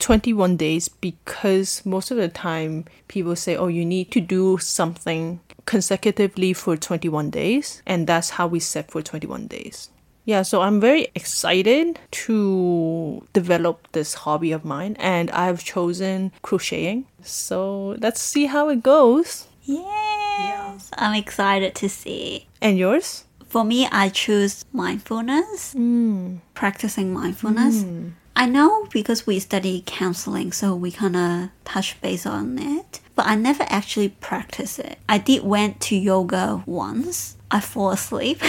21 0.00 0.56
days 0.56 0.88
because 0.88 1.84
most 1.84 2.10
of 2.10 2.16
the 2.16 2.28
time 2.28 2.84
people 3.08 3.36
say, 3.36 3.56
oh, 3.56 3.68
you 3.68 3.84
need 3.84 4.10
to 4.12 4.20
do 4.20 4.58
something 4.58 5.40
consecutively 5.66 6.52
for 6.52 6.76
21 6.76 7.30
days. 7.30 7.82
And 7.86 8.06
that's 8.06 8.30
how 8.30 8.46
we 8.46 8.60
set 8.60 8.90
for 8.90 9.02
21 9.02 9.46
days. 9.46 9.90
Yeah, 10.24 10.42
so 10.42 10.60
I'm 10.60 10.80
very 10.80 11.08
excited 11.14 11.98
to 12.10 13.26
develop 13.32 13.88
this 13.92 14.14
hobby 14.14 14.52
of 14.52 14.64
mine, 14.64 14.96
and 14.98 15.30
I've 15.30 15.64
chosen 15.64 16.32
crocheting. 16.42 17.06
So 17.22 17.96
let's 18.00 18.20
see 18.20 18.46
how 18.46 18.68
it 18.68 18.82
goes. 18.82 19.46
Yes, 19.62 20.90
I'm 20.94 21.14
excited 21.14 21.74
to 21.76 21.88
see. 21.88 22.46
And 22.60 22.78
yours? 22.78 23.24
For 23.46 23.64
me, 23.64 23.88
I 23.90 24.08
choose 24.10 24.64
mindfulness, 24.72 25.72
hmm. 25.72 26.36
practicing 26.54 27.12
mindfulness. 27.12 27.82
Hmm. 27.82 28.10
I 28.36 28.46
know 28.46 28.86
because 28.92 29.26
we 29.26 29.38
study 29.38 29.82
counseling, 29.84 30.52
so 30.52 30.74
we 30.74 30.92
kind 30.92 31.16
of 31.16 31.50
touch 31.70 32.00
base 32.00 32.26
on 32.26 32.58
it, 32.58 33.00
but 33.14 33.26
I 33.26 33.34
never 33.36 33.64
actually 33.68 34.08
practice 34.08 34.78
it. 34.78 34.98
I 35.08 35.18
did 35.18 35.44
went 35.44 35.80
to 35.82 35.96
yoga 35.96 36.62
once. 36.66 37.36
I 37.50 37.60
fall 37.60 37.90
asleep. 37.90 38.40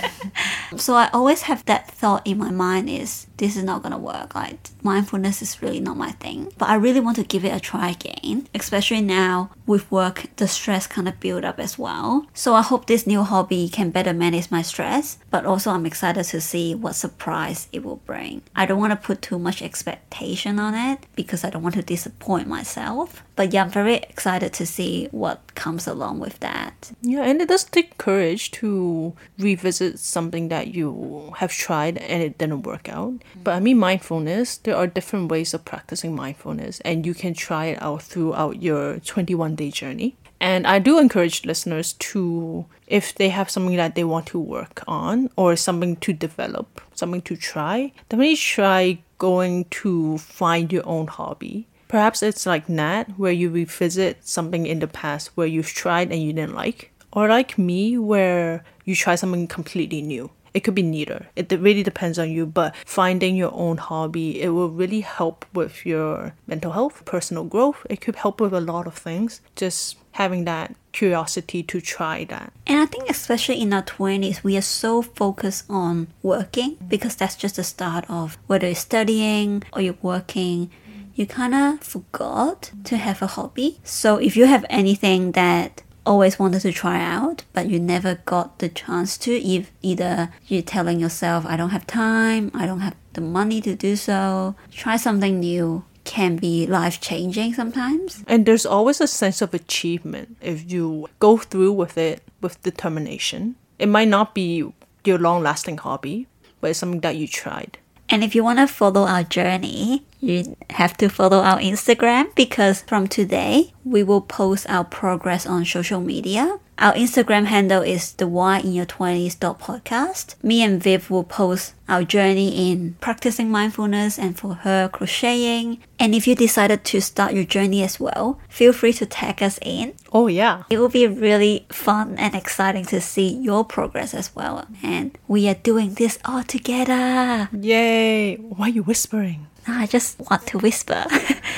so 0.76 0.94
I 0.94 1.10
always 1.12 1.42
have 1.42 1.64
that 1.64 1.90
thought 1.90 2.24
in 2.24 2.38
my 2.38 2.50
mind 2.50 2.88
is 2.88 3.26
this 3.36 3.56
is 3.56 3.64
not 3.64 3.82
gonna 3.82 3.98
work. 3.98 4.34
Like 4.34 4.58
mindfulness 4.82 5.42
is 5.42 5.60
really 5.60 5.80
not 5.80 5.96
my 5.96 6.12
thing. 6.12 6.52
But 6.56 6.68
I 6.68 6.76
really 6.76 7.00
want 7.00 7.16
to 7.16 7.24
give 7.24 7.44
it 7.44 7.54
a 7.54 7.60
try 7.60 7.90
again. 7.90 8.46
Especially 8.54 9.00
now 9.00 9.50
with 9.66 9.90
work 9.90 10.26
the 10.36 10.46
stress 10.46 10.86
kind 10.86 11.08
of 11.08 11.18
build 11.18 11.44
up 11.44 11.58
as 11.58 11.78
well. 11.78 12.26
So 12.32 12.54
I 12.54 12.62
hope 12.62 12.86
this 12.86 13.06
new 13.06 13.22
hobby 13.22 13.68
can 13.68 13.90
better 13.90 14.12
manage 14.12 14.50
my 14.50 14.62
stress, 14.62 15.18
but 15.30 15.44
also 15.44 15.70
I'm 15.72 15.86
excited 15.86 16.24
to 16.24 16.40
see 16.40 16.74
what 16.74 16.94
surprise 16.94 17.68
it 17.72 17.82
will 17.82 18.00
bring. 18.06 18.42
I 18.54 18.66
don't 18.66 18.78
want 18.78 18.92
to 18.92 19.06
put 19.06 19.20
too 19.20 19.38
much 19.38 19.62
expectation 19.62 20.58
on 20.60 20.74
it 20.74 21.06
because 21.16 21.44
I 21.44 21.50
don't 21.50 21.62
want 21.62 21.74
to 21.74 21.82
disappoint 21.82 22.47
myself. 22.48 23.22
But 23.36 23.52
yeah, 23.52 23.62
I'm 23.64 23.70
very 23.70 23.96
excited 23.96 24.52
to 24.54 24.66
see 24.66 25.08
what 25.10 25.54
comes 25.54 25.86
along 25.86 26.18
with 26.18 26.40
that. 26.40 26.92
Yeah, 27.02 27.22
and 27.22 27.40
it 27.40 27.48
does 27.48 27.64
take 27.64 27.98
courage 27.98 28.50
to 28.52 29.14
revisit 29.38 29.98
something 29.98 30.48
that 30.48 30.68
you 30.68 31.32
have 31.36 31.52
tried 31.52 31.98
and 31.98 32.22
it 32.22 32.38
didn't 32.38 32.62
work 32.62 32.88
out. 32.88 33.12
Mm-hmm. 33.12 33.42
But 33.44 33.54
I 33.54 33.60
mean, 33.60 33.78
mindfulness, 33.78 34.56
there 34.58 34.76
are 34.76 34.86
different 34.86 35.30
ways 35.30 35.54
of 35.54 35.64
practicing 35.64 36.14
mindfulness, 36.14 36.80
and 36.80 37.06
you 37.06 37.14
can 37.14 37.34
try 37.34 37.66
it 37.66 37.82
out 37.82 38.02
throughout 38.02 38.62
your 38.62 38.98
21 39.00 39.54
day 39.54 39.70
journey. 39.70 40.16
And 40.40 40.66
I 40.66 40.78
do 40.78 40.98
encourage 40.98 41.44
listeners 41.44 41.94
to, 41.94 42.66
if 42.86 43.14
they 43.14 43.28
have 43.28 43.50
something 43.50 43.76
that 43.76 43.94
they 43.94 44.04
want 44.04 44.26
to 44.26 44.38
work 44.38 44.84
on 44.86 45.30
or 45.36 45.56
something 45.56 45.96
to 45.96 46.12
develop, 46.12 46.80
something 46.94 47.22
to 47.22 47.36
try, 47.36 47.92
definitely 48.08 48.36
try 48.36 48.98
going 49.18 49.64
to 49.66 50.18
find 50.18 50.72
your 50.72 50.86
own 50.86 51.08
hobby. 51.08 51.66
Perhaps 51.88 52.22
it's 52.22 52.46
like 52.46 52.68
Nat, 52.68 53.04
where 53.16 53.32
you 53.32 53.50
revisit 53.50 54.26
something 54.26 54.66
in 54.66 54.78
the 54.78 54.86
past 54.86 55.30
where 55.34 55.46
you've 55.46 55.72
tried 55.72 56.12
and 56.12 56.22
you 56.22 56.32
didn't 56.32 56.54
like. 56.54 56.92
Or 57.12 57.28
like 57.28 57.56
me, 57.58 57.96
where 57.96 58.62
you 58.84 58.94
try 58.94 59.14
something 59.14 59.46
completely 59.46 60.02
new. 60.02 60.30
It 60.54 60.60
could 60.60 60.74
be 60.74 60.82
neither. 60.82 61.26
It 61.36 61.52
really 61.52 61.82
depends 61.82 62.18
on 62.18 62.30
you, 62.30 62.44
but 62.46 62.74
finding 62.84 63.36
your 63.36 63.52
own 63.54 63.76
hobby, 63.76 64.40
it 64.40 64.48
will 64.48 64.70
really 64.70 65.02
help 65.02 65.44
with 65.54 65.86
your 65.86 66.34
mental 66.46 66.72
health, 66.72 67.04
personal 67.04 67.44
growth. 67.44 67.86
It 67.88 68.00
could 68.00 68.16
help 68.16 68.40
with 68.40 68.52
a 68.52 68.60
lot 68.60 68.86
of 68.86 68.94
things. 68.94 69.40
Just 69.56 69.96
having 70.12 70.44
that 70.44 70.74
curiosity 70.92 71.62
to 71.62 71.80
try 71.80 72.24
that. 72.24 72.52
And 72.66 72.80
I 72.80 72.86
think, 72.86 73.08
especially 73.08 73.60
in 73.60 73.72
our 73.72 73.82
20s, 73.82 74.42
we 74.42 74.56
are 74.56 74.62
so 74.62 75.02
focused 75.02 75.64
on 75.68 76.08
working 76.22 76.76
because 76.88 77.14
that's 77.14 77.36
just 77.36 77.56
the 77.56 77.64
start 77.64 78.04
of 78.08 78.36
whether 78.46 78.66
you're 78.66 78.74
studying 78.74 79.62
or 79.72 79.80
you're 79.80 79.98
working. 80.02 80.70
You 81.18 81.26
kind 81.26 81.52
of 81.52 81.80
forgot 81.80 82.70
to 82.84 82.96
have 82.96 83.20
a 83.22 83.26
hobby. 83.26 83.80
So 83.82 84.18
if 84.18 84.36
you 84.36 84.46
have 84.46 84.64
anything 84.70 85.32
that 85.32 85.82
always 86.06 86.38
wanted 86.38 86.60
to 86.60 86.70
try 86.70 87.00
out, 87.02 87.42
but 87.52 87.68
you 87.68 87.80
never 87.80 88.20
got 88.24 88.60
the 88.60 88.68
chance 88.68 89.18
to. 89.18 89.32
If 89.32 89.72
either 89.82 90.30
you're 90.46 90.62
telling 90.62 91.00
yourself, 91.00 91.44
I 91.44 91.56
don't 91.56 91.70
have 91.70 91.88
time, 91.88 92.52
I 92.54 92.66
don't 92.66 92.82
have 92.86 92.94
the 93.14 93.20
money 93.20 93.60
to 93.62 93.74
do 93.74 93.96
so, 93.96 94.54
try 94.70 94.96
something 94.96 95.40
new 95.40 95.84
can 96.04 96.36
be 96.36 96.68
life 96.68 97.00
changing 97.00 97.52
sometimes. 97.52 98.22
And 98.28 98.46
there's 98.46 98.64
always 98.64 99.00
a 99.00 99.08
sense 99.08 99.42
of 99.42 99.52
achievement 99.52 100.36
if 100.40 100.70
you 100.70 101.08
go 101.18 101.36
through 101.36 101.72
with 101.72 101.98
it 101.98 102.22
with 102.40 102.62
determination. 102.62 103.56
It 103.80 103.88
might 103.88 104.06
not 104.08 104.36
be 104.36 104.72
your 105.04 105.18
long 105.18 105.42
lasting 105.42 105.78
hobby, 105.78 106.28
but 106.60 106.70
it's 106.70 106.78
something 106.78 107.00
that 107.00 107.16
you 107.16 107.26
tried. 107.26 107.76
And 108.10 108.24
if 108.24 108.34
you 108.34 108.42
want 108.42 108.58
to 108.58 108.66
follow 108.66 109.06
our 109.06 109.22
journey, 109.22 110.04
you 110.20 110.56
have 110.70 110.96
to 110.96 111.08
follow 111.08 111.38
our 111.40 111.58
Instagram 111.58 112.34
because 112.34 112.82
from 112.82 113.06
today 113.06 113.72
we 113.84 114.02
will 114.02 114.22
post 114.22 114.68
our 114.68 114.84
progress 114.84 115.46
on 115.46 115.64
social 115.64 116.00
media. 116.00 116.58
Our 116.80 116.94
Instagram 116.94 117.46
handle 117.46 117.82
is 117.82 118.12
the 118.12 118.28
WHY 118.28 118.60
in 118.60 118.72
your 118.72 118.86
20s 118.86 119.34
podcast. 119.58 120.36
Me 120.44 120.62
and 120.62 120.80
Viv 120.80 121.10
will 121.10 121.24
post 121.24 121.74
our 121.88 122.04
journey 122.04 122.70
in 122.70 122.94
practicing 123.00 123.50
mindfulness 123.50 124.16
and 124.16 124.38
for 124.38 124.54
her 124.54 124.88
crocheting. 124.88 125.82
And 125.98 126.14
if 126.14 126.28
you 126.28 126.36
decided 126.36 126.84
to 126.84 127.00
start 127.00 127.34
your 127.34 127.42
journey 127.42 127.82
as 127.82 127.98
well, 127.98 128.38
feel 128.48 128.72
free 128.72 128.92
to 128.92 129.06
tag 129.06 129.42
us 129.42 129.58
in. 129.60 129.94
Oh, 130.12 130.28
yeah. 130.28 130.62
It 130.70 130.78
will 130.78 130.88
be 130.88 131.08
really 131.08 131.66
fun 131.68 132.14
and 132.16 132.36
exciting 132.36 132.84
to 132.86 133.00
see 133.00 133.28
your 133.28 133.64
progress 133.64 134.14
as 134.14 134.32
well. 134.36 134.64
And 134.80 135.18
we 135.26 135.48
are 135.48 135.54
doing 135.54 135.94
this 135.94 136.20
all 136.24 136.44
together. 136.44 137.48
Yay! 137.60 138.36
Why 138.36 138.66
are 138.66 138.70
you 138.70 138.84
whispering? 138.84 139.48
I 139.66 139.86
just 139.86 140.20
want 140.30 140.46
to 140.48 140.58
whisper. 140.58 141.06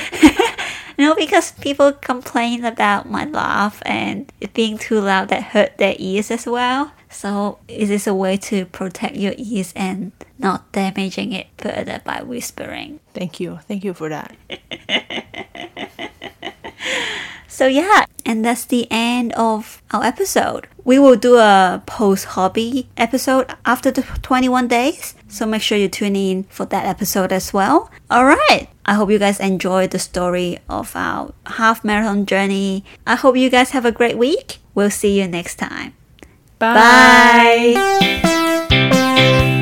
no, 1.00 1.14
because 1.14 1.52
people 1.52 1.92
complain 1.92 2.62
about 2.62 3.10
my 3.10 3.24
laugh 3.24 3.80
and 3.86 4.30
it 4.38 4.52
being 4.52 4.76
too 4.76 5.00
loud 5.00 5.30
that 5.30 5.42
hurt 5.42 5.78
their 5.78 5.94
ears 5.98 6.30
as 6.30 6.44
well. 6.44 6.92
So 7.08 7.58
is 7.68 7.88
this 7.88 8.06
a 8.06 8.12
way 8.12 8.36
to 8.36 8.66
protect 8.66 9.16
your 9.16 9.32
ears 9.38 9.72
and 9.74 10.12
not 10.38 10.70
damaging 10.72 11.32
it 11.32 11.46
further 11.56 12.02
by 12.04 12.22
whispering. 12.22 13.00
Thank 13.14 13.40
you. 13.40 13.60
Thank 13.66 13.82
you 13.82 13.94
for 13.94 14.10
that. 14.10 14.36
So 17.50 17.66
yeah, 17.66 18.06
and 18.24 18.44
that's 18.44 18.64
the 18.64 18.86
end 18.90 19.32
of 19.34 19.82
our 19.90 20.04
episode. 20.04 20.68
we 20.84 20.98
will 20.98 21.16
do 21.16 21.36
a 21.36 21.82
post 21.84 22.24
hobby 22.34 22.88
episode 22.96 23.46
after 23.66 23.90
the 23.90 24.02
21 24.22 24.66
days. 24.68 25.14
So 25.28 25.44
make 25.46 25.60
sure 25.62 25.76
you 25.76 25.88
tune 25.88 26.16
in 26.16 26.44
for 26.44 26.64
that 26.66 26.86
episode 26.86 27.32
as 27.32 27.52
well. 27.52 27.90
All 28.10 28.24
right. 28.24 28.68
I 28.86 28.94
hope 28.94 29.10
you 29.10 29.18
guys 29.18 29.38
enjoyed 29.40 29.90
the 29.90 29.98
story 29.98 30.58
of 30.68 30.96
our 30.96 31.32
half 31.46 31.84
marathon 31.84 32.24
journey. 32.24 32.84
I 33.06 33.14
hope 33.16 33.36
you 33.36 33.50
guys 33.50 33.70
have 33.70 33.84
a 33.84 33.92
great 33.92 34.16
week. 34.16 34.58
We'll 34.74 34.90
see 34.90 35.20
you 35.20 35.28
next 35.28 35.56
time. 35.56 35.94
Bye. 36.58 37.74
Bye. 38.70 39.56